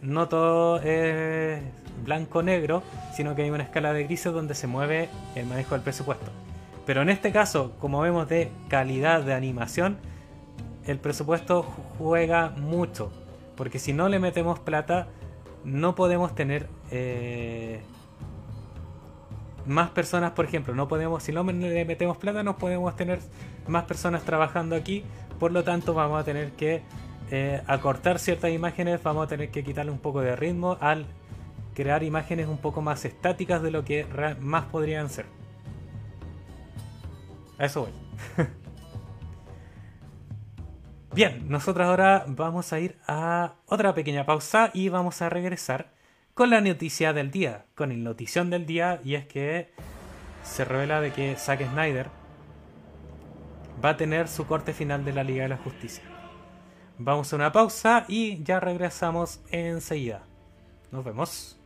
No 0.00 0.28
todo 0.28 0.80
es 0.82 1.60
blanco-negro, 2.04 2.82
sino 3.14 3.34
que 3.34 3.42
hay 3.42 3.50
una 3.50 3.64
escala 3.64 3.92
de 3.92 4.04
grises 4.04 4.32
donde 4.32 4.54
se 4.54 4.66
mueve 4.66 5.08
el 5.34 5.46
manejo 5.46 5.74
del 5.74 5.82
presupuesto. 5.82 6.30
Pero 6.86 7.02
en 7.02 7.10
este 7.10 7.32
caso, 7.32 7.72
como 7.78 8.00
vemos 8.00 8.28
de 8.28 8.50
calidad 8.68 9.22
de 9.22 9.34
animación, 9.34 9.98
el 10.84 10.98
presupuesto 10.98 11.62
juega 11.98 12.50
mucho. 12.50 13.12
Porque 13.56 13.78
si 13.78 13.92
no 13.92 14.08
le 14.08 14.18
metemos 14.18 14.58
plata, 14.58 15.08
no 15.64 15.94
podemos 15.94 16.34
tener 16.34 16.68
eh, 16.90 17.80
más 19.66 19.90
personas, 19.90 20.32
por 20.32 20.44
ejemplo, 20.44 20.74
no 20.74 20.88
podemos, 20.88 21.22
si 21.22 21.32
no 21.32 21.44
le 21.44 21.84
metemos 21.84 22.16
plata, 22.16 22.42
no 22.42 22.56
podemos 22.56 22.96
tener 22.96 23.20
más 23.68 23.84
personas 23.84 24.22
trabajando 24.22 24.74
aquí, 24.74 25.04
por 25.38 25.52
lo 25.52 25.62
tanto 25.62 25.94
vamos 25.94 26.20
a 26.20 26.24
tener 26.24 26.52
que 26.52 26.82
eh, 27.30 27.62
acortar 27.66 28.18
ciertas 28.18 28.50
imágenes, 28.50 29.02
vamos 29.02 29.24
a 29.24 29.28
tener 29.28 29.50
que 29.50 29.62
quitarle 29.62 29.92
un 29.92 29.98
poco 29.98 30.20
de 30.20 30.34
ritmo 30.34 30.76
al 30.80 31.06
crear 31.74 32.02
imágenes 32.02 32.48
un 32.48 32.58
poco 32.58 32.82
más 32.82 33.04
estáticas 33.04 33.62
de 33.62 33.70
lo 33.70 33.84
que 33.84 34.06
más 34.40 34.64
podrían 34.66 35.08
ser. 35.08 35.26
A 37.58 37.66
eso 37.66 37.82
voy. 37.82 37.92
Bien, 41.14 41.48
nosotros 41.48 41.86
ahora 41.86 42.24
vamos 42.26 42.72
a 42.72 42.80
ir 42.80 42.98
a 43.06 43.56
otra 43.66 43.94
pequeña 43.94 44.24
pausa 44.24 44.70
y 44.72 44.88
vamos 44.88 45.20
a 45.20 45.28
regresar 45.28 45.92
con 46.34 46.48
la 46.48 46.62
noticia 46.62 47.12
del 47.12 47.30
día, 47.30 47.66
con 47.74 47.92
el 47.92 48.02
notición 48.02 48.48
del 48.48 48.64
día, 48.64 49.00
y 49.04 49.16
es 49.16 49.26
que 49.26 49.70
se 50.42 50.64
revela 50.64 51.02
de 51.02 51.12
que 51.12 51.36
Zack 51.36 51.68
Snyder 51.70 52.08
va 53.84 53.90
a 53.90 53.96
tener 53.96 54.28
su 54.28 54.46
corte 54.46 54.72
final 54.72 55.04
de 55.04 55.12
la 55.12 55.22
Liga 55.22 55.42
de 55.42 55.50
la 55.50 55.58
Justicia. 55.58 56.04
Vamos 56.98 57.32
a 57.32 57.36
una 57.36 57.52
pausa 57.52 58.04
y 58.08 58.42
ya 58.42 58.60
regresamos 58.60 59.40
enseguida. 59.50 60.22
Nos 60.90 61.04
vemos. 61.04 61.61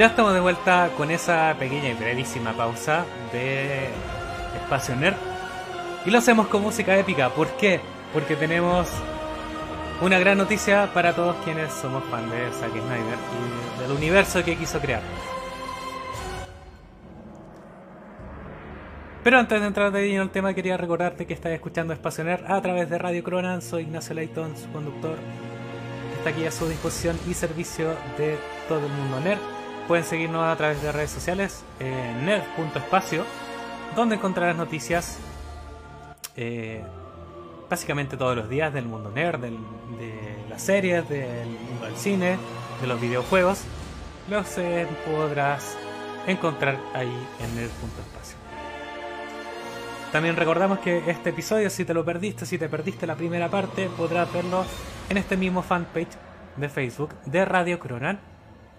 Ya 0.00 0.06
estamos 0.06 0.32
de 0.32 0.40
vuelta 0.40 0.88
con 0.96 1.10
esa 1.10 1.54
pequeña 1.58 1.90
y 1.90 1.92
brevísima 1.92 2.54
pausa 2.54 3.04
de 3.34 3.90
Espacio 4.56 4.96
Nerd. 4.96 5.16
Y 6.06 6.10
lo 6.10 6.16
hacemos 6.16 6.46
con 6.46 6.62
música 6.62 6.96
épica. 6.96 7.28
¿Por 7.28 7.48
qué? 7.58 7.80
Porque 8.14 8.34
tenemos 8.34 8.88
una 10.00 10.18
gran 10.18 10.38
noticia 10.38 10.88
para 10.94 11.14
todos 11.14 11.36
quienes 11.44 11.70
somos 11.74 12.02
fans 12.04 12.32
de 12.32 12.50
Zack 12.50 12.70
Snyder 12.70 13.18
y 13.76 13.82
del 13.82 13.92
universo 13.92 14.42
que 14.42 14.56
quiso 14.56 14.80
crear. 14.80 15.02
Pero 19.22 19.38
antes 19.38 19.60
de 19.60 19.66
entrar 19.66 19.92
de 19.92 20.08
lleno 20.08 20.22
al 20.22 20.30
tema, 20.30 20.54
quería 20.54 20.78
recordarte 20.78 21.26
que 21.26 21.34
estás 21.34 21.52
escuchando 21.52 21.92
Espacio 21.92 22.24
Nerd 22.24 22.50
a 22.50 22.58
través 22.62 22.88
de 22.88 22.96
Radio 22.96 23.22
Cronan. 23.22 23.60
Soy 23.60 23.82
Ignacio 23.82 24.14
Leighton, 24.14 24.56
su 24.56 24.72
conductor. 24.72 25.18
Está 26.16 26.30
aquí 26.30 26.46
a 26.46 26.50
su 26.50 26.66
disposición 26.70 27.20
y 27.28 27.34
servicio 27.34 27.90
de 28.16 28.38
todo 28.66 28.86
el 28.86 28.92
mundo 28.92 29.20
nerd 29.20 29.59
Pueden 29.90 30.04
seguirnos 30.04 30.44
a 30.44 30.54
través 30.54 30.80
de 30.82 30.92
redes 30.92 31.10
sociales 31.10 31.64
en 31.80 32.24
nerd.espacio, 32.24 33.24
donde 33.96 34.14
encontrarás 34.14 34.54
noticias 34.54 35.18
eh, 36.36 36.80
básicamente 37.68 38.16
todos 38.16 38.36
los 38.36 38.48
días 38.48 38.72
del 38.72 38.84
mundo 38.84 39.10
nerd, 39.10 39.40
de 39.40 39.50
las 40.48 40.62
series, 40.62 41.08
del 41.08 41.48
mundo 41.48 41.86
del 41.86 41.96
cine, 41.96 42.36
de 42.80 42.86
los 42.86 43.00
videojuegos. 43.00 43.62
Los 44.28 44.46
podrás 45.04 45.76
encontrar 46.28 46.78
ahí 46.94 47.12
en 47.40 47.56
nerd.espacio. 47.56 48.36
También 50.12 50.36
recordamos 50.36 50.78
que 50.78 51.10
este 51.10 51.30
episodio, 51.30 51.68
si 51.68 51.84
te 51.84 51.94
lo 51.94 52.04
perdiste, 52.04 52.46
si 52.46 52.58
te 52.58 52.68
perdiste 52.68 53.08
la 53.08 53.16
primera 53.16 53.48
parte, 53.48 53.90
podrás 53.96 54.32
verlo 54.32 54.64
en 55.08 55.16
este 55.16 55.36
mismo 55.36 55.64
fanpage 55.64 56.16
de 56.56 56.68
Facebook 56.68 57.12
de 57.24 57.44
Radio 57.44 57.80
Cronan 57.80 58.29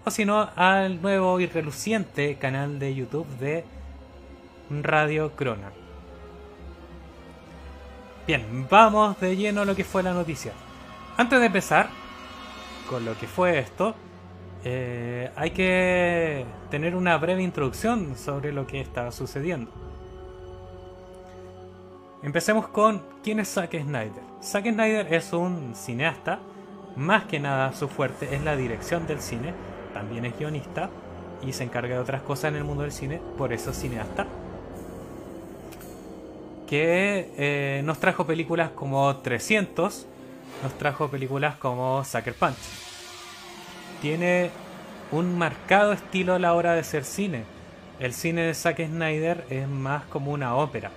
o 0.04 0.12
si 0.12 0.26
no 0.26 0.50
al 0.56 1.02
nuevo 1.02 1.40
y 1.40 1.48
reluciente 1.48 2.36
canal 2.38 2.80
de 2.80 2.96
YouTube 2.96 3.28
de 3.40 3.64
Radio 4.82 5.32
Crona. 5.36 5.72
Bien, 8.26 8.68
vamos 8.70 9.20
de 9.20 9.36
lleno 9.36 9.62
a 9.62 9.66
lo 9.66 9.76
que 9.76 9.84
fue 9.84 10.04
la 10.04 10.14
noticia. 10.14 10.54
Antes 11.18 11.40
de 11.40 11.48
empezar 11.48 11.90
con 12.90 13.04
lo 13.04 13.18
que 13.18 13.28
fue 13.28 13.60
esto, 13.60 13.96
eh, 14.64 15.32
hay 15.36 15.52
que 15.52 16.46
tener 16.70 16.96
una 16.96 17.18
breve 17.18 17.42
introducción 17.42 18.16
sobre 18.16 18.52
lo 18.52 18.68
que 18.68 18.80
está 18.80 19.12
sucediendo. 19.12 19.72
Empecemos 22.24 22.68
con 22.68 23.02
quién 23.24 23.40
es 23.40 23.50
Zack 23.50 23.82
Snyder. 23.82 24.24
Zack 24.44 24.66
Snyder 24.66 25.12
es 25.14 25.34
un 25.34 25.74
cineasta, 25.76 26.40
más 26.96 27.26
que 27.26 27.40
nada 27.40 27.74
su 27.74 27.88
fuerte 27.88 28.36
es 28.36 28.44
la 28.44 28.56
dirección 28.56 29.08
del 29.08 29.20
cine, 29.20 29.54
también 29.94 30.26
es 30.26 30.38
guionista 30.38 30.90
y 31.46 31.54
se 31.54 31.64
encarga 31.64 31.96
de 31.96 32.02
otras 32.02 32.22
cosas 32.22 32.52
en 32.52 32.58
el 32.58 32.64
mundo 32.64 32.84
del 32.84 32.92
cine, 32.92 33.20
por 33.38 33.54
eso 33.54 33.72
es 33.72 33.80
cineasta. 33.80 34.26
Que 36.68 37.32
eh, 37.38 37.82
nos 37.84 38.00
trajo 38.00 38.26
películas 38.26 38.70
como 38.72 39.16
300, 39.18 40.06
nos 40.64 40.74
trajo 40.78 41.10
películas 41.10 41.56
como 41.56 42.04
Sucker 42.06 42.34
Punch. 42.34 42.56
Tiene 44.02 44.50
un 45.12 45.38
marcado 45.38 45.92
estilo 45.92 46.36
a 46.36 46.40
la 46.40 46.54
hora 46.54 46.74
de 46.74 46.84
ser 46.84 47.04
cine. 47.04 47.44
El 48.00 48.14
cine 48.14 48.44
de 48.44 48.54
Zack 48.54 48.86
Snyder 48.86 49.46
es 49.50 49.68
más 49.68 50.04
como 50.06 50.32
una 50.32 50.56
ópera 50.56 50.92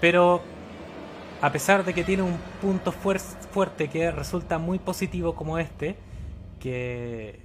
pero 0.00 0.42
a 1.40 1.52
pesar 1.52 1.84
de 1.84 1.94
que 1.94 2.04
tiene 2.04 2.22
un 2.22 2.38
punto 2.60 2.92
fuerte 2.92 3.88
que 3.88 4.10
resulta 4.10 4.58
muy 4.58 4.78
positivo 4.78 5.34
como 5.34 5.58
este, 5.58 5.96
que 6.60 7.40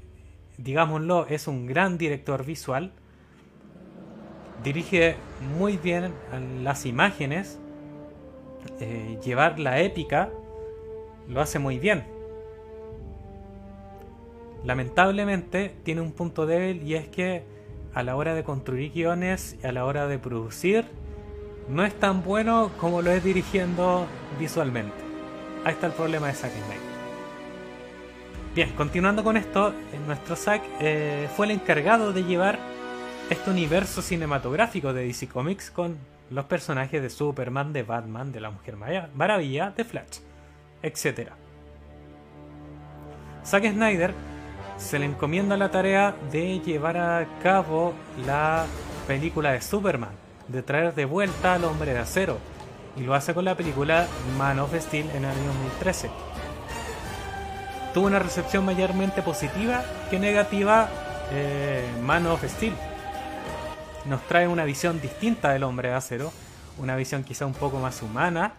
digámoslo 0.57 1.27
es 1.27 1.47
un 1.47 1.65
gran 1.65 1.97
director 1.97 2.45
visual, 2.45 2.91
dirige 4.63 5.15
muy 5.57 5.77
bien 5.77 6.13
las 6.63 6.85
imágenes, 6.85 7.59
eh, 8.79 9.17
llevar 9.23 9.59
la 9.59 9.79
épica, 9.79 10.29
lo 11.27 11.41
hace 11.41 11.59
muy 11.59 11.79
bien. 11.79 12.03
Lamentablemente 14.63 15.73
tiene 15.83 16.01
un 16.01 16.11
punto 16.11 16.45
débil 16.45 16.83
y 16.83 16.93
es 16.95 17.07
que 17.07 17.43
a 17.93 18.03
la 18.03 18.15
hora 18.15 18.35
de 18.35 18.43
construir 18.43 18.91
guiones 18.91 19.57
y 19.61 19.67
a 19.67 19.71
la 19.71 19.85
hora 19.85 20.07
de 20.07 20.19
producir, 20.19 20.85
no 21.67 21.83
es 21.83 21.93
tan 21.93 22.23
bueno 22.23 22.71
como 22.79 23.01
lo 23.01 23.11
es 23.11 23.23
dirigiendo 23.23 24.05
visualmente. 24.39 24.95
Ahí 25.63 25.73
está 25.73 25.87
el 25.87 25.93
problema 25.93 26.27
de 26.27 26.33
Zack 26.33 26.51
Snyder. 26.51 26.90
Bien, 28.53 28.69
continuando 28.73 29.23
con 29.23 29.37
esto, 29.37 29.73
nuestro 30.05 30.35
Zack 30.35 30.61
eh, 30.81 31.29
fue 31.37 31.45
el 31.45 31.53
encargado 31.53 32.11
de 32.11 32.25
llevar 32.25 32.59
este 33.29 33.49
universo 33.49 34.01
cinematográfico 34.01 34.91
de 34.91 35.05
DC 35.05 35.29
Comics 35.29 35.71
con 35.71 35.97
los 36.29 36.43
personajes 36.45 37.01
de 37.01 37.09
Superman, 37.09 37.71
de 37.71 37.83
Batman, 37.83 38.33
de 38.33 38.41
la 38.41 38.51
Mujer 38.51 38.75
Maravilla, 39.15 39.71
de 39.71 39.85
Flash, 39.85 40.19
etc. 40.83 41.29
Zack 43.45 43.71
Snyder 43.71 44.13
se 44.75 44.99
le 44.99 45.05
encomienda 45.05 45.55
la 45.55 45.71
tarea 45.71 46.13
de 46.29 46.59
llevar 46.59 46.97
a 46.97 47.25
cabo 47.41 47.93
la 48.25 48.65
película 49.07 49.53
de 49.53 49.61
Superman, 49.61 50.11
de 50.49 50.61
traer 50.61 50.93
de 50.93 51.05
vuelta 51.05 51.53
al 51.53 51.63
hombre 51.63 51.93
de 51.93 51.99
acero, 51.99 52.37
y 52.97 53.03
lo 53.03 53.13
hace 53.13 53.33
con 53.33 53.45
la 53.45 53.55
película 53.55 54.07
Man 54.37 54.59
of 54.59 54.75
Steel 54.75 55.09
en 55.11 55.23
el 55.23 55.31
año 55.31 55.47
2013. 55.53 56.30
Tuvo 57.93 58.07
una 58.07 58.19
recepción 58.19 58.63
mayormente 58.63 59.21
positiva 59.21 59.83
que 60.09 60.17
negativa 60.17 60.89
eh, 61.31 61.85
Man 62.01 62.25
of 62.27 62.43
Steel. 62.45 62.73
Nos 64.05 64.25
trae 64.27 64.47
una 64.47 64.63
visión 64.63 65.01
distinta 65.01 65.51
del 65.51 65.63
hombre 65.63 65.89
de 65.89 65.95
acero, 65.95 66.31
una 66.77 66.95
visión 66.95 67.23
quizá 67.23 67.45
un 67.45 67.53
poco 67.53 67.79
más 67.79 68.01
humana. 68.01 68.53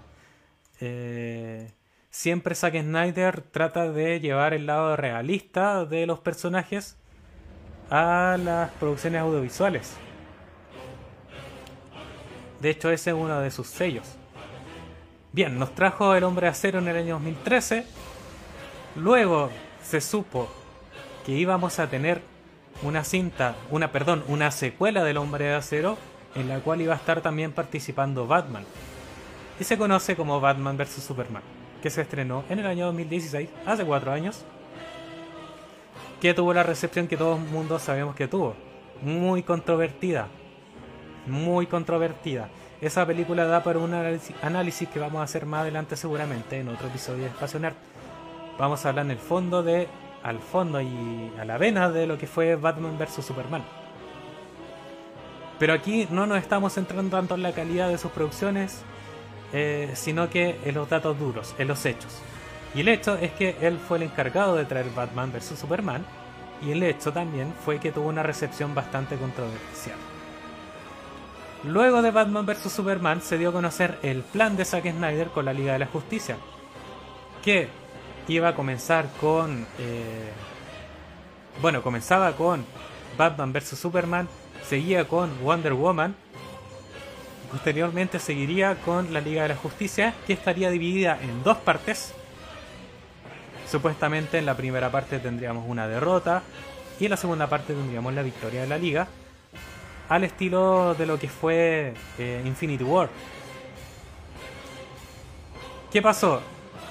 Eh, 0.81 1.73
siempre 2.11 2.55
Zack 2.55 2.79
Snyder 2.81 3.41
trata 3.41 3.91
de 3.91 4.21
llevar 4.21 4.53
el 4.53 4.67
lado 4.67 4.97
realista 4.97 5.87
de 5.87 6.07
los 6.07 6.19
personajes 6.19 6.97
a 7.89 8.37
las 8.39 8.71
producciones 8.73 9.23
audiovisuales. 9.23 9.97
De 12.61 12.69
hecho, 12.69 12.91
ese 12.91 13.11
es 13.11 13.17
uno 13.17 13.41
de 13.41 13.51
sus 13.51 13.67
sellos. 13.67 14.07
Bien, 15.33 15.59
nos 15.59 15.75
trajo 15.75 16.15
El 16.15 16.25
Hombre 16.25 16.47
de 16.47 16.51
Acero 16.51 16.79
en 16.79 16.89
el 16.89 16.97
año 16.97 17.15
2013. 17.15 17.87
Luego 18.95 19.51
se 19.83 20.01
supo 20.01 20.49
que 21.25 21.33
íbamos 21.33 21.79
a 21.79 21.89
tener 21.89 22.21
una 22.83 23.05
cinta, 23.05 23.57
una 23.71 23.91
perdón, 23.91 24.25
una 24.29 24.51
secuela 24.51 25.03
del 25.05 25.17
Hombre 25.17 25.47
de 25.47 25.55
Acero 25.55 25.97
en 26.35 26.49
la 26.49 26.61
cual 26.61 26.81
iba 26.81 26.95
a 26.95 26.97
estar 26.97 27.21
también 27.21 27.53
participando 27.53 28.27
Batman. 28.27 28.65
Y 29.61 29.65
se 29.65 29.79
conoce 29.79 30.17
como 30.17 30.41
Batman 30.41 30.77
vs 30.77 31.03
Superman, 31.07 31.43
que 31.83 31.91
se 31.91 32.03
estrenó 32.03 32.45
en 32.49 32.59
el 32.59 32.67
año 32.67 32.87
2016, 32.87 33.49
hace 33.67 33.85
cuatro 33.85 34.13
años, 34.13 34.45
que 36.21 36.35
tuvo 36.35 36.53
la 36.53 36.63
recepción 36.63 37.09
que 37.09 37.17
todo 37.17 37.37
el 37.37 37.43
mundo 37.43 37.79
sabemos 37.79 38.15
que 38.15 38.29
tuvo, 38.29 38.55
muy 39.03 39.43
controvertida, 39.43 40.29
muy 41.27 41.67
controvertida. 41.67 42.49
Esa 42.81 43.07
película 43.07 43.45
da 43.45 43.63
para 43.63 43.79
un 43.79 43.95
análisis 43.95 44.89
que 44.89 44.99
vamos 44.99 45.21
a 45.21 45.25
hacer 45.25 45.47
más 45.47 45.61
adelante 45.63 45.97
seguramente 45.97 46.59
en 46.59 46.69
otro 46.69 46.89
episodio 46.89 47.25
de 47.25 47.29
Espacio. 47.29 47.61
Vamos 48.59 48.85
a 48.85 48.91
hablar 48.91 49.07
en 49.07 49.13
el 49.13 49.19
fondo 49.19 49.63
de, 49.63 49.89
al 50.23 50.39
fondo 50.39 50.81
y 50.81 51.33
a 51.39 51.45
la 51.45 51.59
vena 51.59 51.91
de 51.91 52.07
lo 52.07 52.19
que 52.19 52.27
fue 52.27 52.57
Batman 52.57 52.99
vs 52.99 53.25
Superman. 53.25 53.65
Pero 55.59 55.75
aquí 55.75 56.07
no 56.11 56.27
nos 56.27 56.39
estamos 56.39 56.75
centrando 56.75 57.17
tanto 57.17 57.35
en 57.35 57.43
la 57.43 57.53
calidad 57.53 57.89
de 57.89 57.99
sus 57.99 58.11
producciones, 58.11 58.83
eh, 59.53 59.91
sino 59.95 60.29
que 60.29 60.59
en 60.65 60.75
los 60.75 60.89
datos 60.89 61.19
duros, 61.19 61.55
en 61.59 61.69
los 61.69 61.85
hechos. 61.87 62.21
Y 62.75 62.81
el 62.81 62.89
hecho 62.89 63.17
es 63.17 63.33
que 63.33 63.57
él 63.61 63.79
fue 63.79 63.99
el 63.99 64.05
encargado 64.05 64.57
de 64.57 64.65
traer 64.65 64.91
Batman 64.95 65.33
vs 65.33 65.59
Superman, 65.59 66.05
y 66.63 66.71
el 66.73 66.83
hecho 66.83 67.13
también 67.13 67.53
fue 67.65 67.79
que 67.81 67.93
tuvo 67.93 68.09
una 68.09 68.23
recepción 68.23 68.75
bastante 68.75 69.17
controversial. 69.17 69.97
Luego 71.65 72.03
de 72.03 72.11
Batman 72.11 72.47
vs. 72.47 72.73
Superman 72.73 73.21
se 73.23 73.39
dio 73.39 73.51
a 73.51 73.53
conocer 73.53 73.99
el 74.03 74.23
plan 74.23 74.57
de 74.57 74.65
Zack 74.65 74.91
Snyder 74.91 75.29
con 75.29 75.45
la 75.45 75.53
Liga 75.53 75.75
de 75.75 75.79
la 75.79 75.87
Justicia, 75.87 76.37
que 77.45 77.69
iba 78.29 78.49
a 78.49 78.55
comenzar 78.55 79.09
con... 79.21 79.67
Eh, 79.79 80.31
bueno, 81.61 81.83
comenzaba 81.83 82.33
con 82.33 82.65
Batman 83.17 83.53
vs. 83.53 83.79
Superman, 83.79 84.29
seguía 84.67 85.07
con 85.07 85.31
Wonder 85.43 85.75
Woman, 85.75 86.15
posteriormente 87.51 88.19
seguiría 88.19 88.77
con 88.77 89.13
la 89.13 89.21
Liga 89.21 89.43
de 89.43 89.49
la 89.49 89.57
Justicia, 89.57 90.15
que 90.27 90.33
estaría 90.33 90.71
dividida 90.71 91.19
en 91.21 91.43
dos 91.43 91.59
partes. 91.59 92.15
Supuestamente 93.71 94.39
en 94.39 94.47
la 94.47 94.57
primera 94.57 94.91
parte 94.91 95.19
tendríamos 95.19 95.65
una 95.69 95.87
derrota 95.87 96.43
y 96.99 97.05
en 97.05 97.11
la 97.11 97.17
segunda 97.17 97.47
parte 97.49 97.75
tendríamos 97.75 98.13
la 98.15 98.23
victoria 98.23 98.63
de 98.63 98.67
la 98.67 98.79
Liga 98.79 99.09
al 100.09 100.25
estilo 100.25 100.95
de 100.95 101.07
lo 101.07 101.19
que 101.19 101.29
fue 101.29 101.95
eh, 102.19 102.43
Infinity 102.45 102.85
War. 102.85 103.09
¿Qué 105.91 106.03
pasó? 106.03 106.41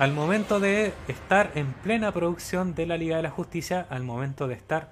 Al 0.02 0.14
momento 0.14 0.60
de 0.60 0.96
estar 1.08 1.52
en 1.54 1.74
plena 1.74 2.12
producción 2.12 2.74
de 2.74 2.88
la 2.88 2.98
Liga 2.98 3.18
de 3.18 3.22
la 3.22 3.30
Justicia, 3.30 3.86
al 3.88 4.02
momento 4.02 4.48
de 4.48 4.56
estar 4.56 4.92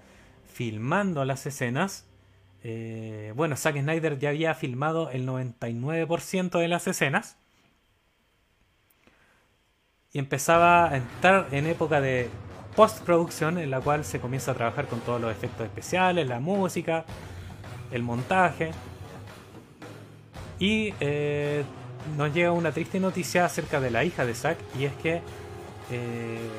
filmando 0.53 1.26
las 1.26 1.47
escenas, 1.47 2.05
eh, 2.62 3.34
bueno, 3.36 3.55
Zack 3.55 3.80
Snyder 3.80 4.20
ya 4.20 4.30
había 4.30 4.53
filmado 4.53 5.10
el 5.10 5.26
99% 5.26 6.60
de 6.60 6.68
las 6.68 6.86
escenas 6.86 7.38
y 10.14 10.20
empezaba 10.20 10.91
a 10.91 10.97
entrar 10.97 11.47
en 11.53 11.66
época 11.66 12.01
de 12.01 12.30
postproducción 12.76 13.57
en 13.57 13.72
la 13.72 13.82
cual 13.82 14.05
se 14.05 14.20
comienza 14.20 14.51
a 14.51 14.53
trabajar 14.53 14.86
con 14.86 14.99
todos 14.99 15.20
los 15.20 15.32
efectos 15.32 15.66
especiales, 15.66 16.28
la 16.28 16.39
música, 16.39 17.03
el 17.91 18.03
montaje. 18.03 18.74
Y 20.60 20.93
eh, 20.99 21.64
nos 22.17 22.33
llega 22.33 22.51
una 22.51 22.71
triste 22.71 22.99
noticia 22.99 23.45
acerca 23.45 23.79
de 23.79 23.91
la 23.91 24.03
hija 24.03 24.25
de 24.25 24.33
Zack 24.33 24.57
y 24.77 24.85
es 24.85 24.93
que 24.93 25.21
eh, 25.91 26.49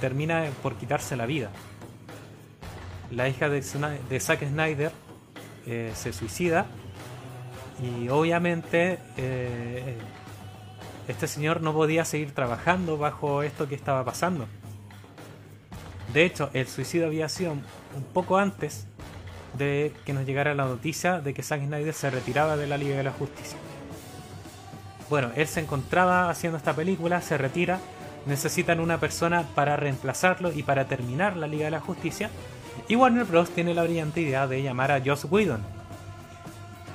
termina 0.00 0.46
por 0.62 0.76
quitarse 0.76 1.16
la 1.16 1.26
vida. 1.26 1.50
La 3.10 3.28
hija 3.28 3.48
de, 3.48 3.62
Zack 3.62 4.46
Snyder 4.46 4.92
eh, 5.66 5.92
se 5.94 6.12
suicida 6.12 6.66
y 7.82 8.08
obviamente 8.08 8.98
este 11.08 11.26
señor 11.26 11.60
no 11.60 11.72
podía 11.72 12.04
seguir 12.04 12.32
trabajando 12.32 12.96
bajo 12.96 13.42
esto 13.42 13.68
que 13.68 13.74
estaba 13.74 14.04
pasando. 14.04 14.46
De 16.12 16.24
hecho, 16.24 16.50
el 16.52 16.66
suicidio 16.66 17.06
había 17.06 17.28
sido 17.28 17.52
un 17.52 18.04
poco 18.12 18.38
antes 18.38 18.86
de 19.58 19.92
que 20.04 20.12
nos 20.12 20.26
llegara 20.26 20.54
la 20.54 20.64
noticia 20.64 21.20
de 21.20 21.34
que 21.34 21.42
Zack 21.42 21.62
Snyder 21.62 21.94
se 21.94 22.10
retiraba 22.10 22.56
de 22.56 22.66
la 22.66 22.78
Liga 22.78 22.96
de 22.96 23.02
la 23.02 23.12
Justicia. 23.12 23.58
Bueno, 25.10 25.30
él 25.36 25.46
se 25.46 25.60
encontraba 25.60 26.30
haciendo 26.30 26.56
esta 26.56 26.74
película, 26.74 27.20
se 27.20 27.38
retira 27.38 27.78
necesitan 28.26 28.80
una 28.80 28.98
persona 28.98 29.44
para 29.54 29.76
reemplazarlo 29.76 30.52
y 30.52 30.62
para 30.62 30.86
terminar 30.86 31.36
la 31.36 31.46
Liga 31.46 31.66
de 31.66 31.72
la 31.72 31.80
Justicia. 31.80 32.30
Y 32.88 32.96
Warner 32.96 33.24
Bros. 33.24 33.50
tiene 33.50 33.74
la 33.74 33.84
brillante 33.84 34.20
idea 34.20 34.46
de 34.46 34.62
llamar 34.62 34.92
a 34.92 35.00
Joss 35.04 35.26
Whedon. 35.30 35.60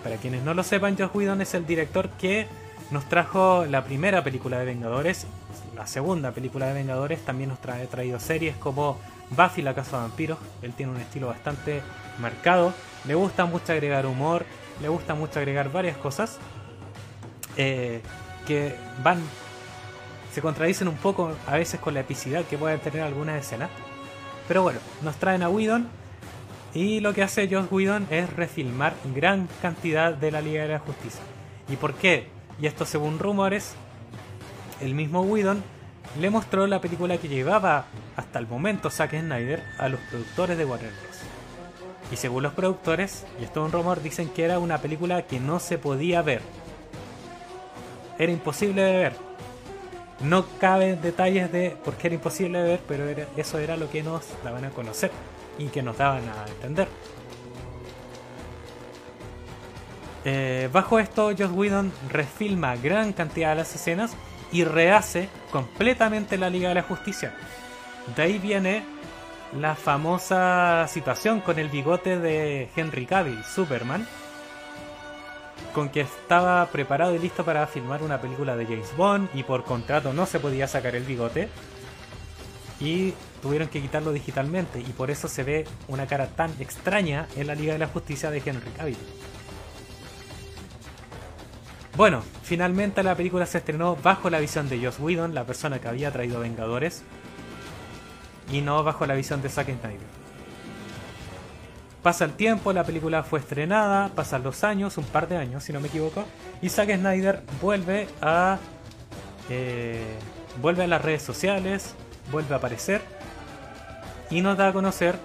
Para 0.03 0.17
quienes 0.17 0.43
no 0.43 0.53
lo 0.53 0.63
sepan, 0.63 0.97
Joss 0.97 1.11
Whedon 1.13 1.41
es 1.41 1.53
el 1.53 1.65
director 1.65 2.09
que 2.09 2.47
nos 2.91 3.05
trajo 3.05 3.65
la 3.65 3.83
primera 3.83 4.23
película 4.23 4.59
de 4.59 4.65
Vengadores, 4.65 5.27
la 5.75 5.85
segunda 5.87 6.31
película 6.31 6.67
de 6.67 6.73
Vengadores, 6.73 7.23
también 7.23 7.49
nos 7.49 7.59
trae 7.59 7.85
traído 7.87 8.19
series 8.19 8.55
como 8.57 8.97
Buffy 9.29 9.61
la 9.61 9.75
Casa 9.75 9.97
de 9.97 10.03
Vampiros. 10.03 10.39
Él 10.61 10.73
tiene 10.73 10.91
un 10.91 10.99
estilo 10.99 11.27
bastante 11.27 11.81
marcado, 12.19 12.73
le 13.05 13.15
gusta 13.15 13.45
mucho 13.45 13.71
agregar 13.71 14.05
humor, 14.05 14.45
le 14.81 14.89
gusta 14.89 15.13
mucho 15.13 15.39
agregar 15.39 15.71
varias 15.71 15.97
cosas 15.97 16.39
eh, 17.57 18.01
que 18.47 18.75
van 19.03 19.21
se 20.33 20.41
contradicen 20.41 20.87
un 20.87 20.95
poco 20.95 21.33
a 21.47 21.55
veces 21.55 21.79
con 21.79 21.93
la 21.93 22.01
epicidad 22.01 22.45
que 22.45 22.57
pueden 22.57 22.79
tener 22.79 23.01
algunas 23.01 23.43
escenas. 23.43 23.69
Pero 24.47 24.63
bueno, 24.63 24.79
nos 25.01 25.15
traen 25.15 25.43
a 25.43 25.49
Whedon 25.49 25.87
y 26.73 26.99
lo 26.99 27.13
que 27.13 27.23
hace 27.23 27.47
Joss 27.51 27.71
Whedon 27.71 28.07
es 28.11 28.31
refilmar 28.33 28.93
gran 29.15 29.47
cantidad 29.61 30.13
de 30.13 30.31
la 30.31 30.41
Liga 30.41 30.63
de 30.63 30.69
la 30.69 30.79
Justicia. 30.79 31.21
¿Y 31.67 31.75
por 31.75 31.95
qué? 31.95 32.27
Y 32.61 32.67
esto 32.67 32.85
según 32.85 33.19
rumores, 33.19 33.73
el 34.81 34.93
mismo 34.93 35.21
Whedon 35.21 35.63
le 36.19 36.29
mostró 36.29 36.67
la 36.67 36.81
película 36.81 37.17
que 37.17 37.27
llevaba 37.27 37.85
hasta 38.15 38.39
el 38.39 38.47
momento 38.47 38.89
Zack 38.89 39.19
Snyder 39.19 39.63
a 39.77 39.89
los 39.89 39.99
productores 40.01 40.57
de 40.57 40.65
Warner 40.65 40.91
Bros. 40.91 41.19
Y 42.11 42.15
según 42.15 42.43
los 42.43 42.53
productores, 42.53 43.25
y 43.39 43.43
esto 43.43 43.61
es 43.61 43.65
un 43.67 43.71
rumor, 43.71 44.01
dicen 44.01 44.29
que 44.29 44.43
era 44.43 44.57
una 44.57 44.79
película 44.79 45.23
que 45.23 45.39
no 45.39 45.59
se 45.59 45.77
podía 45.77 46.21
ver. 46.21 46.41
Era 48.19 48.31
imposible 48.31 48.83
de 48.83 48.97
ver. 48.97 49.13
No 50.19 50.45
caben 50.59 51.01
detalles 51.01 51.51
de 51.51 51.71
por 51.83 51.95
qué 51.95 52.07
era 52.07 52.15
imposible 52.15 52.61
de 52.61 52.67
ver, 52.67 52.81
pero 52.87 53.05
eso 53.37 53.57
era 53.57 53.77
lo 53.77 53.89
que 53.89 54.03
nos 54.03 54.25
daban 54.43 54.65
a 54.65 54.69
conocer 54.69 55.11
y 55.57 55.67
que 55.67 55.81
nos 55.81 55.97
daban 55.97 56.23
a 56.27 56.45
entender. 56.51 56.89
Eh, 60.25 60.69
bajo 60.73 60.99
esto, 60.99 61.31
Joss 61.37 61.51
Whedon 61.51 61.93
refilma 62.09 62.75
gran 62.75 63.13
cantidad 63.13 63.51
de 63.51 63.55
las 63.55 63.73
escenas 63.73 64.11
y 64.51 64.65
rehace 64.65 65.29
completamente 65.51 66.37
la 66.37 66.49
Liga 66.49 66.69
de 66.69 66.75
la 66.75 66.83
Justicia. 66.83 67.33
De 68.15 68.23
ahí 68.23 68.37
viene 68.37 68.83
la 69.57 69.75
famosa 69.75 70.85
situación 70.89 71.39
con 71.39 71.57
el 71.57 71.69
bigote 71.69 72.19
de 72.19 72.69
Henry 72.75 73.05
Cavill, 73.05 73.43
Superman, 73.43 74.05
con 75.73 75.89
que 75.89 76.01
estaba 76.01 76.65
preparado 76.67 77.15
y 77.15 77.19
listo 77.19 77.45
para 77.45 77.65
filmar 77.67 78.03
una 78.03 78.19
película 78.19 78.55
de 78.55 78.65
James 78.65 78.95
Bond 78.97 79.29
y 79.33 79.43
por 79.43 79.63
contrato 79.63 80.13
no 80.13 80.25
se 80.25 80.39
podía 80.39 80.67
sacar 80.67 80.95
el 80.95 81.03
bigote 81.03 81.49
y 82.79 83.13
tuvieron 83.41 83.67
que 83.67 83.81
quitarlo 83.81 84.11
digitalmente 84.11 84.79
y 84.79 84.91
por 84.93 85.11
eso 85.11 85.27
se 85.27 85.43
ve 85.43 85.65
una 85.87 86.07
cara 86.07 86.27
tan 86.27 86.51
extraña 86.59 87.27
en 87.35 87.47
la 87.47 87.55
Liga 87.55 87.73
de 87.73 87.79
la 87.79 87.87
Justicia 87.87 88.31
de 88.31 88.41
Henry 88.45 88.71
Cavill. 88.77 88.97
Bueno, 91.95 92.23
finalmente 92.43 93.03
la 93.03 93.15
película 93.15 93.45
se 93.45 93.57
estrenó 93.57 93.97
bajo 93.97 94.29
la 94.29 94.39
visión 94.39 94.69
de 94.69 94.83
Joss 94.83 94.99
Whedon, 94.99 95.35
la 95.35 95.43
persona 95.43 95.79
que 95.79 95.89
había 95.89 96.11
traído 96.11 96.39
Vengadores, 96.39 97.03
y 98.51 98.61
no 98.61 98.83
bajo 98.83 99.05
la 99.05 99.15
visión 99.15 99.41
de 99.41 99.49
Zack 99.49 99.67
Snyder. 99.67 99.99
Pasa 102.03 102.23
el 102.23 102.33
tiempo, 102.33 102.71
la 102.71 102.85
película 102.85 103.23
fue 103.23 103.39
estrenada, 103.39 104.09
pasan 104.15 104.43
los 104.43 104.63
años, 104.63 104.97
un 104.97 105.03
par 105.03 105.27
de 105.27 105.35
años 105.35 105.63
si 105.63 105.73
no 105.73 105.81
me 105.81 105.89
equivoco, 105.89 106.23
y 106.61 106.69
Zack 106.69 106.95
Snyder 106.95 107.41
vuelve 107.61 108.07
a 108.21 108.57
eh, 109.49 110.05
vuelve 110.61 110.83
a 110.83 110.87
las 110.87 111.01
redes 111.01 111.23
sociales, 111.23 111.95
vuelve 112.31 112.53
a 112.53 112.57
aparecer 112.57 113.01
y 114.29 114.41
nos 114.41 114.57
da 114.57 114.69
a 114.69 114.73
conocer 114.73 115.15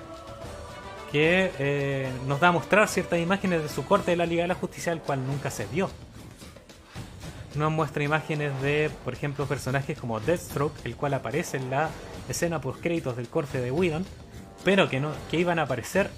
que 1.12 1.52
eh, 1.58 2.08
nos 2.26 2.40
da 2.40 2.48
a 2.48 2.52
mostrar 2.52 2.88
ciertas 2.88 3.20
imágenes 3.20 3.62
de 3.62 3.68
su 3.68 3.84
corte 3.84 4.10
de 4.10 4.16
la 4.16 4.26
Liga 4.26 4.42
de 4.42 4.48
la 4.48 4.54
Justicia, 4.54 4.92
el 4.92 5.00
cual 5.00 5.24
nunca 5.24 5.50
se 5.50 5.66
vio. 5.66 5.88
Nos 7.54 7.70
muestra 7.70 8.02
imágenes 8.02 8.60
de, 8.62 8.90
por 9.04 9.12
ejemplo, 9.12 9.46
personajes 9.46 9.96
como 9.96 10.18
Deathstroke, 10.18 10.74
el 10.84 10.96
cual 10.96 11.14
aparece 11.14 11.58
en 11.58 11.70
la 11.70 11.88
escena 12.28 12.60
por 12.60 12.80
créditos 12.80 13.16
del 13.16 13.28
corte 13.28 13.60
de 13.60 13.70
Whedon, 13.70 14.04
pero 14.64 14.88
que, 14.88 14.98
no, 14.98 15.12
que 15.30 15.36
iban 15.36 15.60
a 15.60 15.62
aparecer 15.62 16.10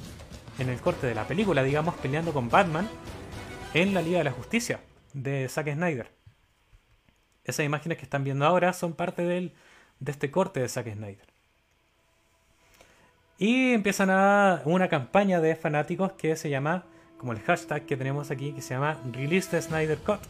en 0.59 0.69
el 0.69 0.81
corte 0.81 1.07
de 1.07 1.15
la 1.15 1.27
película, 1.27 1.63
digamos, 1.63 1.95
peleando 1.97 2.33
con 2.33 2.49
Batman 2.49 2.89
en 3.75 3.95
la 3.95 4.03
Liga 4.03 4.19
de 4.19 4.25
la 4.25 4.33
Justicia 4.33 4.81
de 5.13 5.49
Zack 5.49 5.73
Snyder. 5.73 6.11
Esas 7.45 7.65
imágenes 7.65 7.99
que 7.99 8.05
están 8.05 8.25
viendo 8.25 8.45
ahora 8.45 8.73
son 8.73 8.95
parte 8.95 9.23
de 9.23 9.53
este 10.05 10.31
corte 10.31 10.61
de 10.61 10.69
Zack 10.69 10.93
Snyder. 10.93 11.27
Y 13.39 13.73
empiezan 13.75 14.11
a 14.11 14.63
una 14.65 14.89
campaña 14.89 15.41
de 15.41 15.57
fanáticos 15.57 16.13
que 16.13 16.37
se 16.37 16.49
llama, 16.49 16.85
como 17.19 17.33
el 17.33 17.41
hashtag 17.41 17.85
que 17.85 17.97
tenemos 17.97 18.31
aquí, 18.31 18.53
que 18.53 18.63
se 18.63 18.75
llama 18.75 18.99
Release 19.13 19.51
the 19.51 19.61
Snyder 19.61 19.99
Cut, 19.99 20.21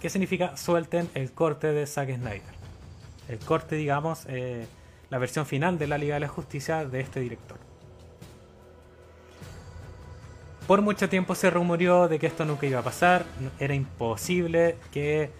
que 0.00 0.10
significa 0.10 0.56
suelten 0.56 1.08
el 1.14 1.32
corte 1.32 1.72
de 1.72 1.86
Zack 1.86 2.14
Snyder. 2.14 2.58
El 3.28 3.38
corte, 3.38 3.76
digamos, 3.76 4.26
eh, 4.28 4.66
la 5.10 5.18
versión 5.18 5.46
final 5.46 5.78
de 5.78 5.86
la 5.86 5.98
Liga 5.98 6.14
de 6.14 6.20
la 6.20 6.28
Justicia 6.28 6.84
de 6.84 7.00
este 7.00 7.20
director. 7.20 7.67
Por 10.68 10.82
mucho 10.82 11.08
tiempo 11.08 11.34
se 11.34 11.48
rumoreó 11.48 12.08
de 12.08 12.18
que 12.18 12.26
esto 12.26 12.44
nunca 12.44 12.66
iba 12.66 12.80
a 12.80 12.82
pasar, 12.82 13.24
era 13.58 13.72
imposible 13.72 14.76
que 14.92 15.30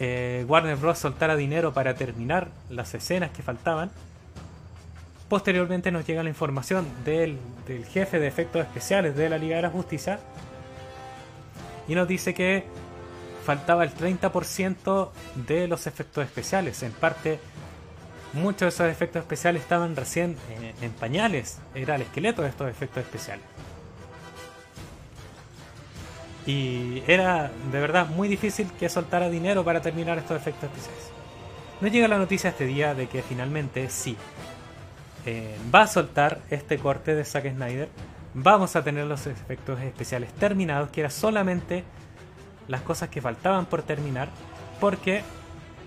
eh, 0.00 0.44
Warner 0.48 0.74
Bros. 0.74 0.98
soltara 0.98 1.36
dinero 1.36 1.72
para 1.72 1.94
terminar 1.94 2.48
las 2.68 2.92
escenas 2.92 3.30
que 3.30 3.44
faltaban. 3.44 3.92
Posteriormente 5.28 5.92
nos 5.92 6.04
llega 6.04 6.24
la 6.24 6.30
información 6.30 6.84
del, 7.04 7.38
jefe 7.92 8.18
de 8.18 8.26
efectos 8.26 8.62
especiales 8.62 9.14
de 9.14 9.30
la 9.30 9.38
Liga 9.38 9.54
de 9.54 9.62
la 9.62 9.70
Justicia 9.70 10.18
y 11.86 11.94
nos 11.94 12.08
dice 12.08 12.34
que 12.34 12.64
faltaba 13.46 13.84
el 13.84 13.94
30% 13.94 15.10
de 15.46 15.68
los 15.68 15.86
efectos 15.86 16.24
especiales. 16.24 16.82
En 16.82 16.90
parte, 16.90 17.38
muchos 18.32 18.62
de 18.62 18.68
esos 18.68 18.88
efectos 18.88 19.20
especiales 19.20 19.62
estaban 19.62 19.94
recién 19.94 20.36
eh, 20.50 20.74
en 20.82 20.90
pañales. 20.90 21.60
Era 21.72 21.94
el 21.94 22.02
esqueleto 22.02 22.42
de 22.42 22.48
estos 22.48 22.68
efectos 22.68 23.04
especiales. 23.04 23.44
Y 26.46 27.02
era 27.06 27.50
de 27.70 27.80
verdad 27.80 28.08
muy 28.08 28.28
difícil 28.28 28.70
que 28.78 28.88
soltara 28.88 29.30
dinero 29.30 29.64
para 29.64 29.80
terminar 29.80 30.18
estos 30.18 30.36
efectos 30.36 30.64
especiales. 30.70 31.10
No 31.80 31.88
llega 31.88 32.08
la 32.08 32.18
noticia 32.18 32.50
este 32.50 32.66
día 32.66 32.94
de 32.94 33.08
que 33.08 33.22
finalmente 33.22 33.88
sí. 33.88 34.16
Eh, 35.24 35.56
va 35.72 35.82
a 35.82 35.86
soltar 35.86 36.40
este 36.50 36.78
corte 36.78 37.14
de 37.14 37.24
Zack 37.24 37.52
Snyder. 37.52 37.88
Vamos 38.34 38.74
a 38.74 38.82
tener 38.82 39.06
los 39.06 39.26
efectos 39.26 39.80
especiales 39.80 40.32
terminados, 40.32 40.90
que 40.90 41.00
era 41.00 41.10
solamente 41.10 41.84
las 42.66 42.80
cosas 42.82 43.08
que 43.08 43.20
faltaban 43.20 43.66
por 43.66 43.82
terminar. 43.82 44.28
Porque 44.80 45.22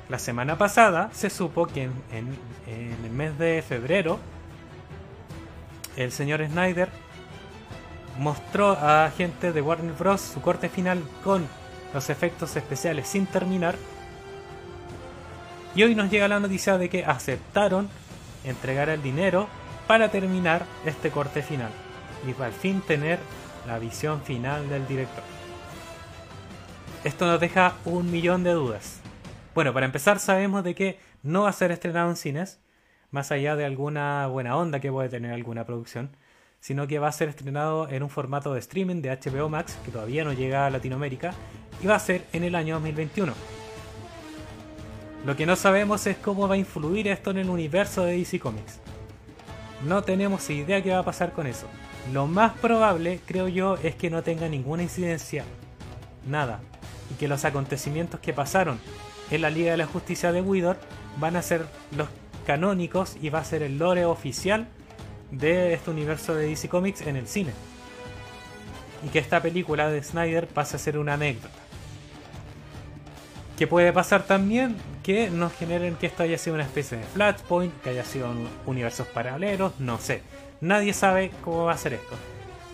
la 0.08 0.20
semana 0.20 0.58
pasada 0.58 1.10
se 1.12 1.30
supo 1.30 1.68
que 1.68 1.84
en 1.84 2.38
el 2.68 3.12
mes 3.12 3.38
de 3.38 3.62
febrero 3.62 4.20
el 5.98 6.12
señor 6.12 6.46
Snyder 6.46 6.90
mostró 8.18 8.72
a 8.72 9.12
gente 9.16 9.52
de 9.52 9.62
Warner 9.62 9.94
Bros. 9.94 10.22
su 10.22 10.42
corte 10.42 10.70
final 10.70 11.04
con 11.24 11.46
los 11.94 12.10
efectos 12.10 12.56
especiales 12.56 13.08
sin 13.08 13.26
terminar. 13.26 13.76
Y 15.76 15.84
hoy 15.84 15.96
nos 15.96 16.10
llega 16.10 16.28
la 16.28 16.40
noticia 16.40 16.78
de 16.78 16.90
que 16.90 17.06
aceptaron 17.06 17.90
entregar 18.44 18.90
el 18.90 19.02
dinero 19.02 19.48
para 19.88 20.10
terminar 20.10 20.66
este 20.86 21.12
corte 21.12 21.42
final. 21.42 21.72
Y 22.26 22.42
al 22.42 22.54
fin 22.54 22.82
tener 22.82 23.20
la 23.68 23.80
visión 23.80 24.22
final 24.22 24.70
del 24.70 24.88
director. 24.88 25.24
Esto 27.04 27.26
nos 27.26 27.40
deja 27.40 27.76
un 27.86 28.10
millón 28.10 28.44
de 28.44 28.52
dudas. 28.52 29.00
Bueno, 29.54 29.74
para 29.74 29.86
empezar 29.86 30.20
sabemos 30.20 30.64
de 30.64 30.76
que 30.76 31.00
no 31.24 31.44
va 31.44 31.50
a 31.50 31.54
ser 31.54 31.72
estrenado 31.72 32.10
en 32.10 32.16
cines, 32.16 32.60
más 33.12 33.32
allá 33.32 33.56
de 33.56 33.66
alguna 33.66 34.28
buena 34.28 34.58
onda 34.58 34.80
que 34.80 34.92
puede 34.92 35.10
tener 35.10 35.32
alguna 35.32 35.66
producción 35.66 36.10
sino 36.66 36.88
que 36.88 36.98
va 36.98 37.10
a 37.10 37.12
ser 37.12 37.30
estrenado 37.30 37.88
en 37.90 38.02
un 38.02 38.10
formato 38.10 38.52
de 38.52 38.60
streaming 38.60 39.00
de 39.04 39.16
HBO 39.16 39.50
Max, 39.50 39.78
que 39.86 39.92
todavía 39.92 40.24
no 40.24 40.34
llega 40.34 40.66
a 40.66 40.72
Latinoamérica, 40.72 41.32
y 41.80 41.86
va 41.86 41.94
a 41.94 42.00
ser 42.00 42.26
en 42.34 42.44
el 42.44 42.56
año 42.56 42.74
2021. 42.74 43.32
Lo 45.28 45.36
que 45.36 45.46
no 45.46 45.56
sabemos 45.56 46.08
es 46.08 46.18
cómo 46.18 46.48
va 46.48 46.56
a 46.56 46.58
influir 46.58 47.08
esto 47.08 47.30
en 47.30 47.38
el 47.38 47.52
universo 47.52 48.04
de 48.04 48.18
DC 48.18 48.40
Comics. 48.40 48.80
No 49.86 50.02
tenemos 50.02 50.50
idea 50.50 50.82
qué 50.82 50.90
va 50.90 51.00
a 51.00 51.06
pasar 51.06 51.34
con 51.34 51.46
eso. 51.46 51.68
Lo 52.12 52.26
más 52.26 52.54
probable, 52.54 53.20
creo 53.28 53.48
yo, 53.48 53.78
es 53.84 53.94
que 53.94 54.10
no 54.10 54.24
tenga 54.24 54.50
ninguna 54.50 54.82
incidencia. 54.82 55.44
Nada. 56.28 56.62
Y 57.12 57.14
que 57.20 57.28
los 57.28 57.46
acontecimientos 57.46 58.22
que 58.22 58.34
pasaron 58.34 58.80
en 59.30 59.42
la 59.44 59.52
Liga 59.52 59.70
de 59.70 59.78
la 59.78 59.86
Justicia 59.86 60.32
de 60.32 60.42
Widor 60.42 60.78
van 61.20 61.36
a 61.36 61.44
ser 61.44 61.68
los 61.96 62.08
canónicos 62.48 63.18
y 63.22 63.30
va 63.30 63.38
a 63.38 63.46
ser 63.46 63.62
el 63.62 63.78
lore 63.78 64.06
oficial 64.06 64.68
de 65.38 65.74
este 65.74 65.92
universo 65.92 66.36
de 66.36 66.48
DC 66.48 66.70
Comics 66.70 67.02
en 67.02 67.16
el 67.16 67.28
cine. 67.28 67.52
Y 69.06 69.10
que 69.10 69.20
esta 69.20 69.42
película 69.42 69.90
de 69.90 70.02
Snyder 70.02 70.48
pase 70.48 70.78
a 70.78 70.80
ser 70.80 70.98
una 70.98 71.14
anécdota. 71.14 71.54
Que 73.58 73.68
puede 73.68 73.94
pasar 73.94 74.24
también 74.24 74.76
que 75.04 75.30
nos 75.30 75.54
generen 75.54 75.96
que 75.96 76.08
esto 76.08 76.24
haya 76.24 76.38
sido 76.38 76.56
una 76.56 76.64
especie 76.64 76.98
de 76.98 77.04
flashpoint, 77.04 77.74
que 77.82 77.92
haya 77.92 78.04
sido 78.04 78.30
un 78.30 78.50
universos 78.66 79.08
paralelos, 79.08 79.80
no 79.80 80.00
sé. 80.00 80.22
Nadie 80.62 80.94
sabe 80.94 81.32
cómo 81.44 81.66
va 81.66 81.74
a 81.74 81.78
ser 81.78 81.94
esto. 81.94 82.16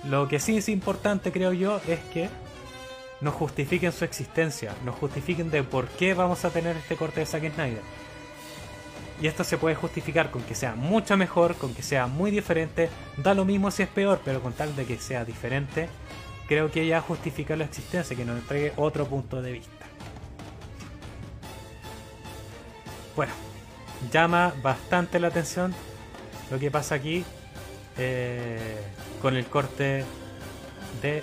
Lo 0.10 0.28
que 0.28 0.40
sí 0.40 0.58
es 0.58 0.70
importante, 0.70 1.32
creo 1.32 1.54
yo, 1.54 1.80
es 1.88 2.00
que 2.14 2.30
nos 3.22 3.36
justifiquen 3.36 3.92
su 3.92 4.04
existencia, 4.04 4.74
nos 4.84 4.96
justifiquen 4.96 5.52
de 5.52 5.62
por 5.62 5.88
qué 5.88 6.14
vamos 6.14 6.44
a 6.44 6.50
tener 6.50 6.76
este 6.78 6.96
corte 6.96 7.20
de 7.20 7.26
Zack 7.28 7.54
Snyder. 7.54 7.82
Y 9.22 9.28
esto 9.28 9.44
se 9.44 9.58
puede 9.58 9.76
justificar 9.76 10.32
con 10.32 10.42
que 10.42 10.56
sea 10.56 10.74
mucho 10.74 11.16
mejor, 11.16 11.56
con 11.56 11.76
que 11.76 11.84
sea 11.84 12.08
muy 12.08 12.32
diferente. 12.32 12.90
Da 13.18 13.36
lo 13.36 13.46
mismo 13.46 13.70
si 13.70 13.84
es 13.84 13.90
peor, 13.90 14.20
pero 14.26 14.42
con 14.42 14.54
tal 14.54 14.76
de 14.76 14.86
que 14.86 14.98
sea 14.98 15.24
diferente, 15.24 15.90
creo 16.48 16.72
que 16.72 16.88
ya 16.88 17.02
justifica 17.02 17.56
la 17.56 17.66
existencia, 17.66 18.16
que 18.16 18.26
nos 18.26 18.40
entregue 18.40 18.74
otro 18.78 19.06
punto 19.06 19.42
de 19.42 19.52
vista. 19.52 19.86
Bueno, 23.16 23.34
llama 24.12 24.54
bastante 24.64 25.20
la 25.20 25.28
atención 25.28 25.74
lo 26.50 26.58
que 26.58 26.72
pasa 26.72 26.96
aquí 26.96 27.24
eh, 27.98 28.78
con 29.22 29.36
el 29.36 29.46
corte 29.46 30.04
de 31.02 31.22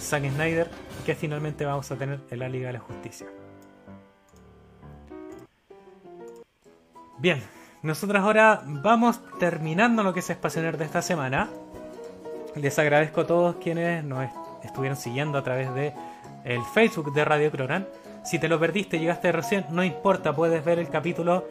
Zack 0.00 0.30
Snyder 0.30 0.70
que 1.04 1.14
finalmente 1.14 1.64
vamos 1.64 1.90
a 1.90 1.96
tener 1.96 2.20
en 2.30 2.38
la 2.38 2.48
Liga 2.48 2.66
de 2.66 2.74
la 2.74 2.80
Justicia. 2.80 3.26
Bien, 7.18 7.42
nosotros 7.82 8.22
ahora 8.22 8.60
vamos 8.66 9.20
terminando 9.38 10.02
lo 10.02 10.12
que 10.12 10.20
es 10.20 10.28
Espacio 10.28 10.60
Nerd 10.60 10.76
de 10.76 10.84
esta 10.84 11.00
semana. 11.00 11.48
Les 12.54 12.78
agradezco 12.78 13.22
a 13.22 13.26
todos 13.26 13.56
quienes 13.56 14.04
nos 14.04 14.28
estuvieron 14.62 14.98
siguiendo 14.98 15.38
a 15.38 15.42
través 15.42 15.72
de 15.74 15.94
el 16.44 16.62
Facebook 16.74 17.14
de 17.14 17.24
Radio 17.24 17.50
Cronan. 17.50 17.86
Si 18.22 18.38
te 18.38 18.48
lo 18.48 18.60
perdiste, 18.60 18.98
llegaste 18.98 19.32
recién, 19.32 19.64
no 19.70 19.82
importa, 19.82 20.34
puedes 20.34 20.62
ver 20.62 20.78
el 20.78 20.90
capítulo 20.90 21.46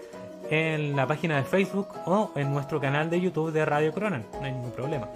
en 0.51 0.95
la 0.95 1.07
página 1.07 1.37
de 1.37 1.43
Facebook 1.43 1.87
o 2.05 2.31
en 2.35 2.53
nuestro 2.53 2.79
canal 2.79 3.09
de 3.09 3.19
YouTube 3.19 3.51
de 3.51 3.65
Radio 3.65 3.91
Cronan, 3.91 4.25
no 4.33 4.45
hay 4.45 4.51
ningún 4.51 4.71
problema. 4.71 5.07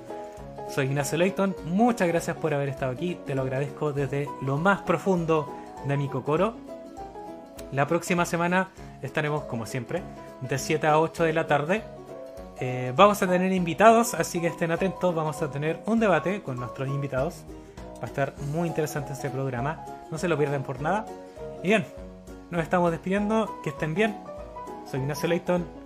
Soy 0.68 0.86
Ignacio 0.86 1.18
Leighton, 1.20 1.56
muchas 1.66 2.08
gracias 2.08 2.38
por 2.38 2.54
haber 2.56 2.70
estado 2.70 2.92
aquí, 2.92 3.20
te 3.26 3.36
lo 3.36 3.44
agradezco 3.44 3.94
desde 3.94 4.28
lo 4.42 4.58
más 4.58 4.82
profundo 4.82 5.54
de 5.86 5.98
mi 5.98 6.08
cocoro. 6.10 6.56
La 7.72 7.86
próxima 7.86 8.26
semana 8.26 8.70
estaremos, 9.04 9.44
como 9.44 9.66
siempre, 9.66 10.02
de 10.42 10.58
7 10.58 10.88
a 10.88 11.00
8 11.00 11.24
de 11.24 11.34
la 11.34 11.48
tarde. 11.48 11.84
Eh, 12.60 12.94
vamos 12.96 13.22
a 13.22 13.28
tener 13.28 13.52
invitados, 13.54 14.14
así 14.14 14.42
que 14.42 14.48
estén 14.48 14.72
atentos, 14.72 15.16
vamos 15.16 15.42
a 15.42 15.50
tener 15.50 15.80
un 15.86 16.00
debate 16.00 16.42
con 16.42 16.58
nuestros 16.58 16.88
invitados. 16.88 17.44
Va 17.98 18.04
a 18.04 18.06
estar 18.06 18.34
muy 18.54 18.68
interesante 18.68 19.14
este 19.14 19.30
programa, 19.30 19.86
no 20.12 20.18
se 20.18 20.28
lo 20.28 20.38
pierdan 20.38 20.64
por 20.64 20.82
nada. 20.82 21.06
Y 21.64 21.70
bien, 21.70 21.86
nos 22.50 22.62
estamos 22.62 22.92
despidiendo, 22.92 23.60
que 23.64 23.70
estén 23.70 23.94
bien. 23.94 24.18
Soy 24.90 25.02
Ignacio 25.02 25.30
Leighton. 25.30 25.79